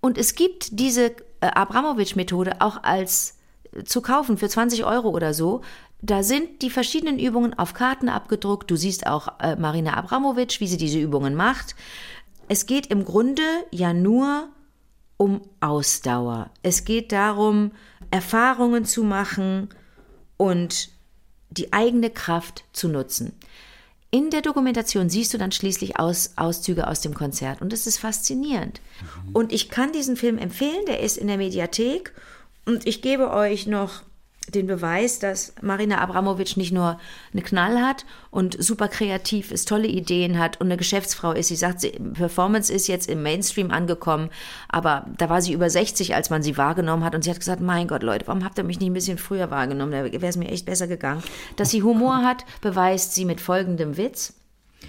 Und 0.02 0.18
es 0.18 0.34
gibt 0.34 0.80
diese 0.80 1.16
Abramowitsch-Methode 1.54 2.62
auch 2.62 2.84
als 2.84 3.38
äh, 3.74 3.84
zu 3.84 4.02
kaufen 4.02 4.38
für 4.38 4.50
20 4.50 4.86
Euro 4.86 5.10
oder 5.10 5.34
so. 5.34 5.62
Da 6.02 6.24
sind 6.24 6.62
die 6.62 6.70
verschiedenen 6.70 7.20
Übungen 7.20 7.58
auf 7.58 7.74
Karten 7.74 8.10
abgedruckt. 8.10 8.70
Du 8.70 8.76
siehst 8.76 9.08
auch 9.08 9.40
äh, 9.40 9.56
Marina 9.56 9.96
Abramowitsch, 9.96 10.60
wie 10.60 10.68
sie 10.68 10.78
diese 10.78 11.00
Übungen 11.00 11.36
macht. 11.36 11.76
Es 12.48 12.66
geht 12.66 12.88
im 12.88 13.06
Grunde 13.06 13.42
ja 13.72 13.94
nur 13.94 14.50
um 15.18 15.42
Ausdauer. 15.62 16.52
Es 16.62 16.86
geht 16.86 17.12
darum, 17.12 17.72
Erfahrungen 18.12 18.86
zu 18.86 19.04
machen 19.04 19.70
und 20.38 20.90
die 21.50 21.74
eigene 21.74 22.10
Kraft 22.10 22.66
zu 22.74 22.88
nutzen. 22.88 23.34
In 24.12 24.30
der 24.30 24.42
Dokumentation 24.42 25.10
siehst 25.10 25.34
du 25.34 25.38
dann 25.38 25.52
schließlich 25.52 26.00
aus, 26.00 26.32
Auszüge 26.36 26.88
aus 26.88 27.02
dem 27.02 27.14
Konzert 27.14 27.62
und 27.62 27.74
es 27.74 27.86
ist 27.86 27.98
faszinierend. 27.98 28.80
Mhm. 29.26 29.36
Und 29.36 29.54
ich 29.54 29.70
kann 29.70 29.92
diesen 29.92 30.16
Film 30.16 30.38
empfehlen, 30.38 30.86
der 30.88 31.02
ist 31.02 31.18
in 31.18 31.28
der 31.28 31.38
Mediathek 31.38 32.14
und 32.66 32.88
ich 32.88 33.02
gebe 33.02 33.32
euch 33.32 33.68
noch 33.68 34.04
den 34.54 34.68
Beweis, 34.68 35.20
dass 35.20 35.54
Marina 35.62 36.00
Abramovic 36.00 36.58
nicht 36.58 36.72
nur 36.72 37.00
eine 37.34 37.42
Knall 37.42 37.82
hat 37.82 38.06
und 38.32 38.62
super 38.64 38.88
kreativ 38.88 39.52
ist, 39.52 39.68
tolle 39.68 39.88
Ideen 39.88 40.38
hat 40.40 40.60
und 40.62 40.68
eine 40.68 40.78
Geschäftsfrau 40.78 41.32
ist. 41.32 41.48
Sie 41.48 41.56
sagt, 41.56 41.86
Performance 42.14 42.72
ist 42.72 42.88
jetzt 42.88 43.10
im 43.10 43.24
Mainstream 43.24 43.72
angekommen, 43.72 44.30
aber 44.70 45.06
da 45.18 45.30
war 45.30 45.42
sie 45.42 45.54
über 45.54 45.70
60, 45.70 46.16
als 46.16 46.30
man 46.30 46.44
sie 46.44 46.58
wahrgenommen 46.58 47.04
hat 47.04 47.16
und 47.16 47.24
sie 47.24 47.30
hat 47.30 47.40
gesagt, 47.40 47.62
mein 47.62 47.88
Gott, 47.88 48.04
Leute, 48.04 48.28
warum 48.28 48.44
habt 48.44 48.58
ihr 48.58 48.64
mich 48.64 48.80
nicht 48.80 48.90
ein 48.90 48.94
bisschen 48.94 49.18
früher 49.18 49.50
wahrgenommen? 49.52 49.92
Da 49.92 50.04
wäre 50.04 50.28
es 50.28 50.38
mir 50.38 50.50
echt 50.50 50.66
besser 50.66 50.88
gegangen. 50.88 51.24
Dass 51.56 51.72
sie 51.72 51.84
Humor 51.84 52.18
hat, 52.24 52.46
beweist 52.62 53.16
sie 53.16 53.26
mit 53.26 53.42
folgendem 53.42 53.98
Witz. 53.98 54.34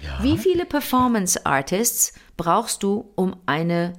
Ja. 0.03 0.23
Wie 0.23 0.37
viele 0.37 0.65
Performance 0.65 1.45
Artists 1.45 2.13
brauchst 2.35 2.83
du, 2.83 3.09
um 3.15 3.35
eine 3.45 3.93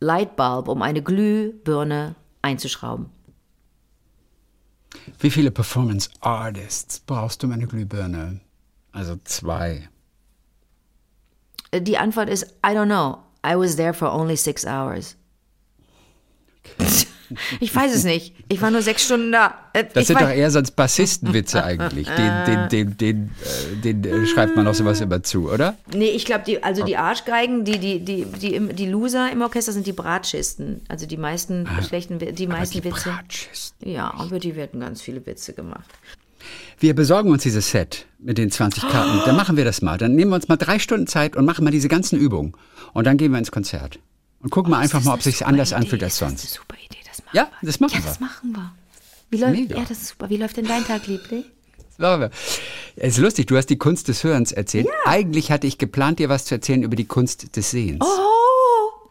Lightbulb, 0.00 0.68
um 0.68 0.82
eine 0.82 1.02
Glühbirne 1.02 2.16
einzuschrauben? 2.42 3.10
Wie 5.18 5.30
viele 5.30 5.50
Performance 5.50 6.10
Artists 6.20 7.00
brauchst 7.00 7.42
du, 7.42 7.48
meine 7.48 7.66
Glühbirne? 7.66 8.40
Also 8.92 9.16
zwei. 9.24 9.88
Die 11.72 11.98
Antwort 11.98 12.28
ist, 12.28 12.44
I 12.64 12.68
don't 12.68 12.86
know. 12.86 13.18
I 13.44 13.56
was 13.56 13.76
there 13.76 13.92
for 13.92 14.12
only 14.12 14.36
six 14.36 14.64
hours. 14.64 15.16
Okay. 16.64 17.06
Ich 17.60 17.74
weiß 17.74 17.94
es 17.94 18.04
nicht. 18.04 18.34
Ich 18.48 18.60
war 18.60 18.70
nur 18.70 18.82
sechs 18.82 19.04
Stunden 19.04 19.32
da. 19.32 19.54
Äh, 19.72 19.84
das 19.92 20.06
sind 20.06 20.20
doch 20.20 20.28
eher 20.28 20.50
sonst 20.50 20.72
Bassistenwitze 20.72 21.64
eigentlich. 21.64 22.08
Den, 22.08 22.44
den, 22.46 22.68
den, 22.68 22.96
den, 22.96 23.30
äh, 23.42 23.76
den, 23.76 24.02
den 24.02 24.26
schreibt 24.26 24.56
man 24.56 24.66
auch 24.66 24.74
sowas 24.74 25.00
immer 25.00 25.22
zu, 25.22 25.50
oder? 25.50 25.76
Nee, 25.92 26.10
ich 26.10 26.24
glaube, 26.24 26.44
die, 26.46 26.62
also 26.62 26.84
die 26.84 26.96
Arschgeigen, 26.96 27.64
die, 27.64 27.78
die, 27.78 28.00
die, 28.00 28.24
die, 28.24 28.74
die 28.74 28.86
Loser 28.86 29.30
im 29.32 29.42
Orchester 29.42 29.72
sind 29.72 29.86
die 29.86 29.92
Bratschisten. 29.92 30.82
Also 30.88 31.06
die 31.06 31.16
meisten 31.16 31.66
ah, 31.66 31.82
schlechten, 31.82 32.18
die 32.18 32.46
meisten 32.46 32.80
die 32.80 32.84
Witze. 32.84 33.10
Bratschisten. 33.10 33.90
Ja, 33.90 34.12
aber 34.16 34.38
die 34.38 34.56
werden 34.56 34.80
ganz 34.80 35.00
viele 35.00 35.24
Witze 35.26 35.52
gemacht. 35.52 35.88
Wir 36.78 36.94
besorgen 36.94 37.30
uns 37.30 37.42
dieses 37.42 37.70
Set 37.70 38.06
mit 38.18 38.38
den 38.38 38.50
20 38.50 38.88
Karten. 38.88 39.22
Dann 39.24 39.36
machen 39.36 39.56
wir 39.56 39.64
das 39.64 39.80
mal. 39.82 39.96
Dann 39.98 40.14
nehmen 40.14 40.30
wir 40.30 40.36
uns 40.36 40.48
mal 40.48 40.56
drei 40.56 40.78
Stunden 40.78 41.06
Zeit 41.06 41.36
und 41.36 41.44
machen 41.44 41.64
mal 41.64 41.70
diese 41.70 41.88
ganzen 41.88 42.18
Übungen. 42.18 42.52
Und 42.92 43.06
dann 43.06 43.16
gehen 43.16 43.32
wir 43.32 43.38
ins 43.38 43.50
Konzert. 43.50 43.98
Und 44.40 44.50
gucken 44.50 44.72
oh, 44.72 44.76
mal 44.76 44.82
einfach 44.82 45.02
mal, 45.02 45.14
ob 45.14 45.20
es 45.20 45.24
sich 45.24 45.46
anders 45.46 45.70
Idee. 45.70 45.76
anfühlt 45.76 46.02
als 46.02 46.18
sonst. 46.18 46.34
Das 46.34 46.44
ist 46.44 46.58
eine 46.58 46.62
super 46.62 46.76
Idee. 46.84 47.03
Das 47.14 47.24
machen 47.24 47.36
ja, 47.36 47.48
wir. 47.60 47.66
das 47.66 47.80
machen 47.80 47.92
ja, 47.94 47.98
wir. 48.00 48.08
das 48.08 48.20
machen 48.20 48.52
wir. 48.52 48.72
Wie 49.30 49.36
läuft, 49.38 49.52
Mega. 49.52 49.76
ja, 49.76 49.84
das 49.88 49.98
ist 49.98 50.08
super. 50.08 50.30
Wie 50.30 50.36
läuft 50.36 50.56
denn 50.56 50.66
dein 50.66 50.84
Tag, 50.84 51.06
Liebling? 51.06 51.44
Es 52.96 53.14
ist 53.14 53.18
lustig, 53.18 53.46
du 53.46 53.56
hast 53.56 53.66
die 53.66 53.78
Kunst 53.78 54.08
des 54.08 54.24
Hörens 54.24 54.52
erzählt. 54.52 54.86
Ja. 54.86 55.10
Eigentlich 55.10 55.52
hatte 55.52 55.66
ich 55.66 55.78
geplant, 55.78 56.18
dir 56.18 56.28
was 56.28 56.44
zu 56.44 56.54
erzählen 56.54 56.82
über 56.82 56.96
die 56.96 57.04
Kunst 57.04 57.56
des 57.56 57.70
Sehens. 57.70 58.04
Oh! 58.04 58.34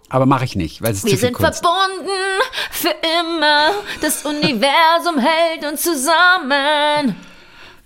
Aber 0.10 0.26
mache 0.26 0.46
ich 0.46 0.56
nicht, 0.56 0.82
weil 0.82 0.92
es 0.92 1.04
Wir 1.04 1.12
zu 1.12 1.18
viel 1.18 1.28
sind 1.30 1.34
Kunst. 1.34 1.64
verbunden 1.64 2.10
für 2.72 2.94
immer. 3.20 3.72
Das 4.02 4.26
Universum 4.26 5.18
hält 5.18 5.66
uns 5.72 5.82
zusammen. 5.82 7.16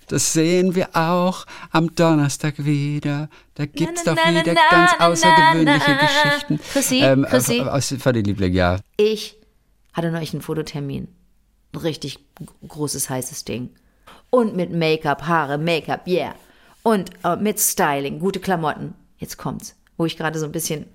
Das 0.07 0.33
sehen 0.33 0.73
wir 0.75 0.89
auch 0.93 1.45
am 1.71 1.93
Donnerstag 1.93 2.55
wieder. 2.57 3.29
Da 3.55 3.65
gibt's 3.65 4.01
na, 4.05 4.15
na, 4.15 4.23
doch 4.23 4.41
wieder 4.41 4.53
na, 4.53 4.69
ganz 4.69 4.91
außergewöhnliche 4.99 5.95
Geschichten. 5.95 6.59
Chrissy, 6.73 6.99
ähm, 7.01 7.25
Chrissy, 7.29 7.61
aus, 7.61 7.93
von 7.99 8.13
den 8.13 8.25
Lieblingen, 8.25 8.55
ja. 8.55 8.79
Ich 8.97 9.36
hatte 9.97 10.11
neulich 10.11 10.33
einen 10.33 10.43
Fototermin. 10.43 11.07
Ein 11.73 11.79
richtig 11.79 12.19
großes, 12.67 13.09
heißes 13.09 13.43
Ding. 13.43 13.71
Und 14.29 14.55
mit 14.55 14.71
Make-up, 14.71 15.23
Haare, 15.23 15.57
Make-up, 15.57 16.07
yeah. 16.07 16.35
Und 16.83 17.09
äh, 17.23 17.35
mit 17.35 17.59
Styling, 17.59 18.19
gute 18.19 18.39
Klamotten. 18.39 18.93
Jetzt 19.17 19.37
kommt's, 19.37 19.75
wo 19.97 20.05
ich 20.05 20.15
gerade 20.15 20.39
so 20.39 20.45
ein 20.45 20.51
bisschen 20.51 20.85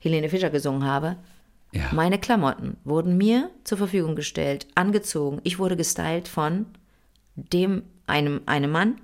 Helene 0.00 0.28
Fischer 0.28 0.50
gesungen 0.50 0.84
habe. 0.84 1.16
Ja. 1.72 1.88
Meine 1.92 2.18
Klamotten 2.18 2.76
wurden 2.84 3.16
mir 3.16 3.50
zur 3.64 3.78
Verfügung 3.78 4.16
gestellt, 4.16 4.66
angezogen. 4.74 5.40
Ich 5.44 5.58
wurde 5.58 5.76
gestylt 5.76 6.28
von 6.28 6.66
dem 7.36 7.84
einem, 8.06 8.40
einem 8.46 8.70
Mann, 8.70 9.00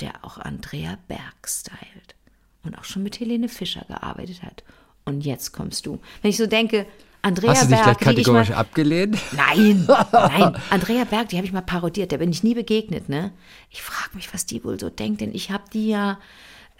der 0.00 0.12
auch 0.22 0.38
Andrea 0.38 0.98
Berg 1.08 1.48
stylt 1.48 2.14
und 2.62 2.78
auch 2.78 2.84
schon 2.84 3.02
mit 3.02 3.18
Helene 3.20 3.48
Fischer 3.48 3.84
gearbeitet 3.88 4.42
hat. 4.42 4.64
Und 5.04 5.24
jetzt 5.24 5.52
kommst 5.52 5.86
du. 5.86 6.00
Wenn 6.22 6.30
ich 6.30 6.36
so 6.36 6.46
denke, 6.46 6.86
Andrea 7.24 7.52
Hast 7.52 7.62
du 7.62 7.66
dich 7.68 7.76
Berg, 7.82 7.98
gleich 7.98 8.16
kategorisch 8.16 8.50
mal, 8.50 8.56
abgelehnt? 8.56 9.18
Nein, 9.32 9.88
nein. 10.12 10.56
Andrea 10.68 11.04
Berg, 11.04 11.30
die 11.30 11.36
habe 11.36 11.46
ich 11.46 11.54
mal 11.54 11.62
parodiert, 11.62 12.12
der 12.12 12.18
bin 12.18 12.30
ich 12.30 12.42
nie 12.42 12.54
begegnet, 12.54 13.08
ne? 13.08 13.32
Ich 13.70 13.80
frage 13.80 14.10
mich, 14.12 14.34
was 14.34 14.44
die 14.44 14.62
wohl 14.62 14.78
so 14.78 14.90
denkt, 14.90 15.22
denn 15.22 15.34
ich 15.34 15.50
habe 15.50 15.64
die 15.72 15.88
ja 15.88 16.18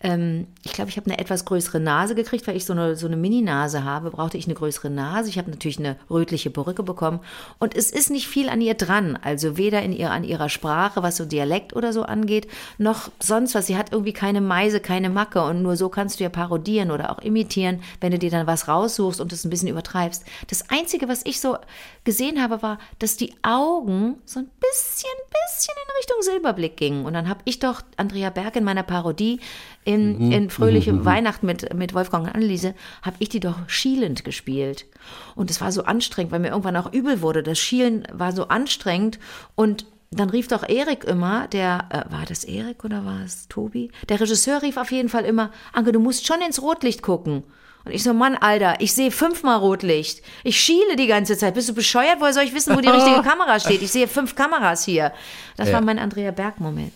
ähm, 0.03 0.49
ich 0.65 0.73
glaube, 0.73 0.91
ich 0.91 0.97
habe 0.97 1.11
eine 1.11 1.19
etwas 1.19 1.45
größere 1.45 1.79
Nase 1.81 2.15
gekriegt, 2.15 2.47
weil 2.47 2.57
ich 2.57 2.65
so 2.65 2.73
eine, 2.73 2.97
so 2.97 3.07
eine 3.07 3.17
Mini-Nase 3.17 3.85
habe, 3.85 4.11
brauchte 4.11 4.37
ich 4.37 4.47
eine 4.47 4.55
größere 4.55 4.91
Nase. 4.91 5.31
Ich 5.31 5.39
habe 5.39 5.51
natürlich 5.51 5.79
eine 5.79 5.97
rötliche 6.11 6.51
Perücke 6.51 6.83
bekommen. 6.83 7.21
Und 7.59 7.75
es 7.77 7.91
ist 7.91 8.11
nicht 8.11 8.27
viel 8.27 8.49
an 8.49 8.61
ihr 8.61 8.75
dran. 8.75 9.19
Also 9.23 9.57
weder 9.57 9.83
in 9.83 9.93
ihr, 9.93 10.11
an 10.11 10.25
ihrer 10.25 10.49
Sprache, 10.49 11.03
was 11.03 11.17
so 11.17 11.25
Dialekt 11.25 11.75
oder 11.75 11.93
so 11.93 12.03
angeht, 12.03 12.49
noch 12.77 13.11
sonst 13.21 13.55
was. 13.55 13.67
Sie 13.67 13.77
hat 13.77 13.93
irgendwie 13.93 14.13
keine 14.13 14.41
Meise, 14.41 14.81
keine 14.81 15.11
Macke. 15.11 15.43
Und 15.43 15.63
nur 15.63 15.77
so 15.77 15.89
kannst 15.89 16.19
du 16.19 16.25
ja 16.25 16.31
parodieren 16.31 16.91
oder 16.91 17.11
auch 17.11 17.21
imitieren, 17.21 17.81
wenn 18.01 18.13
du 18.13 18.19
dir 18.19 18.31
dann 18.31 18.47
was 18.47 18.69
raussuchst 18.69 19.21
und 19.21 19.33
es 19.33 19.45
ein 19.45 19.51
bisschen 19.51 19.69
übertreibst. 19.69 20.25
Das 20.49 20.69
Einzige, 20.71 21.09
was 21.09 21.25
ich 21.25 21.41
so 21.41 21.57
gesehen 22.03 22.43
habe, 22.43 22.63
war, 22.63 22.79
dass 22.99 23.17
die 23.17 23.33
Augen 23.43 24.17
so 24.27 24.41
ein 24.41 24.51
bisschen, 24.61 25.11
bisschen 25.31 25.75
in 25.77 25.97
Richtung 25.99 26.17
Silberblick 26.21 26.77
gingen. 26.77 27.07
Und 27.07 27.15
dann 27.15 27.29
habe 27.29 27.41
ich 27.45 27.61
doch 27.61 27.81
Andrea 27.97 28.31
Berg 28.31 28.57
in 28.57 28.65
meiner 28.65 28.83
Parodie 28.83 29.41
in, 29.85 30.27
mhm. 30.27 30.33
in 30.33 30.51
Fröhliche 30.51 30.93
mhm. 30.93 31.05
Weihnachten 31.05 31.47
mit, 31.47 31.73
mit 31.75 31.95
Wolfgang 31.95 32.27
und 32.27 32.35
Anneliese, 32.35 32.75
habe 33.03 33.17
ich 33.19 33.29
die 33.29 33.41
doch 33.41 33.69
schielend 33.69 34.25
gespielt. 34.25 34.87
Und 35.35 35.51
es 35.51 35.61
war 35.61 35.73
so 35.73 35.85
anstrengend, 35.85 36.33
weil 36.33 36.41
mir 36.41 36.49
irgendwann 36.49 36.77
auch 36.77 36.93
übel 36.93 37.21
wurde. 37.21 37.43
Das 37.43 37.59
Schielen 37.59 38.07
war 38.13 38.33
so 38.33 38.49
anstrengend 38.49 39.19
und 39.55 39.87
dann 40.11 40.31
rief 40.31 40.49
doch 40.49 40.69
Erik 40.69 41.05
immer, 41.05 41.49
der, 41.49 41.89
äh, 41.91 42.13
war 42.13 42.25
das 42.27 42.45
Erik 42.45 42.85
oder 42.85 43.05
war 43.05 43.23
es 43.25 43.49
Tobi? 43.49 43.91
Der 44.09 44.21
Regisseur 44.21 44.63
rief 44.63 44.77
auf 44.77 44.93
jeden 44.93 45.09
Fall 45.09 45.25
immer, 45.25 45.51
Anke, 45.73 45.93
du 45.93 46.01
musst 46.01 46.27
schon 46.27 46.41
ins 46.41 46.63
Rotlicht 46.63 47.03
gucken. 47.03 47.43
Und 47.85 47.93
ich 47.93 48.03
so, 48.03 48.15
Mann, 48.15 48.37
Alter, 48.37 48.77
ich 48.79 48.95
sehe 48.95 49.11
fünfmal 49.11 49.59
Rotlicht. 49.59 50.23
Ich 50.43 50.59
schiele 50.59 50.97
die 50.97 51.07
ganze 51.07 51.37
Zeit. 51.37 51.55
Bist 51.55 51.69
du 51.69 51.75
bescheuert? 51.75 52.17
Woher 52.21 52.33
soll 52.33 52.45
ich 52.45 52.55
wissen, 52.55 52.75
wo 52.75 52.81
die 52.81 52.89
richtige 52.91 53.23
Kamera 53.23 53.61
steht? 53.61 53.83
Ich 53.83 53.93
sehe 53.93 54.09
fünf 54.09 54.35
Kameras 54.35 54.85
hier. 54.85 55.13
Das 55.57 55.69
ja. 55.69 55.75
war 55.75 55.81
mein 55.83 55.99
Andrea 55.99 56.31
Berg-Moment. 56.31 56.95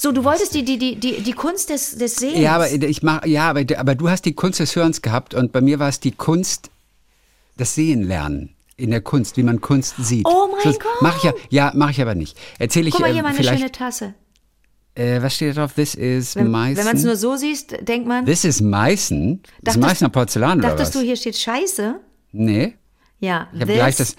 So, 0.00 0.12
du 0.12 0.22
wolltest 0.22 0.54
die, 0.54 0.64
die, 0.64 0.78
die, 0.78 0.94
die, 0.94 1.20
die 1.22 1.32
Kunst 1.32 1.70
des, 1.70 1.96
des 1.98 2.14
Sehens. 2.16 2.38
Ja, 2.38 2.54
aber 2.54 2.70
ich 2.70 3.02
mach, 3.02 3.26
ja, 3.26 3.50
aber, 3.50 3.64
aber 3.76 3.96
du 3.96 4.08
hast 4.08 4.24
die 4.24 4.32
Kunst 4.32 4.60
des 4.60 4.74
Hörens 4.76 5.02
gehabt 5.02 5.34
und 5.34 5.50
bei 5.50 5.60
mir 5.60 5.80
war 5.80 5.88
es 5.88 5.98
die 5.98 6.12
Kunst 6.12 6.70
des 7.58 7.74
Sehenlernen 7.74 8.54
in 8.76 8.90
der 8.90 9.00
Kunst, 9.00 9.36
wie 9.36 9.42
man 9.42 9.60
Kunst 9.60 9.96
sieht. 9.98 10.24
Oh 10.24 10.48
mein 10.52 10.72
Gott. 10.72 10.84
Mach 11.00 11.16
ich 11.16 11.24
ja, 11.24 11.32
ja, 11.50 11.72
mache 11.74 11.90
ich 11.90 12.00
aber 12.00 12.14
nicht. 12.14 12.38
Erzähle 12.60 12.88
ich 12.88 12.92
Guck 12.94 13.00
mal 13.00 13.08
hier 13.10 13.18
ähm, 13.18 13.24
meine 13.24 13.36
vielleicht, 13.36 13.58
schöne 13.58 13.72
Tasse. 13.72 14.14
Äh, 14.94 15.20
was 15.20 15.34
steht 15.34 15.56
da 15.56 15.62
drauf? 15.62 15.74
This 15.74 15.96
is 15.96 16.36
Wenn, 16.36 16.48
Meißen. 16.50 16.76
wenn 16.76 16.84
man 16.84 16.96
es 16.96 17.02
nur 17.04 17.16
so 17.16 17.36
sieht, 17.36 17.88
denkt 17.88 18.06
man, 18.06 18.24
This 18.24 18.44
is 18.44 18.60
Meißen? 18.60 19.40
Das 19.42 19.48
ist 19.48 19.64
Dachtest- 19.64 19.80
Meißner 19.80 20.08
Porzellan 20.10 20.58
oder 20.60 20.68
dachtest 20.68 20.94
du, 20.94 21.00
hier 21.00 21.16
steht 21.16 21.36
Scheiße? 21.36 21.96
nee. 22.32 22.74
Ja, 23.20 23.48
Ich 23.52 23.60
habe 23.62 23.72
gleich 23.72 23.96
das. 23.96 24.14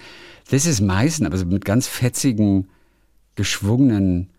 This 0.50 0.66
is 0.66 0.82
Meißen, 0.82 1.24
aber 1.24 1.38
so 1.38 1.46
mit 1.46 1.64
ganz 1.64 1.86
fetzigen, 1.86 2.68
geschwungenen, 3.34 4.29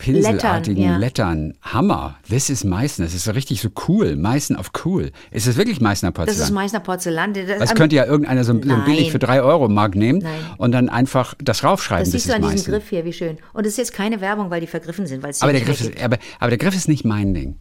pinselartigen 0.00 0.82
Lettern, 0.82 0.92
ja. 0.92 0.98
Lettern. 0.98 1.54
Hammer. 1.62 2.16
This 2.28 2.50
is 2.50 2.64
Meißen. 2.64 3.04
Das 3.04 3.14
ist 3.14 3.24
so 3.24 3.32
richtig 3.32 3.60
so 3.60 3.68
cool. 3.86 4.16
Meißen 4.16 4.56
auf 4.56 4.72
cool. 4.84 5.12
Ist 5.30 5.46
das 5.46 5.56
wirklich 5.56 5.80
Meißner 5.80 6.10
das 6.10 6.14
Porzellan? 6.14 6.42
ist 6.42 6.50
Meißner 6.50 6.80
Porzellan. 6.80 7.34
Das, 7.34 7.58
Das 7.58 7.74
könnte 7.74 7.96
ja 7.96 8.06
irgendeiner 8.06 8.42
so, 8.44 8.54
so 8.54 8.76
billig 8.84 9.12
für 9.12 9.18
drei 9.18 9.42
Euro 9.42 9.68
Mark 9.68 9.94
nehmen 9.94 10.20
Nein. 10.20 10.32
und 10.58 10.72
dann 10.72 10.88
einfach 10.88 11.34
das 11.38 11.62
raufschreiben. 11.62 12.04
das 12.04 12.12
this 12.12 12.24
siehst 12.24 12.34
du 12.38 12.44
an 12.44 12.50
diesem. 12.50 12.72
Griff 12.72 12.88
hier, 12.88 13.04
wie 13.04 13.12
schön. 13.12 13.38
Und 13.52 13.66
es 13.66 13.72
ist 13.72 13.78
jetzt 13.78 13.92
keine 13.94 14.20
Werbung, 14.20 14.50
weil 14.50 14.60
die 14.60 14.66
vergriffen 14.66 15.06
sind, 15.06 15.22
weil 15.22 15.30
es 15.30 15.42
Aber 15.42 15.52
der, 15.52 15.60
Griff 15.60 15.80
ist, 15.80 16.02
aber, 16.02 16.18
aber 16.38 16.50
der 16.50 16.58
Griff 16.58 16.74
ist 16.74 16.88
nicht 16.88 17.04
mein 17.04 17.34
Ding. 17.34 17.56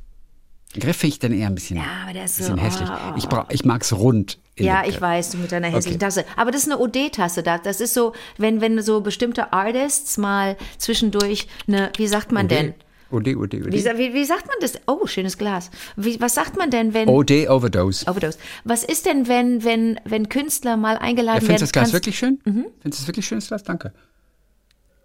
Den 0.76 0.82
Griff 0.82 0.98
finde 0.98 1.14
ich 1.14 1.20
dann 1.20 1.34
eher 1.34 1.48
ein 1.48 1.56
bisschen, 1.56 1.78
Ja, 1.78 1.84
aber 2.04 2.14
der 2.14 2.26
ist 2.26 2.38
bisschen 2.38 2.58
so, 2.58 2.62
hässlich. 2.62 2.90
oh. 2.90 3.14
Ich, 3.18 3.28
brauch, 3.28 3.46
ich 3.50 3.66
mag 3.66 3.82
es 3.82 3.92
rund. 3.98 4.38
Ja, 4.58 4.84
ich 4.86 5.00
weiß, 5.02 5.32
du 5.32 5.38
mit 5.38 5.52
deiner 5.52 5.68
hässlichen 5.68 5.96
Okay. 5.98 6.06
Tasse. 6.06 6.26
Aber 6.36 6.52
das 6.52 6.64
ist 6.64 6.72
eine 6.72 6.80
OD-Tasse. 6.80 7.42
da. 7.44 7.58
Das 7.58 7.82
ist 7.82 7.94
so, 7.94 8.14
wenn, 8.38 8.62
wenn 8.62 8.80
so 8.82 9.02
bestimmte 9.02 9.52
Artists 9.54 10.18
mal 10.18 10.58
zwischendurch 10.78 11.48
eine, 11.68 11.92
wie 11.98 12.08
sagt 12.08 12.32
man 12.32 12.48
denn? 12.50 12.74
OD, 13.12 13.30
OD, 13.30 13.56
OD. 13.56 13.66
Wie, 13.74 13.84
wie, 13.84 14.14
wie 14.14 14.26
sagt 14.26 14.46
man 14.46 14.58
das? 14.62 14.74
Oh, 14.86 15.08
schönes 15.08 15.40
Glas. 15.40 15.72
Wie, 15.96 16.22
was 16.22 16.36
sagt 16.36 16.56
man 16.58 16.70
denn, 16.70 16.94
wenn. 16.94 17.10
OD 17.10 17.50
Overdose. 17.50 18.06
Overdose. 18.08 18.38
Was 18.66 18.84
ist 18.84 19.08
denn, 19.08 19.28
wenn, 19.28 19.64
wenn, 19.64 20.00
wenn 20.06 20.30
Künstler 20.30 20.78
mal 20.78 20.96
Ja, 20.96 21.02
eingeladen 21.02 21.40
findest 21.44 21.48
du 21.48 21.52
werden? 21.52 21.62
das 21.62 21.72
Glas 21.72 21.94
wirklich 21.94 22.20
schön? 22.20 22.40
Mhm. 22.46 22.66
Findest 22.82 22.84
du 22.84 23.04
das 23.04 23.08
wirklich 23.08 23.26
schönes 23.26 23.48
Glas? 23.48 23.64
Danke. 23.64 23.94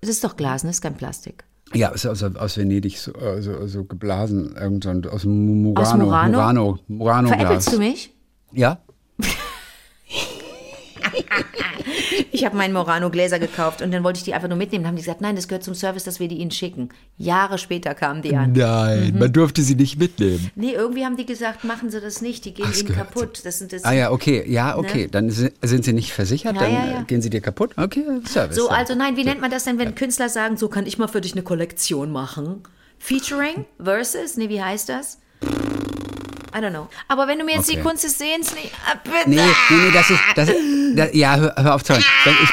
Das 0.03 0.11
ist 0.11 0.23
doch 0.23 0.37
Glas, 0.37 0.65
ne? 0.65 0.71
Ist 0.71 0.83
kein 0.83 0.97
Plastik. 0.97 1.45
Ja, 1.73 1.89
ist 1.89 2.07
aus, 2.07 2.23
aus 2.23 2.57
Venedig, 2.57 2.99
so, 2.99 3.12
also, 3.15 3.67
so 3.67 3.85
geblasen, 3.85 4.55
so 4.83 4.91
ein- 4.91 5.05
aus 5.07 5.25
Murano. 5.25 5.81
Aus 5.81 5.95
Murano? 5.97 6.33
Murano, 6.39 6.79
Murano 6.89 7.29
Veräppelst 7.29 7.69
Glas. 7.69 7.75
du 7.75 7.79
mich? 7.81 8.12
Ja? 8.53 8.79
Ich 12.35 12.45
habe 12.45 12.57
meinen 12.57 12.72
Morano-Gläser 12.72 13.39
gekauft 13.39 13.80
und 13.80 13.93
dann 13.93 14.03
wollte 14.03 14.18
ich 14.18 14.24
die 14.24 14.35
einfach 14.35 14.49
nur 14.49 14.59
mitnehmen. 14.59 14.82
Dann 14.82 14.89
haben 14.89 14.97
die 14.97 15.03
gesagt, 15.03 15.20
nein, 15.20 15.37
das 15.37 15.47
gehört 15.47 15.62
zum 15.62 15.76
Service, 15.76 16.03
dass 16.03 16.18
wir 16.18 16.26
die 16.26 16.39
ihnen 16.39 16.51
schicken. 16.51 16.89
Jahre 17.16 17.59
später 17.59 17.95
kamen 17.95 18.22
die 18.22 18.35
an. 18.35 18.51
Nein, 18.51 19.12
Mhm. 19.12 19.18
man 19.20 19.32
durfte 19.32 19.62
sie 19.62 19.76
nicht 19.76 20.01
mitnehmen. 20.01 20.51
Nee, 20.57 20.72
irgendwie 20.72 21.05
haben 21.05 21.16
die 21.16 21.26
gesagt, 21.26 21.62
machen 21.62 21.91
Sie 21.91 22.01
das 22.01 22.22
nicht, 22.22 22.45
die 22.45 22.53
gehen 22.53 22.66
Ach, 22.68 22.76
Ihnen 22.76 22.93
kaputt. 22.93 23.43
Das 23.45 23.61
sind 23.61 23.72
das 23.72 23.85
Ah 23.85 23.93
ja, 23.93 24.11
okay, 24.11 24.45
ja, 24.49 24.76
okay. 24.76 25.03
Ne? 25.05 25.09
Dann 25.11 25.30
si- 25.30 25.53
sind 25.62 25.85
sie 25.85 25.93
nicht 25.93 26.12
versichert, 26.12 26.57
Ja, 26.57 26.61
dann 26.62 26.72
ja, 26.72 26.87
ja. 26.87 27.03
gehen 27.03 27.22
sie 27.22 27.30
dir 27.30 27.41
kaputt. 27.41 27.70
Okay, 27.76 28.05
Service. 28.26 28.57
So, 28.57 28.66
dann. 28.66 28.78
also 28.78 28.97
nein, 28.97 29.16
wie 29.16 29.22
nennt 29.22 29.41
man 29.41 29.53
das 29.53 29.62
denn, 29.62 29.78
wenn 29.78 29.95
Künstler 29.95 30.28
sagen, 30.28 30.57
so 30.57 30.68
kann 30.68 30.87
ich 30.87 30.99
mal 30.99 31.07
für 31.07 31.20
dich 31.20 31.35
eine 31.35 31.43
Kollektion 31.43 32.11
machen? 32.11 32.64
Featuring? 32.99 33.64
Versus? 33.80 34.37
Nee, 34.37 34.49
wie 34.49 34.61
heißt 34.61 34.89
das? 34.89 35.18
I 36.55 36.59
don't 36.59 36.71
know. 36.71 36.89
Aber 37.09 37.27
wenn 37.27 37.39
du 37.39 37.45
mir 37.45 37.57
jetzt 37.57 37.69
die 37.69 37.75
Okay. 37.75 37.83
Kunst 37.83 38.05
des 38.05 38.17
Sehens 38.17 38.55
nicht. 38.55 38.71
Ah, 38.87 38.97
bitte. 39.03 39.29
Nee, 39.29 39.37
nee, 39.37 39.77
nee, 39.77 39.91
das 39.93 40.11
ist, 40.11 40.21
das 40.37 40.49
ist 40.49 40.57
da, 40.95 41.07
ja, 41.13 41.37
hör, 41.37 41.55
hör 41.57 41.75
auf 41.75 41.83
zu 41.83 41.95
hören. 41.95 42.05
Ich, 42.25 42.51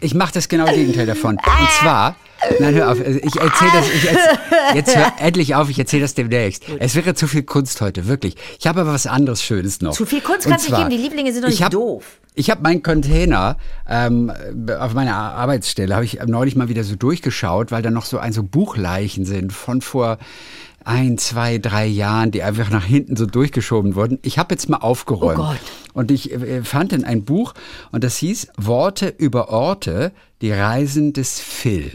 ich 0.00 0.14
mache 0.14 0.32
das 0.32 0.48
genau 0.48 0.64
Gegenteil 0.64 1.06
davon. 1.06 1.36
Und 1.36 1.70
zwar, 1.80 2.16
nein, 2.58 2.74
hör 2.74 2.90
auf, 2.90 2.98
ich 3.00 3.36
erzähle 3.36 3.70
das, 3.74 3.88
ich 3.92 4.06
erzähl, 4.08 4.28
jetzt 4.74 4.96
hör 4.96 5.12
endlich 5.18 5.54
auf, 5.54 5.68
ich 5.68 5.78
erzähle 5.78 6.02
das 6.02 6.14
demnächst. 6.14 6.64
Es 6.78 6.94
wäre 6.94 7.14
zu 7.14 7.28
viel 7.28 7.42
Kunst 7.42 7.80
heute, 7.82 8.08
wirklich. 8.08 8.36
Ich 8.58 8.66
habe 8.66 8.80
aber 8.80 8.94
was 8.94 9.06
anderes 9.06 9.42
Schönes 9.42 9.82
noch. 9.82 9.92
Zu 9.92 10.06
viel 10.06 10.22
Kunst 10.22 10.48
kannst 10.48 10.66
du 10.66 10.72
nicht 10.72 10.78
geben, 10.78 10.90
die 10.90 10.96
Lieblinge 10.96 11.32
sind 11.32 11.42
doch 11.42 11.48
ich 11.50 11.56
nicht 11.56 11.64
hab, 11.64 11.72
doof. 11.72 12.04
Ich 12.34 12.50
habe 12.50 12.62
meinen 12.62 12.82
Container 12.82 13.58
ähm, 13.86 14.32
auf 14.80 14.94
meiner 14.94 15.14
Arbeitsstelle, 15.14 15.94
habe 15.94 16.06
ich 16.06 16.18
neulich 16.24 16.56
mal 16.56 16.70
wieder 16.70 16.82
so 16.82 16.96
durchgeschaut, 16.96 17.70
weil 17.70 17.82
da 17.82 17.90
noch 17.90 18.06
so 18.06 18.16
ein 18.16 18.32
so 18.32 18.42
Buchleichen 18.42 19.26
sind 19.26 19.52
von 19.52 19.82
vor 19.82 20.16
ein, 20.84 21.18
zwei, 21.18 21.58
drei 21.58 21.86
Jahren, 21.86 22.30
die 22.30 22.42
einfach 22.42 22.70
nach 22.70 22.84
hinten 22.84 23.16
so 23.16 23.26
durchgeschoben 23.26 23.94
wurden. 23.94 24.18
Ich 24.22 24.38
habe 24.38 24.54
jetzt 24.54 24.68
mal 24.68 24.78
aufgeräumt. 24.78 25.38
Oh 25.38 25.42
Gott. 25.42 25.58
Und 25.94 26.10
ich 26.10 26.32
äh, 26.32 26.62
fand 26.64 26.92
dann 26.92 27.04
ein 27.04 27.24
Buch 27.24 27.54
und 27.90 28.02
das 28.04 28.16
hieß 28.18 28.48
Worte 28.56 29.08
über 29.18 29.48
Orte, 29.50 30.12
die 30.40 30.52
Reisen 30.52 31.12
des 31.12 31.38
Phil. 31.40 31.92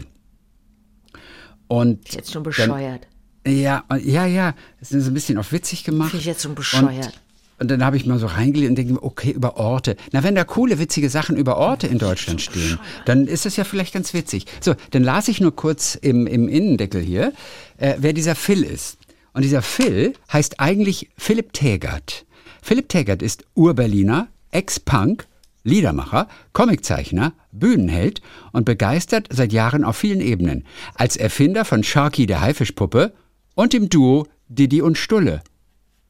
Und 1.66 2.08
Ist 2.08 2.14
jetzt 2.14 2.32
schon 2.32 2.42
dann- 2.44 2.50
bescheuert. 2.50 3.06
ja, 3.46 3.84
ja, 4.02 4.26
ja. 4.26 4.54
Das 4.80 4.92
ist 4.92 5.06
ein 5.06 5.14
bisschen 5.14 5.38
auch 5.38 5.52
witzig 5.52 5.84
gemacht. 5.84 6.10
Finde 6.10 6.20
ich 6.22 6.26
jetzt 6.26 6.42
schon 6.42 6.54
bescheuert. 6.54 7.06
Und, 7.06 7.12
und 7.60 7.68
dann 7.70 7.84
habe 7.84 7.96
ich 7.96 8.06
mal 8.06 8.18
so 8.18 8.26
reingelegt 8.26 8.70
und 8.70 8.76
denke 8.76 8.92
mir, 8.94 9.02
okay, 9.02 9.32
über 9.32 9.56
Orte. 9.56 9.96
Na, 10.12 10.22
wenn 10.22 10.34
da 10.36 10.44
coole, 10.44 10.78
witzige 10.78 11.10
Sachen 11.10 11.36
über 11.36 11.56
Orte 11.58 11.88
in 11.88 11.98
Deutschland 11.98 12.40
stehen, 12.40 12.78
dann 13.04 13.26
ist 13.26 13.44
das 13.46 13.56
ja 13.56 13.64
vielleicht 13.64 13.92
ganz 13.92 14.14
witzig. 14.14 14.46
So, 14.60 14.74
dann 14.92 15.02
las 15.02 15.26
ich 15.28 15.40
nur 15.40 15.54
kurz 15.54 15.94
im, 15.96 16.26
im 16.26 16.48
Innendeckel 16.48 17.02
hier, 17.02 17.32
äh, 17.78 17.94
wer 17.98 18.12
dieser 18.12 18.34
Phil 18.34 18.62
ist. 18.62 18.98
Und 19.32 19.42
dieser 19.42 19.62
Phil 19.62 20.14
heißt 20.32 20.60
eigentlich 20.60 21.10
Philipp 21.16 21.52
Tägert. 21.52 22.26
Philipp 22.62 22.88
Tägert 22.88 23.22
ist 23.22 23.44
Urberliner, 23.54 24.28
Ex-Punk, 24.50 25.26
Liedermacher, 25.64 26.28
Comiczeichner, 26.52 27.32
Bühnenheld 27.52 28.20
und 28.52 28.64
begeistert 28.64 29.28
seit 29.30 29.52
Jahren 29.52 29.84
auf 29.84 29.96
vielen 29.96 30.20
Ebenen. 30.20 30.64
Als 30.94 31.16
Erfinder 31.16 31.64
von 31.64 31.82
Sharky 31.82 32.26
der 32.26 32.40
Haifischpuppe 32.40 33.12
und 33.54 33.72
dem 33.72 33.88
Duo 33.88 34.26
Didi 34.48 34.82
und 34.82 34.96
Stulle. 34.96 35.42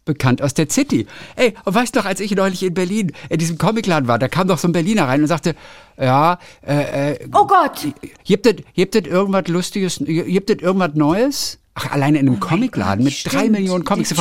Bekannt 0.09 0.41
aus 0.41 0.55
der 0.55 0.71
City. 0.71 1.07
Ey, 1.37 1.53
und 1.67 1.75
weißt 1.75 1.95
du 1.95 1.99
noch, 2.01 2.07
als 2.07 2.19
ich 2.21 2.31
neulich 2.35 2.63
in 2.63 2.73
Berlin 2.73 3.13
in 3.29 3.39
diesem 3.39 3.59
Comicladen 3.59 4.09
war, 4.09 4.19
da 4.19 4.27
kam 4.27 4.49
doch 4.49 4.57
so 4.57 4.67
ein 4.67 4.73
Berliner 4.73 5.07
rein 5.07 5.21
und 5.21 5.27
sagte, 5.29 5.55
ja, 6.01 6.39
äh, 6.67 7.13
äh, 7.13 7.29
Oh 7.35 7.47
Gott! 7.47 7.87
Gibt 8.25 8.47
es 8.47 9.07
irgendwas 9.07 9.49
Lustiges, 9.49 9.99
gibt 10.05 10.49
es 10.51 10.63
irgendwas 10.63 10.95
Neues? 10.95 11.59
Ach, 11.75 11.91
alleine 11.93 12.21
in 12.21 12.27
einem 12.27 12.41
Comicladen 12.41 13.05
Gott, 13.05 13.13
mit 13.13 13.33
drei 13.33 13.41
stimmt, 13.41 13.53
Millionen 13.53 13.85
Comics. 13.85 14.15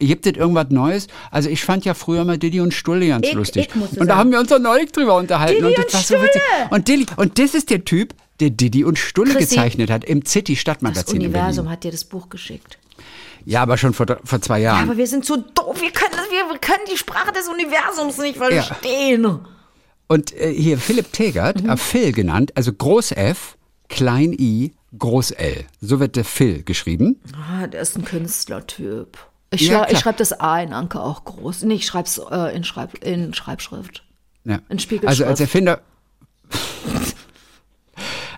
gibt 0.00 0.26
es 0.26 0.32
irgendwas 0.36 0.66
Neues? 0.70 1.06
Also 1.30 1.48
ich 1.48 1.62
fand 1.64 1.84
ja 1.84 1.94
früher 1.94 2.24
mal 2.24 2.36
Diddy 2.36 2.58
und 2.60 2.74
Stulle 2.74 3.06
ganz 3.06 3.26
Ich- 3.28 3.32
lustig. 3.34 3.68
ich 3.72 3.74
und 3.80 3.92
da 4.00 4.04
sagen. 4.06 4.18
haben 4.18 4.32
wir 4.32 4.40
uns 4.40 4.48
doch 4.48 4.58
neulich 4.58 4.90
drüber 4.90 5.14
unterhalten. 5.16 5.62
Diddy 5.62 5.66
und 5.68 5.78
das 5.78 5.84
und 5.86 5.94
war 5.94 6.00
so 6.18 6.24
witzig. 6.24 6.42
Stulle! 6.42 6.68
Und, 6.74 6.88
Diddy, 6.88 7.06
und 7.16 7.38
das 7.38 7.54
ist 7.54 7.70
der 7.70 7.84
Typ, 7.84 8.14
der 8.40 8.50
Diddy 8.50 8.82
und 8.82 8.98
Stulle 8.98 9.34
Chrissy, 9.34 9.54
gezeichnet 9.54 9.90
hat 9.90 10.04
im 10.04 10.24
City 10.26 10.54
Das 10.54 10.60
Stadtmagazin 10.60 11.20
in 11.20 11.26
Universum 11.28 11.70
hat 11.70 11.84
dir 11.84 11.92
das 11.92 12.02
Buch 12.04 12.28
geschickt. 12.30 12.78
Ja, 13.44 13.62
aber 13.62 13.76
schon 13.76 13.94
vor, 13.94 14.06
vor 14.24 14.40
zwei 14.40 14.60
Jahren. 14.60 14.88
Aber 14.88 14.96
wir 14.96 15.06
sind 15.06 15.24
so 15.24 15.36
doof, 15.36 15.80
wir 15.80 15.90
können, 15.90 16.12
wir 16.30 16.58
können 16.58 16.84
die 16.92 16.96
Sprache 16.96 17.32
des 17.32 17.48
Universums 17.48 18.18
nicht 18.18 18.36
verstehen. 18.38 19.40
Und 20.06 20.32
äh, 20.36 20.52
hier 20.52 20.78
Philipp 20.78 21.12
Tegert, 21.12 21.62
Mhm. 21.62 21.70
äh, 21.70 21.76
Phil 21.76 22.12
genannt, 22.12 22.52
also 22.56 22.72
Groß 22.72 23.12
F, 23.12 23.56
Klein 23.88 24.32
I, 24.32 24.72
Groß 24.98 25.30
L. 25.32 25.64
So 25.80 26.00
wird 26.00 26.16
der 26.16 26.24
Phil 26.24 26.62
geschrieben. 26.64 27.20
Ah, 27.34 27.66
der 27.66 27.80
ist 27.80 27.96
ein 27.96 28.04
Künstlertyp. 28.04 29.18
Ich, 29.52 29.62
Ja, 29.62 29.88
ich 29.90 29.98
schreibe 29.98 30.18
das 30.18 30.32
A 30.32 30.60
in 30.60 30.72
Anker 30.72 31.02
auch 31.04 31.24
groß. 31.24 31.62
Nee, 31.62 31.74
ich 31.74 31.86
schreibe 31.86 32.06
es 32.06 32.18
äh, 32.18 32.54
in, 32.56 32.62
Schreib 32.64 33.02
in 33.04 33.34
Schreibschrift. 33.34 34.04
Ja. 34.44 34.60
In 34.68 34.78
Spiegelschrift. 34.78 35.08
Also 35.08 35.24
als 35.24 35.40
Erfinder. 35.40 35.80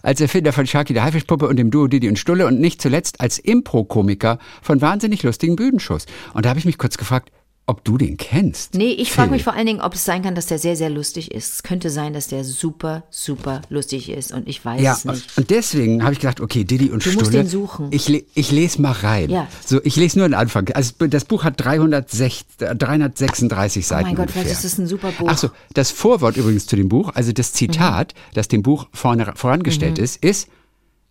Als 0.02 0.20
Erfinder 0.20 0.52
von 0.52 0.66
Sharky 0.66 0.94
der 0.94 1.04
Haifischpuppe 1.04 1.46
und 1.46 1.56
dem 1.56 1.70
Duo 1.70 1.86
Didi 1.86 2.08
und 2.08 2.18
Stulle 2.18 2.46
und 2.46 2.60
nicht 2.60 2.82
zuletzt 2.82 3.20
als 3.20 3.38
Impro-Komiker 3.38 4.38
von 4.60 4.80
wahnsinnig 4.80 5.22
lustigen 5.22 5.56
Bühnenshows. 5.56 6.06
Und 6.34 6.44
da 6.44 6.50
habe 6.50 6.58
ich 6.58 6.64
mich 6.64 6.78
kurz 6.78 6.98
gefragt, 6.98 7.30
ob 7.66 7.84
du 7.84 7.96
den 7.96 8.16
kennst. 8.16 8.74
Nee, 8.74 8.90
ich 8.90 9.12
frage 9.12 9.30
mich 9.30 9.44
vor 9.44 9.54
allen 9.54 9.66
Dingen, 9.66 9.80
ob 9.80 9.94
es 9.94 10.04
sein 10.04 10.22
kann, 10.22 10.34
dass 10.34 10.46
der 10.46 10.58
sehr, 10.58 10.74
sehr 10.76 10.90
lustig 10.90 11.30
ist. 11.30 11.54
Es 11.54 11.62
könnte 11.62 11.90
sein, 11.90 12.12
dass 12.12 12.26
der 12.26 12.42
super, 12.44 13.04
super 13.10 13.62
lustig 13.68 14.08
ist 14.10 14.32
und 14.32 14.48
ich 14.48 14.64
weiß 14.64 14.80
Ja, 14.82 14.92
es 14.94 15.04
nicht. 15.04 15.38
und 15.38 15.48
deswegen 15.50 16.02
habe 16.02 16.12
ich 16.12 16.18
gedacht, 16.18 16.40
okay, 16.40 16.64
Didi 16.64 16.90
und 16.90 17.04
Du 17.06 17.10
Stulle. 17.10 17.18
musst 17.24 17.34
den 17.34 17.46
suchen. 17.46 17.86
Ich, 17.92 18.08
le 18.08 18.24
ich 18.34 18.50
lese 18.50 18.82
mal 18.82 18.90
rein. 18.92 19.30
Ja. 19.30 19.46
So, 19.64 19.80
ich 19.84 19.94
lese 19.96 20.18
nur 20.18 20.28
den 20.28 20.34
Anfang. 20.34 20.68
Also 20.74 20.92
das 21.06 21.24
Buch 21.24 21.44
hat 21.44 21.54
306, 21.64 22.44
336 22.58 23.84
Oh 23.84 23.88
Seiten. 23.88 24.02
mein 24.08 24.14
Gott, 24.16 24.22
ungefähr. 24.26 24.42
vielleicht 24.42 24.58
ist 24.58 24.64
es 24.72 24.78
ein 24.78 24.86
super 24.88 25.12
Buch. 25.12 25.28
Ach 25.30 25.38
so, 25.38 25.50
das 25.74 25.90
Vorwort 25.92 26.36
übrigens 26.36 26.66
zu 26.66 26.76
dem 26.76 26.88
Buch, 26.88 27.12
also 27.14 27.32
das 27.32 27.52
Zitat, 27.52 28.14
Mhm. 28.14 28.34
das 28.34 28.48
dem 28.48 28.62
Buch 28.62 28.88
vorne 28.92 29.32
vorangestellt 29.36 29.98
ist, 29.98 30.16
ist: 30.22 30.48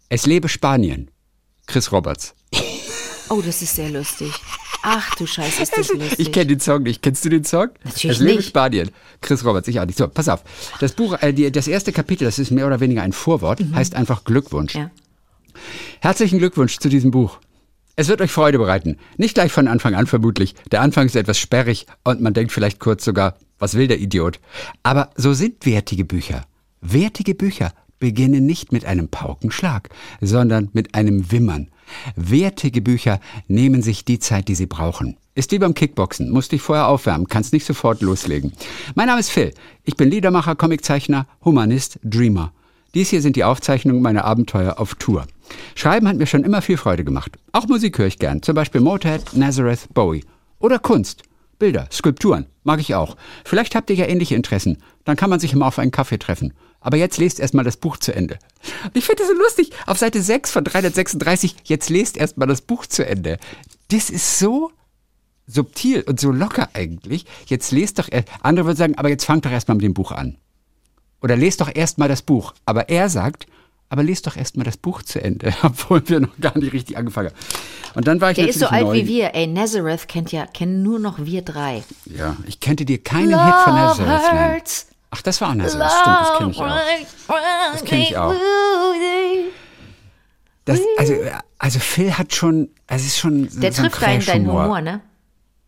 Es 0.09 0.25
lebe 0.25 0.49
Spanien. 0.49 1.09
Chris 1.65 1.91
Roberts. 1.93 2.33
Oh, 3.29 3.41
das 3.41 3.61
ist 3.61 3.75
sehr 3.75 3.89
lustig. 3.89 4.31
Ach 4.83 5.15
du 5.15 5.25
Scheiße, 5.27 5.61
ist 5.63 5.77
das 5.77 5.89
lustig. 5.93 6.19
Ich 6.19 6.31
kenne 6.31 6.47
den 6.47 6.59
Song 6.59 6.83
nicht. 6.83 7.01
Kennst 7.01 7.23
du 7.25 7.29
den 7.29 7.43
Song? 7.43 7.69
Natürlich 7.83 8.17
Es 8.17 8.19
lebe 8.23 8.37
nicht. 8.37 8.47
Spanien. 8.49 8.89
Chris 9.21 9.45
Roberts, 9.45 9.67
ich 9.67 9.79
auch 9.79 9.85
nicht. 9.85 9.97
So, 9.97 10.07
pass 10.07 10.27
auf. 10.29 10.43
Das 10.79 10.93
Buch, 10.93 11.17
äh, 11.21 11.33
die, 11.33 11.51
das 11.51 11.67
erste 11.67 11.91
Kapitel, 11.91 12.25
das 12.25 12.39
ist 12.39 12.51
mehr 12.51 12.67
oder 12.67 12.79
weniger 12.79 13.01
ein 13.03 13.13
Vorwort, 13.13 13.59
heißt 13.73 13.95
einfach 13.95 14.23
Glückwunsch. 14.23 14.75
Mhm. 14.75 14.81
Ja. 14.81 14.91
Herzlichen 15.99 16.39
Glückwunsch 16.39 16.77
zu 16.79 16.89
diesem 16.89 17.11
Buch. 17.11 17.39
Es 17.95 18.07
wird 18.07 18.21
euch 18.21 18.31
Freude 18.31 18.57
bereiten. 18.57 18.97
Nicht 19.17 19.35
gleich 19.35 19.51
von 19.51 19.67
Anfang 19.67 19.95
an 19.95 20.07
vermutlich. 20.07 20.55
Der 20.71 20.81
Anfang 20.81 21.05
ist 21.05 21.15
etwas 21.15 21.37
sperrig 21.37 21.85
und 22.03 22.21
man 22.21 22.33
denkt 22.33 22.51
vielleicht 22.51 22.79
kurz 22.79 23.03
sogar, 23.03 23.35
was 23.59 23.75
will 23.75 23.87
der 23.87 23.99
Idiot? 23.99 24.39
Aber 24.81 25.11
so 25.15 25.33
sind 25.33 25.65
wertige 25.65 26.05
Bücher. 26.05 26.45
Wertige 26.79 27.35
Bücher 27.35 27.73
beginnen 28.01 28.45
nicht 28.45 28.73
mit 28.73 28.83
einem 28.83 29.07
Paukenschlag, 29.07 29.87
sondern 30.19 30.67
mit 30.73 30.93
einem 30.95 31.31
Wimmern. 31.31 31.69
Wertige 32.17 32.81
Bücher 32.81 33.21
nehmen 33.47 33.81
sich 33.81 34.03
die 34.03 34.19
Zeit, 34.19 34.49
die 34.49 34.55
sie 34.55 34.65
brauchen. 34.65 35.15
Ist 35.35 35.53
wie 35.53 35.59
beim 35.59 35.73
Kickboxen, 35.73 36.29
musst 36.29 36.51
dich 36.51 36.61
vorher 36.61 36.87
aufwärmen, 36.87 37.27
kannst 37.27 37.53
nicht 37.53 37.65
sofort 37.65 38.01
loslegen. 38.01 38.51
Mein 38.95 39.07
Name 39.07 39.21
ist 39.21 39.29
Phil. 39.29 39.53
Ich 39.85 39.95
bin 39.95 40.09
Liedermacher, 40.09 40.55
Comiczeichner, 40.55 41.25
Humanist, 41.45 41.99
Dreamer. 42.03 42.51
Dies 42.93 43.09
hier 43.09 43.21
sind 43.21 43.37
die 43.37 43.45
Aufzeichnungen 43.45 44.01
meiner 44.01 44.25
Abenteuer 44.25 44.77
auf 44.77 44.95
Tour. 44.95 45.25
Schreiben 45.75 46.09
hat 46.09 46.17
mir 46.17 46.27
schon 46.27 46.43
immer 46.43 46.61
viel 46.61 46.75
Freude 46.75 47.05
gemacht. 47.05 47.37
Auch 47.53 47.67
Musik 47.67 47.97
höre 47.97 48.07
ich 48.07 48.19
gern, 48.19 48.41
zum 48.41 48.55
Beispiel 48.55 48.81
Motorhead, 48.81 49.33
Nazareth, 49.33 49.87
Bowie. 49.93 50.25
Oder 50.59 50.79
Kunst, 50.79 51.23
Bilder, 51.59 51.87
Skulpturen, 51.91 52.47
mag 52.63 52.81
ich 52.81 52.95
auch. 52.95 53.15
Vielleicht 53.45 53.75
habt 53.75 53.89
ihr 53.89 53.95
ja 53.95 54.07
ähnliche 54.07 54.35
Interessen, 54.35 54.79
dann 55.05 55.15
kann 55.15 55.29
man 55.29 55.39
sich 55.39 55.53
immer 55.53 55.67
auf 55.67 55.79
einen 55.79 55.91
Kaffee 55.91 56.19
treffen. 56.19 56.53
Aber 56.81 56.97
jetzt 56.97 57.17
lest 57.17 57.39
erstmal 57.39 57.63
das 57.63 57.77
Buch 57.77 57.97
zu 57.97 58.13
Ende. 58.13 58.39
Ich 58.93 59.05
finde 59.05 59.23
das 59.23 59.31
so 59.31 59.35
lustig. 59.35 59.71
Auf 59.85 59.97
Seite 59.97 60.21
6 60.21 60.51
von 60.51 60.63
336, 60.63 61.55
jetzt 61.63 61.89
lest 61.89 62.17
erstmal 62.17 62.47
das 62.47 62.61
Buch 62.61 62.85
zu 62.87 63.05
Ende. 63.05 63.37
Das 63.89 64.09
ist 64.09 64.39
so 64.39 64.71
subtil 65.47 66.01
und 66.01 66.19
so 66.19 66.31
locker 66.31 66.69
eigentlich. 66.73 67.25
Jetzt 67.45 67.71
lest 67.71 67.99
doch, 67.99 68.09
andere 68.41 68.65
würden 68.65 68.77
sagen, 68.77 68.97
aber 68.97 69.09
jetzt 69.09 69.25
fangt 69.25 69.45
doch 69.45 69.51
erstmal 69.51 69.75
mit 69.75 69.85
dem 69.85 69.93
Buch 69.93 70.11
an. 70.11 70.37
Oder 71.21 71.35
lest 71.35 71.61
doch 71.61 71.69
erstmal 71.73 72.09
das 72.09 72.23
Buch. 72.23 72.53
Aber 72.65 72.89
er 72.89 73.09
sagt, 73.09 73.45
aber 73.89 74.03
lest 74.03 74.25
doch 74.25 74.37
erstmal 74.37 74.63
das 74.63 74.77
Buch 74.77 75.03
zu 75.03 75.21
Ende, 75.21 75.53
obwohl 75.61 76.07
wir 76.09 76.21
noch 76.21 76.37
gar 76.39 76.57
nicht 76.57 76.73
richtig 76.73 76.97
angefangen 76.97 77.29
haben. 77.29 77.35
Und 77.93 78.07
dann 78.07 78.21
war 78.21 78.31
ich 78.31 78.37
Der 78.37 78.47
ist 78.47 78.59
so 78.59 78.67
alt 78.67 78.85
neu. 78.85 78.93
wie 78.95 79.07
wir. 79.07 79.35
Ey, 79.35 79.47
Nazareth 79.47 80.07
kennt 80.07 80.31
ja, 80.31 80.47
kennen 80.47 80.81
nur 80.81 80.97
noch 80.97 81.25
wir 81.25 81.41
drei. 81.41 81.83
Ja, 82.05 82.37
ich 82.47 82.59
könnte 82.59 82.85
dir 82.85 83.03
keinen 83.03 83.27
Hit 83.27 83.53
von 83.63 83.73
Nazareth 83.73 84.33
nennen. 84.33 84.61
Ach, 85.11 85.21
das 85.21 85.41
war 85.41 85.49
auch 85.49 85.53
Nazareth, 85.55 85.91
stimmt, 85.91 86.17
das 86.21 86.37
kenne 86.37 86.51
ich 86.51 86.57
auch. 86.61 87.73
Das 87.73 87.83
kenn 87.85 88.01
ich 88.01 88.17
auch. 88.17 88.33
Das, 90.65 90.79
also, 90.97 91.13
also 91.57 91.79
Phil 91.79 92.17
hat 92.17 92.33
schon, 92.33 92.69
es 92.87 93.05
ist 93.05 93.17
schon 93.17 93.49
Der 93.59 93.73
so 93.73 93.83
trifft 93.83 94.01
deinen, 94.01 94.21
Crash-Humor. 94.21 94.63
Humor, 94.63 94.81
ne? 94.81 95.01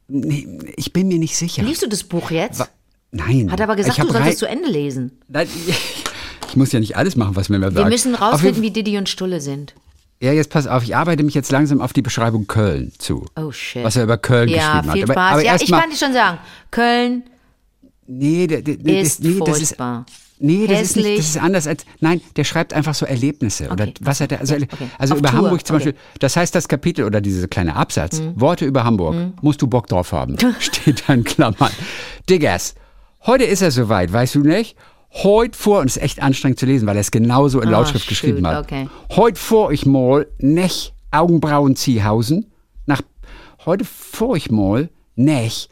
Nee, 0.07 0.47
ich 0.77 0.93
bin 0.93 1.07
mir 1.07 1.17
nicht 1.17 1.35
sicher. 1.35 1.63
Liest 1.63 1.81
du 1.81 1.87
das 1.87 2.03
Buch 2.03 2.29
jetzt? 2.31 2.59
Wa- 2.59 2.67
Nein. 3.11 3.51
Hat 3.51 3.61
aber 3.61 3.75
gesagt, 3.75 3.97
du 3.99 4.11
solltest 4.11 4.39
zu 4.39 4.47
Ende 4.47 4.69
lesen. 4.69 5.19
Nein, 5.27 5.47
ich 6.47 6.55
muss 6.55 6.71
ja 6.71 6.79
nicht 6.79 6.95
alles 6.95 7.15
machen, 7.15 7.35
was 7.35 7.49
mir 7.49 7.59
mehr 7.59 7.71
Wir 7.71 7.79
sagt. 7.81 7.89
müssen 7.89 8.15
Auf 8.15 8.21
jeden 8.21 8.31
rausfinden, 8.33 8.61
wie 8.63 8.71
Diddy 8.71 8.97
und 8.97 9.09
Stulle 9.09 9.41
sind. 9.41 9.73
Ja, 10.21 10.31
jetzt 10.31 10.51
pass 10.51 10.67
auf, 10.67 10.83
ich 10.83 10.95
arbeite 10.95 11.23
mich 11.23 11.33
jetzt 11.33 11.51
langsam 11.51 11.81
auf 11.81 11.91
die 11.91 12.01
Beschreibung 12.01 12.47
Köln 12.47 12.93
zu. 12.97 13.25
Oh 13.35 13.51
shit. 13.51 13.83
Was 13.83 13.95
er 13.97 14.03
über 14.03 14.17
Köln 14.17 14.47
ja, 14.47 14.79
geschrieben 14.79 14.93
viel 14.93 15.01
hat. 15.03 15.09
Aber, 15.09 15.13
Spaß. 15.13 15.31
aber 15.33 15.43
ja, 15.43 15.51
erst 15.51 15.63
ich 15.63 15.69
mal, 15.69 15.81
kann 15.81 15.89
dir 15.89 15.97
schon 15.97 16.13
sagen, 16.13 16.37
Köln 16.71 17.23
nee, 18.07 18.47
der, 18.47 18.61
der, 18.61 19.01
ist 19.01 19.19
das, 19.19 19.25
nee, 19.27 19.39
das 19.45 19.57
ist, 19.61 19.67
furchtbar. 19.69 20.05
nee, 20.39 20.67
das 20.67 20.81
ist, 20.81 20.95
nicht, 20.97 21.17
das 21.19 21.25
ist 21.29 21.37
anders 21.37 21.67
als, 21.67 21.85
nein, 21.99 22.21
der 22.35 22.43
schreibt 22.43 22.73
einfach 22.73 22.93
so 22.93 23.05
Erlebnisse 23.05 23.69
oder 23.69 23.83
Okay. 23.85 23.93
was 24.01 24.19
er 24.21 24.27
da, 24.27 24.35
also, 24.37 24.55
okay. 24.55 24.67
also 24.97 25.13
Auf 25.13 25.19
über 25.19 25.29
Tour. 25.29 25.37
Hamburg 25.39 25.65
zum 25.67 25.75
Okay. 25.77 25.85
Beispiel, 25.91 26.01
das 26.19 26.35
heißt 26.35 26.53
das 26.55 26.67
Kapitel 26.67 27.05
oder 27.05 27.21
dieser 27.21 27.47
kleine 27.47 27.75
Absatz, 27.75 28.21
Worte 28.35 28.65
über 28.65 28.83
Hamburg, 28.83 29.15
musst 29.41 29.61
du 29.61 29.67
Bock 29.67 29.87
drauf 29.87 30.11
haben, 30.11 30.37
steht 30.59 31.03
da 31.07 31.13
in 31.13 31.23
Klammern. 31.23 31.71
Diggers, 32.29 32.75
heute 33.25 33.43
ist 33.45 33.61
er 33.61 33.71
soweit, 33.71 34.11
weißt 34.11 34.35
du 34.35 34.39
nicht? 34.41 34.75
Heute 35.15 35.55
vor, 35.57 35.81
und 35.81 35.87
es 35.91 35.97
ist 35.97 36.03
echt 36.03 36.23
anstrengend 36.23 36.57
zu 36.59 36.65
lesen, 36.65 36.87
weil 36.87 36.95
er 36.97 37.01
es 37.01 37.11
genauso 37.11 37.61
in 37.61 37.67
Ah, 37.67 37.71
Lautschrift 37.73 38.05
shoot, 38.05 38.09
geschrieben 38.09 38.47
hat. 38.47 38.63
okay. 38.63 38.89
Heute 39.11 39.39
vor 39.39 39.71
ich 39.71 39.85
mal 39.85 40.25
nech 40.39 40.91
Augenbrauen 41.11 41.75
Ziehhausen. 41.75 42.47
Nach 42.87 43.01
heute 43.65 43.85
vor 43.85 44.35
ich 44.35 44.49
mal 44.49 44.89
nech 45.15 45.69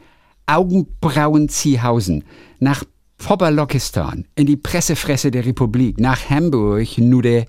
Augenbrauen 0.52 1.48
Ziehhausen. 1.48 2.24
Nach 2.60 2.84
Popperlockistan 3.18 4.26
in 4.34 4.46
die 4.46 4.56
Pressefresse 4.56 5.30
der 5.30 5.46
Republik. 5.46 5.98
Nach 5.98 6.28
Hamburg 6.28 6.98
Nude. 6.98 7.46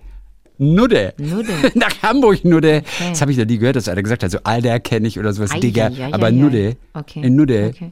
Nude. 0.57 1.13
Nude. 1.17 1.53
Nach 1.75 2.01
Hamburg 2.01 2.45
Nude. 2.45 2.83
Das 2.99 3.21
habe 3.21 3.31
ich 3.31 3.37
noch 3.37 3.45
nie 3.45 3.57
gehört, 3.57 3.75
dass 3.75 3.89
einer 3.89 4.03
gesagt 4.03 4.23
hat, 4.23 4.31
so 4.31 4.37
Alter 4.43 4.79
kenne 4.79 5.07
ich 5.07 5.19
oder 5.19 5.33
sowas, 5.33 5.51
Ei, 5.51 5.59
Digga. 5.59 5.87
ei, 5.87 6.05
ei, 6.05 6.13
aber 6.13 6.27
ei. 6.27 6.75
Okay. 6.93 7.25
In 7.25 7.35
Nude. 7.35 7.73
Okay. 7.73 7.91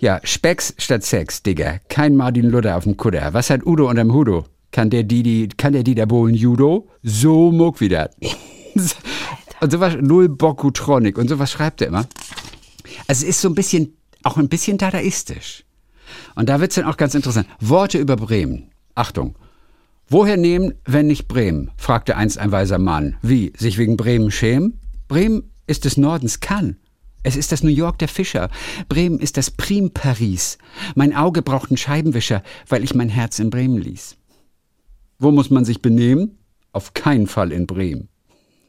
Ja, 0.00 0.20
Specks 0.24 0.74
statt 0.78 1.04
Sex, 1.04 1.42
Digga. 1.44 1.78
Kein 1.88 2.16
Martin 2.16 2.50
Luther 2.50 2.76
auf 2.76 2.84
dem 2.84 2.96
Kutter. 2.96 3.32
Was 3.32 3.50
hat 3.50 3.64
Udo 3.64 3.88
unterm 3.88 4.12
Hudo? 4.12 4.44
Kann 4.72 4.90
der 4.90 5.04
die, 5.04 5.22
die, 5.22 5.48
kann 5.48 5.72
der 5.72 5.84
die 5.84 5.94
da 5.94 6.06
bohlen 6.06 6.34
Judo? 6.34 6.88
So 7.02 7.52
muck 7.52 7.80
wieder. 7.80 8.10
und 9.60 9.70
sowas, 9.70 9.96
null 10.00 10.28
Bokutronik 10.28 11.16
und 11.16 11.28
sowas 11.28 11.52
schreibt 11.52 11.82
er 11.82 11.88
immer. 11.88 12.06
Also 13.06 13.22
es 13.22 13.36
ist 13.36 13.40
so 13.42 13.48
ein 13.48 13.54
bisschen, 13.54 13.96
auch 14.24 14.36
ein 14.36 14.48
bisschen 14.48 14.78
dadaistisch. 14.78 15.64
Und 16.34 16.48
da 16.48 16.60
wird's 16.60 16.74
dann 16.74 16.84
auch 16.84 16.96
ganz 16.96 17.14
interessant. 17.14 17.46
Worte 17.60 17.98
über 17.98 18.16
Bremen. 18.16 18.70
Achtung. 18.94 19.36
Woher 20.08 20.36
nehmen, 20.36 20.74
wenn 20.84 21.06
nicht 21.06 21.28
Bremen? 21.28 21.70
fragte 21.76 22.16
einst 22.16 22.38
ein 22.38 22.52
weiser 22.52 22.78
Mann. 22.78 23.16
Wie, 23.22 23.52
sich 23.56 23.78
wegen 23.78 23.96
Bremen 23.96 24.30
schämen? 24.30 24.78
Bremen 25.08 25.50
ist 25.66 25.84
des 25.84 25.96
Nordens 25.96 26.40
Cannes. 26.40 26.76
Es 27.22 27.36
ist 27.36 27.52
das 27.52 27.62
New 27.62 27.70
York 27.70 27.98
der 27.98 28.08
Fischer. 28.08 28.50
Bremen 28.88 29.20
ist 29.20 29.36
das 29.36 29.50
Prim 29.50 29.92
Paris. 29.92 30.58
Mein 30.96 31.14
Auge 31.14 31.40
braucht 31.40 31.70
einen 31.70 31.76
Scheibenwischer, 31.76 32.42
weil 32.68 32.82
ich 32.82 32.94
mein 32.94 33.08
Herz 33.08 33.38
in 33.38 33.50
Bremen 33.50 33.78
ließ. 33.78 34.16
Wo 35.18 35.30
muss 35.30 35.50
man 35.50 35.64
sich 35.64 35.80
benehmen? 35.80 36.38
Auf 36.72 36.94
keinen 36.94 37.28
Fall 37.28 37.52
in 37.52 37.66
Bremen. 37.66 38.08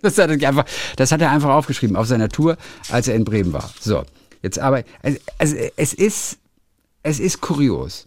Das 0.04 0.18
hat, 0.18 0.30
er 0.30 0.48
einfach, 0.48 0.66
das 0.98 1.12
hat 1.12 1.22
er 1.22 1.32
einfach 1.32 1.50
aufgeschrieben 1.50 1.96
auf 1.96 2.08
seiner 2.08 2.30
Tour, 2.30 2.58
als 2.90 3.08
er 3.08 3.16
in 3.16 3.24
Bremen 3.24 3.54
war. 3.54 3.72
So, 3.80 4.04
jetzt 4.44 4.60
aber, 4.60 4.84
also, 5.02 5.18
also 5.40 5.56
es 5.76 5.94
ist, 5.94 6.38
es 7.02 7.20
ist 7.20 7.42
kurios. 7.42 8.06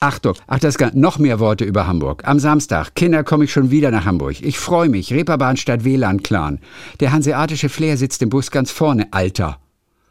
Achtung, 0.00 0.34
ach, 0.46 0.60
das 0.60 0.76
ist 0.76 0.94
noch 0.94 1.18
mehr 1.18 1.40
Worte 1.40 1.64
über 1.64 1.88
Hamburg. 1.88 2.22
Am 2.24 2.38
Samstag, 2.38 2.94
Kinder, 2.94 3.24
komme 3.24 3.44
ich 3.44 3.52
schon 3.52 3.72
wieder 3.72 3.90
nach 3.90 4.04
Hamburg. 4.04 4.40
Ich 4.42 4.56
freue 4.56 4.88
mich. 4.88 5.12
Reeperbahn 5.12 5.56
statt 5.56 5.82
WLAN-Clan. 5.82 6.60
Der 7.00 7.10
hanseatische 7.10 7.68
Flair 7.68 7.96
sitzt 7.96 8.22
im 8.22 8.28
Bus 8.28 8.52
ganz 8.52 8.70
vorne, 8.70 9.08
Alter. 9.10 9.58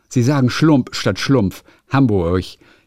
Sie 0.10 0.24
sagen 0.24 0.50
Schlump 0.50 0.90
statt 0.94 1.20
Schlumpf. 1.20 1.64
Hamburg. 1.90 2.44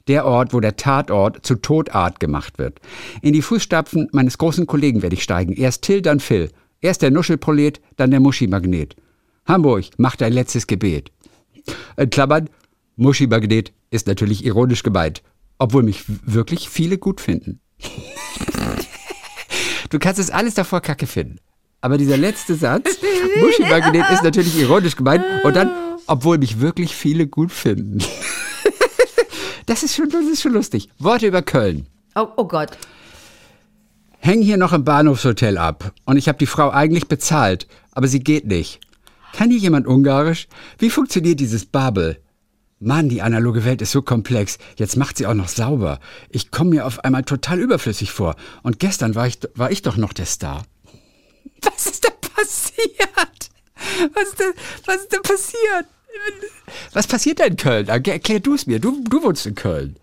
Der 0.08 0.26
Ort, 0.26 0.52
wo 0.52 0.61
der 0.61 0.76
Tatort 0.76 1.46
zu 1.46 1.54
Todart 1.54 2.20
gemacht 2.20 2.58
wird. 2.58 2.80
In 3.22 3.32
die 3.32 3.42
Fußstapfen 3.42 4.08
meines 4.12 4.36
großen 4.36 4.66
Kollegen 4.66 5.00
werde 5.00 5.14
ich 5.14 5.22
steigen. 5.22 5.54
Erst 5.54 5.82
Till, 5.82 6.02
dann 6.02 6.20
Phil. 6.20 6.50
Erst 6.82 7.00
der 7.00 7.11
Nuschelprolet, 7.11 7.80
dann 7.96 8.11
der 8.11 8.20
Muschimagnet. 8.20 8.96
Hamburg, 9.46 9.86
mach 9.96 10.16
dein 10.16 10.34
letztes 10.34 10.66
Gebet. 10.66 11.12
In 11.96 12.10
Klammern, 12.10 12.48
Muschimagnet 12.96 13.72
ist 13.90 14.06
natürlich 14.06 14.44
ironisch 14.44 14.82
gemeint, 14.82 15.22
obwohl 15.58 15.82
mich 15.82 16.04
wirklich 16.06 16.68
viele 16.68 16.98
gut 16.98 17.20
finden. 17.20 17.60
du 19.90 19.98
kannst 19.98 20.20
es 20.20 20.30
alles 20.30 20.54
davor 20.54 20.80
kacke 20.80 21.06
finden. 21.06 21.38
Aber 21.80 21.96
dieser 21.96 22.16
letzte 22.16 22.54
Satz, 22.54 22.98
Muschimagnet 23.40 24.10
ist 24.10 24.22
natürlich 24.22 24.58
ironisch 24.58 24.96
gemeint 24.96 25.24
und 25.44 25.56
dann, 25.56 25.70
obwohl 26.06 26.38
mich 26.38 26.60
wirklich 26.60 26.94
viele 26.94 27.26
gut 27.26 27.52
finden. 27.52 27.98
das, 29.66 29.82
ist 29.82 29.94
schon, 29.94 30.10
das 30.10 30.26
ist 30.26 30.42
schon 30.42 30.52
lustig. 30.52 30.90
Worte 30.98 31.26
über 31.26 31.42
Köln. 31.42 31.86
Oh, 32.14 32.28
oh 32.36 32.44
Gott. 32.44 32.76
Häng 34.18 34.42
hier 34.42 34.58
noch 34.58 34.74
im 34.74 34.84
Bahnhofshotel 34.84 35.56
ab. 35.56 35.92
Und 36.04 36.18
ich 36.18 36.28
habe 36.28 36.36
die 36.36 36.46
Frau 36.46 36.70
eigentlich 36.70 37.08
bezahlt, 37.08 37.66
aber 37.92 38.06
sie 38.06 38.20
geht 38.20 38.46
nicht. 38.46 38.80
Kann 39.33 39.51
hier 39.51 39.59
jemand 39.59 39.87
Ungarisch? 39.87 40.49
Wie 40.78 40.91
funktioniert 40.91 41.41
dieses 41.41 41.66
Babel? 41.66 42.20
Mann, 42.83 43.09
die 43.11 43.20
analoge 43.22 43.64
Welt 43.64 43.83
ist 43.83 43.93
so 43.93 44.01
komplex. 44.03 44.59
Jetzt 44.76 44.97
macht 44.97 45.18
sie 45.18 45.26
auch 45.26 45.35
noch 45.35 45.49
sauber. 45.49 46.01
Ich 46.31 46.51
komme 46.51 46.70
mir 46.70 46.87
auf 46.87 47.05
einmal 47.05 47.24
total 47.24 47.61
überflüssig 47.61 48.11
vor. 48.11 48.37
Und 48.62 48.78
gestern 48.78 49.14
war 49.14 49.26
ich, 49.26 49.39
war 49.55 49.70
ich 49.70 49.83
doch 49.83 49.97
noch 49.99 50.12
der 50.14 50.24
Star. 50.26 50.64
Was 51.62 51.87
ist 51.87 52.05
da 52.05 52.11
passiert? 52.11 53.51
Was 54.14 54.28
ist 54.28 54.41
da, 54.41 54.45
was 54.87 54.97
ist 54.97 55.12
da 55.12 55.18
passiert? 55.20 55.87
Was 56.93 57.07
passiert 57.07 57.41
da 57.41 57.45
in 57.45 57.57
Köln? 57.57 57.89
Erklär, 57.89 58.41
du 58.41 58.55
es 58.55 58.66
mir. 58.66 58.78
Du, 58.78 59.03
du 59.09 59.22
wohnst 59.22 59.47
in 59.47 59.55
Köln. 59.55 59.97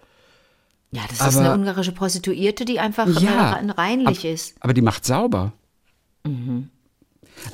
Ja, 0.91 1.01
das 1.09 1.19
ist 1.19 1.37
Aber- 1.37 1.51
eine 1.51 1.53
ungarische 1.53 1.91
Prostituierte, 1.91 2.63
die 2.65 2.79
einfach 2.79 3.07
Ja. 3.19 3.51
rein- 3.53 3.69
reinlich 3.71 4.19
Ab- 4.19 4.25
ist. 4.25 4.55
Aber 4.61 4.73
die 4.73 4.81
macht 4.81 5.05
sauber. 5.05 5.53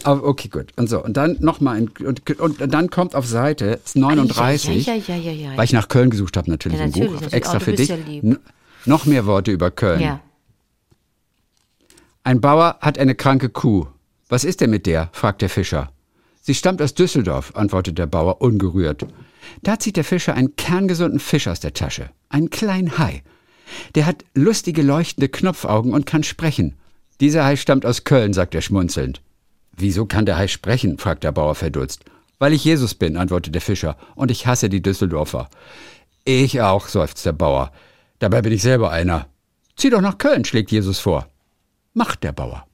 Aber 0.03 0.23
okay, 0.23 0.47
gut. 0.49 0.71
Und 0.75 0.89
so, 0.89 1.03
und 1.03 1.15
dann 1.17 1.37
nochmal, 1.39 1.87
und, 2.05 2.39
und 2.39 2.73
dann 2.73 2.89
kommt 2.89 3.15
auf 3.15 3.25
Seite 3.25 3.79
39, 3.93 4.85
Ja, 4.85 4.95
ja, 4.95 5.15
ja, 5.15 5.31
ja, 5.31 5.57
weil 5.57 5.65
ich 5.65 5.73
nach 5.73 5.87
Köln 5.87 6.09
gesucht 6.09 6.37
habe, 6.37 6.49
natürlich 6.49 6.79
Ja, 6.79 6.85
im 6.85 6.89
natürlich, 6.91 7.07
Buch, 7.09 7.15
natürlich. 7.21 7.33
extra 7.33 7.57
Oh, 7.57 7.59
für 7.59 7.73
dich. 7.73 7.91
noch 8.85 9.05
mehr 9.05 9.25
Worte 9.25 9.51
über 9.51 9.71
Köln. 9.71 10.19
Ein 12.23 12.41
Bauer 12.41 12.77
hat 12.81 12.97
eine 12.97 13.15
kranke 13.15 13.49
Kuh. 13.49 13.87
Was 14.29 14.43
ist 14.43 14.61
denn 14.61 14.69
mit 14.69 14.85
der? 14.85 15.09
fragt 15.11 15.41
der 15.41 15.49
Fischer. 15.49 15.91
Sie 16.41 16.53
stammt 16.55 16.81
aus 16.81 16.93
Düsseldorf, 16.93 17.55
antwortet 17.55 17.97
der 17.97 18.05
Bauer 18.07 18.41
ungerührt. 18.41 19.05
Da 19.61 19.79
zieht 19.79 19.97
der 19.97 20.03
Fischer 20.03 20.33
einen 20.33 20.55
kerngesunden 20.55 21.19
Fisch 21.19 21.47
aus 21.47 21.59
der 21.59 21.73
Tasche, 21.73 22.09
einen 22.29 22.49
kleinen 22.49 22.97
Hai. 22.97 23.23
Der 23.95 24.05
hat 24.05 24.25
lustige 24.33 24.81
leuchtende 24.81 25.29
Knopfaugen 25.29 25.93
und 25.93 26.05
kann 26.05 26.23
sprechen. 26.23 26.75
Dieser 27.21 27.45
Hai 27.45 27.55
stammt 27.55 27.85
aus 27.85 28.03
Köln, 28.03 28.33
sagt 28.33 28.55
er 28.55 28.61
schmunzelnd. 28.61 29.21
Wieso 29.75 30.05
kann 30.05 30.25
der 30.25 30.37
Hai 30.37 30.47
sprechen? 30.47 30.97
fragt 30.97 31.23
der 31.23 31.31
Bauer 31.31 31.55
verdutzt. 31.55 32.05
Weil 32.39 32.53
ich 32.53 32.63
Jesus 32.63 32.93
bin, 32.93 33.17
antwortet 33.17 33.55
der 33.55 33.61
Fischer, 33.61 33.97
und 34.15 34.31
ich 34.31 34.45
hasse 34.45 34.69
die 34.69 34.81
Düsseldorfer. 34.81 35.49
Ich 36.25 36.61
auch, 36.61 36.87
seufzt 36.87 37.25
der 37.25 37.33
Bauer. 37.33 37.71
Dabei 38.19 38.41
bin 38.41 38.53
ich 38.53 38.61
selber 38.61 38.91
einer. 38.91 39.27
Zieh 39.75 39.89
doch 39.89 40.01
nach 40.01 40.17
Köln, 40.17 40.45
schlägt 40.45 40.71
Jesus 40.71 40.99
vor. 40.99 41.27
Macht 41.93 42.23
der 42.23 42.31
Bauer. 42.31 42.65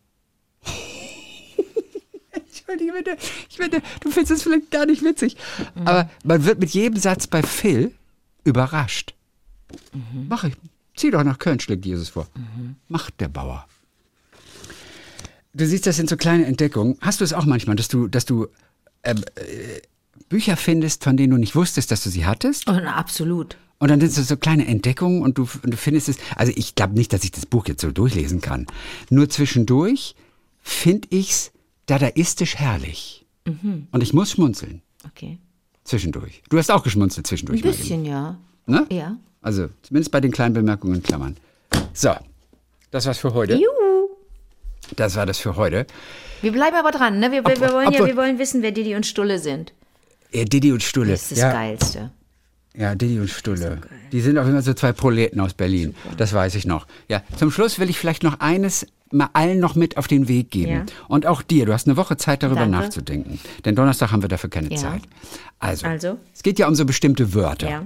Entschuldige 2.31 2.91
bitte, 2.93 3.17
ich 3.49 3.57
finde, 3.57 3.81
du 4.01 4.11
findest 4.11 4.31
es 4.31 4.43
vielleicht 4.43 4.71
gar 4.71 4.85
nicht 4.85 5.03
witzig. 5.03 5.37
Aber 5.85 6.09
man 6.23 6.45
wird 6.45 6.59
mit 6.59 6.71
jedem 6.71 6.99
Satz 6.99 7.27
bei 7.27 7.41
Phil 7.41 7.93
überrascht. 8.43 9.13
Mach 10.27 10.43
ich. 10.43 10.55
Zieh 10.95 11.11
doch 11.11 11.23
nach 11.23 11.39
Köln, 11.39 11.59
schlägt 11.59 11.85
Jesus 11.85 12.09
vor. 12.09 12.27
Macht 12.89 13.21
der 13.21 13.29
Bauer. 13.29 13.65
Du 15.53 15.65
siehst, 15.65 15.87
das 15.87 15.95
sind 15.95 16.09
so 16.09 16.17
kleine 16.17 16.45
Entdeckungen. 16.45 16.97
Hast 17.01 17.19
du 17.21 17.23
es 17.23 17.33
auch 17.33 17.45
manchmal, 17.45 17.75
dass 17.75 17.87
du, 17.87 18.07
dass 18.07 18.25
du 18.25 18.47
ähm, 19.03 19.23
äh, 19.35 19.81
Bücher 20.29 20.57
findest, 20.57 21.03
von 21.03 21.17
denen 21.17 21.31
du 21.31 21.37
nicht 21.37 21.55
wusstest, 21.55 21.91
dass 21.91 22.03
du 22.03 22.09
sie 22.09 22.25
hattest? 22.25 22.69
Oh, 22.69 22.73
na, 22.73 22.95
absolut. 22.95 23.57
Und 23.79 23.89
dann 23.89 24.01
sind 24.01 24.17
es 24.17 24.27
so 24.27 24.35
kleine 24.37 24.67
Entdeckungen 24.67 25.21
und 25.21 25.37
du, 25.37 25.47
und 25.63 25.71
du 25.71 25.77
findest 25.77 26.09
es. 26.09 26.17
Also 26.35 26.51
ich 26.55 26.75
glaube 26.75 26.95
nicht, 26.95 27.13
dass 27.13 27.23
ich 27.23 27.31
das 27.31 27.45
Buch 27.45 27.67
jetzt 27.67 27.81
so 27.81 27.91
durchlesen 27.91 28.41
kann. 28.41 28.67
Nur 29.09 29.29
zwischendurch 29.29 30.15
finde 30.61 31.07
ich's 31.11 31.51
dadaistisch 31.85 32.55
herrlich. 32.57 33.25
Und 33.91 34.03
ich 34.03 34.13
muss 34.13 34.31
schmunzeln. 34.31 34.81
Okay. 35.07 35.39
Zwischendurch. 35.83 36.43
Du 36.49 36.57
hast 36.57 36.69
auch 36.69 36.83
geschmunzelt 36.83 37.25
zwischendurch. 37.25 37.63
Ein 37.63 37.71
bisschen, 37.71 38.05
ja. 38.05 38.37
Ne? 38.67 38.85
Ja. 38.91 39.17
Also 39.41 39.69
zumindest 39.81 40.11
bei 40.11 40.21
den 40.21 40.31
kleinen 40.31 40.53
Bemerkungen 40.53 40.95
in 40.95 41.03
Klammern. 41.03 41.37
So, 41.93 42.11
das 42.91 43.05
war's 43.07 43.17
für 43.17 43.33
heute. 43.33 43.55
Juhu. 43.55 43.98
Das 44.95 45.15
war 45.15 45.25
das 45.25 45.37
für 45.39 45.55
heute. 45.55 45.85
Wir 46.41 46.51
bleiben 46.51 46.75
aber 46.77 46.91
dran, 46.91 47.19
ne? 47.19 47.31
Wir, 47.31 47.43
wir, 47.45 47.59
wir, 47.59 47.71
wollen 47.73 47.91
ja, 47.91 47.99
obwohl- 47.99 48.07
wir 48.07 48.17
wollen 48.17 48.39
wissen, 48.39 48.61
wer 48.61 48.71
Didi 48.71 48.95
und 48.95 49.05
Stulle 49.05 49.39
sind. 49.39 49.73
Äh, 50.31 50.45
Didi 50.45 50.71
und 50.71 50.83
Stulle. 50.83 51.11
Das 51.11 51.23
ist 51.23 51.31
das 51.33 51.39
ja, 51.39 51.51
Geilste. 51.51 52.11
ja, 52.75 52.95
Didi 52.95 53.19
und 53.19 53.29
Stulle. 53.29 53.81
Die 54.11 54.21
sind 54.21 54.37
auch 54.37 54.45
immer 54.47 54.61
so 54.61 54.73
zwei 54.73 54.91
Proleten 54.93 55.39
aus 55.41 55.53
Berlin. 55.53 55.95
Das 56.17 56.33
weiß 56.33 56.55
ich 56.55 56.65
noch. 56.65 56.87
Ja, 57.07 57.23
zum 57.37 57.51
Schluss 57.51 57.79
will 57.79 57.89
ich 57.89 57.97
vielleicht 57.99 58.23
noch 58.23 58.39
eines 58.39 58.85
mal 59.11 59.29
allen 59.33 59.59
noch 59.59 59.73
mit 59.73 59.97
auf 59.97 60.07
den 60.07 60.27
Weg 60.27 60.51
geben. 60.51 60.71
Ja. 60.71 60.85
Und 61.07 61.25
auch 61.25 61.41
dir. 61.41 61.65
Du 61.65 61.73
hast 61.73 61.87
eine 61.87 61.97
Woche 61.97 62.15
Zeit, 62.17 62.43
darüber 62.43 62.59
Danke. 62.61 62.77
nachzudenken. 62.77 63.39
Denn 63.65 63.75
Donnerstag 63.75 64.11
haben 64.11 64.21
wir 64.21 64.29
dafür 64.29 64.51
keine 64.51 64.69
Ja. 64.69 64.77
Zeit. 64.77 65.01
Also, 65.57 65.87
Also? 65.87 66.17
es 66.33 66.43
geht 66.43 66.59
ja 66.59 66.67
um 66.67 66.75
so 66.75 66.85
bestimmte 66.85 67.33
Wörter. 67.33 67.69
Ja. 67.69 67.83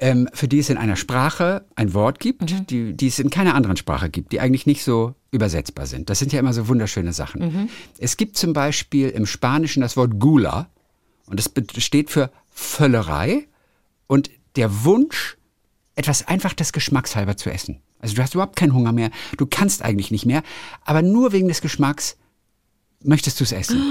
Ähm, 0.00 0.28
für 0.32 0.48
die 0.48 0.58
es 0.58 0.70
in 0.70 0.78
einer 0.78 0.96
Sprache 0.96 1.64
ein 1.76 1.94
Wort 1.94 2.18
gibt, 2.20 2.42
Mhm. 2.50 2.66
die, 2.66 2.92
die 2.94 3.06
es 3.06 3.18
in 3.18 3.30
keiner 3.30 3.54
anderen 3.54 3.76
Sprache 3.76 4.08
gibt, 4.10 4.32
die 4.32 4.40
eigentlich 4.40 4.66
nicht 4.66 4.82
so 4.82 5.14
übersetzbar 5.30 5.86
sind. 5.86 6.10
Das 6.10 6.18
sind 6.18 6.32
ja 6.32 6.40
immer 6.40 6.52
so 6.52 6.66
wunderschöne 6.68 7.12
Sachen. 7.12 7.40
Mhm. 7.42 7.68
Es 7.98 8.16
gibt 8.16 8.36
zum 8.36 8.52
Beispiel 8.52 9.08
im 9.10 9.26
Spanischen 9.26 9.80
das 9.82 9.96
Wort 9.96 10.18
Gula 10.18 10.68
und 11.26 11.38
das 11.38 11.50
steht 11.84 12.10
für 12.10 12.30
Völlerei 12.50 13.46
und 14.06 14.30
der 14.56 14.84
Wunsch, 14.84 15.36
etwas 15.94 16.26
einfach 16.26 16.54
des 16.54 16.72
Geschmacks 16.72 17.14
halber 17.14 17.36
zu 17.36 17.50
essen. 17.50 17.80
Also 18.00 18.14
du 18.16 18.22
hast 18.22 18.34
überhaupt 18.34 18.56
keinen 18.56 18.72
Hunger 18.74 18.92
mehr, 18.92 19.10
du 19.36 19.44
kannst 19.46 19.82
eigentlich 19.82 20.10
nicht 20.10 20.24
mehr, 20.24 20.42
aber 20.84 21.02
nur 21.02 21.32
wegen 21.32 21.46
des 21.48 21.60
Geschmacks 21.60 22.16
möchtest 23.04 23.38
du 23.38 23.44
es 23.44 23.52
essen. 23.52 23.82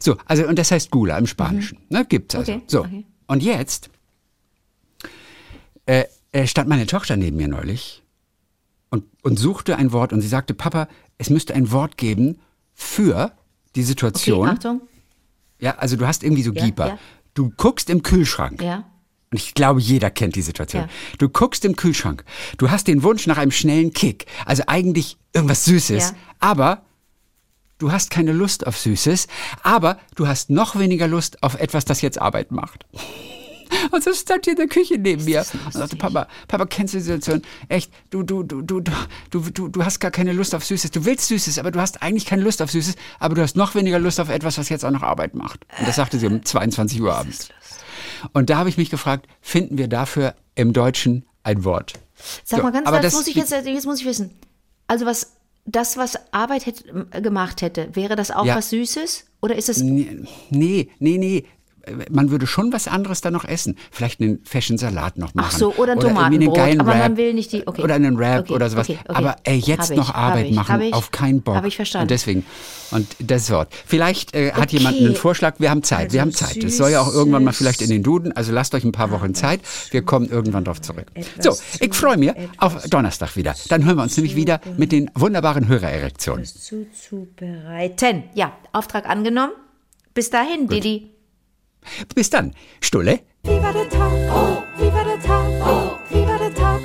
So, 0.00 0.16
also 0.26 0.46
und 0.46 0.58
das 0.58 0.70
heißt 0.72 0.90
Gula 0.90 1.16
im 1.16 1.26
Spanischen. 1.26 1.78
Ne, 1.88 2.04
gibt's 2.04 2.34
also. 2.34 2.52
Okay, 2.52 2.62
So. 2.66 2.80
okay. 2.80 3.04
Und 3.28 3.42
jetzt 3.42 3.88
äh, 5.86 6.04
äh, 6.32 6.46
stand 6.46 6.68
meine 6.68 6.86
Tochter 6.86 7.16
neben 7.16 7.36
mir 7.36 7.48
neulich 7.48 8.02
und, 8.90 9.04
und 9.22 9.38
suchte 9.38 9.76
ein 9.76 9.92
Wort 9.92 10.12
und 10.12 10.20
sie 10.20 10.28
sagte, 10.28 10.54
Papa, 10.54 10.88
es 11.18 11.30
müsste 11.30 11.54
ein 11.54 11.70
Wort 11.72 11.96
geben 11.96 12.38
für 12.74 13.32
die 13.74 13.80
Okay, 13.80 13.86
Situation. 13.86 14.48
Achtung. 14.48 14.80
ja, 15.58 15.76
also 15.78 15.96
du 15.96 16.06
hast 16.06 16.22
irgendwie 16.22 16.42
so 16.42 16.52
Ja, 16.52 16.64
Gieper. 16.64 16.86
ja. 16.88 16.98
Du 17.34 17.50
guckst 17.56 17.90
im 17.90 18.02
Kühlschrank. 18.02 18.62
Ja. 18.62 18.84
Und 19.30 19.38
ich 19.38 19.54
glaube, 19.54 19.80
jeder 19.80 20.10
kennt 20.10 20.36
die 20.36 20.42
Situation. 20.42 20.82
Ja. 20.84 20.88
Du 21.18 21.28
guckst 21.28 21.64
im 21.64 21.76
Kühlschrank. 21.76 22.24
Du 22.58 22.70
hast 22.70 22.86
den 22.86 23.02
Wunsch 23.02 23.26
nach 23.26 23.38
einem 23.38 23.50
schnellen 23.50 23.92
Kick. 23.92 24.26
Also 24.46 24.62
eigentlich 24.68 25.18
irgendwas 25.34 25.64
Süßes. 25.64 26.10
Ja. 26.10 26.16
Aber 26.40 26.82
du 27.78 27.92
hast 27.92 28.10
keine 28.10 28.32
Lust 28.32 28.66
auf 28.66 28.78
Süßes. 28.78 29.26
Aber 29.62 29.98
du 30.14 30.26
hast 30.28 30.48
noch 30.48 30.78
weniger 30.78 31.08
Lust 31.08 31.42
auf 31.42 31.56
etwas, 31.60 31.84
das 31.84 32.00
jetzt 32.02 32.20
Arbeit 32.20 32.52
macht. 32.52 32.86
Und 33.90 34.02
so 34.02 34.12
stand 34.12 34.44
hier 34.44 34.52
in 34.52 34.58
der 34.58 34.68
Küche 34.68 34.98
neben 34.98 35.24
mir 35.24 35.44
und 35.64 35.72
sagte, 35.72 35.96
Papa, 35.96 36.28
Papa, 36.48 36.66
kennst 36.66 36.94
du 36.94 36.98
die 36.98 37.04
Situation? 37.04 37.42
Echt, 37.68 37.92
du, 38.10 38.22
du, 38.22 38.42
du, 38.42 38.62
du, 38.62 38.80
du, 38.80 39.40
du, 39.40 39.68
du 39.68 39.84
hast 39.84 40.00
gar 40.00 40.10
keine 40.10 40.32
Lust 40.32 40.54
auf 40.54 40.64
Süßes. 40.64 40.90
Du 40.90 41.04
willst 41.04 41.28
Süßes, 41.28 41.58
aber 41.58 41.70
du 41.70 41.80
hast 41.80 42.02
eigentlich 42.02 42.26
keine 42.26 42.42
Lust 42.42 42.62
auf 42.62 42.70
Süßes, 42.70 42.96
aber 43.18 43.34
du 43.34 43.42
hast 43.42 43.56
noch 43.56 43.74
weniger 43.74 43.98
Lust 43.98 44.20
auf 44.20 44.28
etwas, 44.28 44.58
was 44.58 44.68
jetzt 44.68 44.84
auch 44.84 44.90
noch 44.90 45.02
Arbeit 45.02 45.34
macht. 45.34 45.66
Und 45.78 45.88
das 45.88 45.96
sagte 45.96 46.18
sie 46.18 46.26
um 46.26 46.36
äh, 46.36 46.40
22 46.42 47.00
Uhr 47.00 47.14
abends. 47.14 47.48
Und 48.32 48.50
da 48.50 48.58
habe 48.58 48.68
ich 48.68 48.76
mich 48.76 48.90
gefragt, 48.90 49.26
finden 49.40 49.78
wir 49.78 49.88
dafür 49.88 50.34
im 50.54 50.72
Deutschen 50.72 51.24
ein 51.42 51.64
Wort? 51.64 51.94
Sag 52.44 52.62
mal 52.62 52.72
ganz 52.72 52.88
so, 52.88 52.94
kurz, 52.94 53.12
muss 53.14 53.26
ich 53.28 53.34
jetzt, 53.34 53.52
äh, 53.52 53.60
jetzt 53.60 53.86
muss 53.86 54.00
ich 54.00 54.06
wissen. 54.06 54.30
Also 54.86 55.06
was 55.06 55.32
das, 55.66 55.96
was 55.96 56.16
Arbeit 56.32 56.66
hätte, 56.66 57.06
gemacht 57.20 57.60
hätte, 57.60 57.94
wäre 57.94 58.16
das 58.16 58.30
auch 58.30 58.46
ja. 58.46 58.56
was 58.56 58.70
Süßes? 58.70 59.26
Oder 59.42 59.56
ist 59.56 59.68
es. 59.68 59.78
Nee, 59.78 60.24
nee, 60.50 60.88
nee. 60.98 61.44
Man 62.10 62.30
würde 62.30 62.46
schon 62.46 62.72
was 62.72 62.88
anderes 62.88 63.20
da 63.20 63.30
noch 63.30 63.44
essen. 63.44 63.76
Vielleicht 63.90 64.20
einen 64.20 64.40
fashion 64.44 64.76
Salat 64.78 65.18
noch 65.18 65.34
machen. 65.34 65.48
Ach 65.52 65.56
so, 65.58 65.74
oder 65.76 65.92
einen 65.92 66.00
Tomatenbrot, 66.00 66.56
geilen 66.56 66.80
aber 66.80 66.92
Rap. 66.92 66.98
man 67.00 67.16
will 67.16 67.32
nicht 67.34 67.52
die- 67.52 67.66
okay. 67.66 67.82
Oder 67.82 67.94
einen 67.94 68.16
Rap 68.16 68.40
Okay, 68.46 68.52
oder 68.54 68.68
sowas. 68.70 68.88
okay. 68.88 68.98
Aber 69.08 69.36
ey, 69.44 69.56
jetzt 69.58 69.90
ich, 69.90 69.96
noch 69.96 70.14
Arbeit 70.14 70.46
ich, 70.46 70.54
machen, 70.54 70.80
ich, 70.80 70.92
auf 70.94 71.10
keinen 71.10 71.42
Bock. 71.42 71.54
hab 71.56 71.64
ich 71.64 71.76
verstanden. 71.76 72.04
Und 72.04 72.10
deswegen, 72.10 72.46
und 72.90 73.06
das 73.20 73.50
Wort. 73.50 73.72
Vielleicht 73.86 74.34
äh, 74.34 74.52
hat 74.52 74.72
jemand 74.72 74.96
einen 74.98 75.14
Vorschlag. 75.16 75.54
Wir 75.58 75.70
haben 75.70 75.82
Zeit, 75.82 76.12
wir 76.12 76.22
Also 76.22 76.40
haben 76.44 76.52
Zeit. 76.54 76.62
Es 76.64 76.76
soll 76.76 76.90
ja 76.90 77.00
auch 77.00 77.12
irgendwann 77.12 77.44
mal 77.44 77.52
vielleicht 77.52 77.82
in 77.82 77.90
den 77.90 78.02
Duden. 78.02 78.32
Also 78.32 78.52
lasst 78.52 78.74
euch 78.74 78.84
ein 78.84 78.92
paar 78.92 79.10
Wochen 79.10 79.34
Zeit. 79.34 79.60
Wir 79.90 80.02
kommen 80.02 80.28
irgendwann 80.28 80.64
drauf 80.64 80.80
zurück. 80.80 81.06
So, 81.40 81.56
ich 81.80 81.94
freue 81.94 82.16
mich 82.16 82.32
auf 82.58 82.84
Donnerstag 82.88 83.36
wieder. 83.36 83.54
Dann 83.68 83.84
hören 83.84 83.96
wir 83.96 84.02
uns 84.02 84.16
nämlich 84.16 84.36
wieder 84.36 84.60
mit 84.76 84.92
den 84.92 85.10
wunderbaren 85.14 85.68
Hörererektionen. 85.68 86.44
zuzubereiten? 86.44 88.24
Ja, 88.34 88.52
Auftrag 88.72 89.08
angenommen. 89.08 89.52
Bis 90.14 90.30
dahin, 90.30 90.68
Didi. 90.68 91.10
Bis 92.14 92.30
dann. 92.30 92.52
Stulle. 92.80 93.20
Wie 93.44 93.62
war 93.62 93.72
der 93.72 93.88
Tag? 93.88 94.12
Oh, 94.30 94.62
wie 94.78 94.92
war 94.92 95.04
der 95.04 95.20
Tag? 95.20 95.48
Oh, 95.60 95.98
wie 96.10 96.26
war 96.26 96.38
der 96.38 96.54
Tag? 96.54 96.80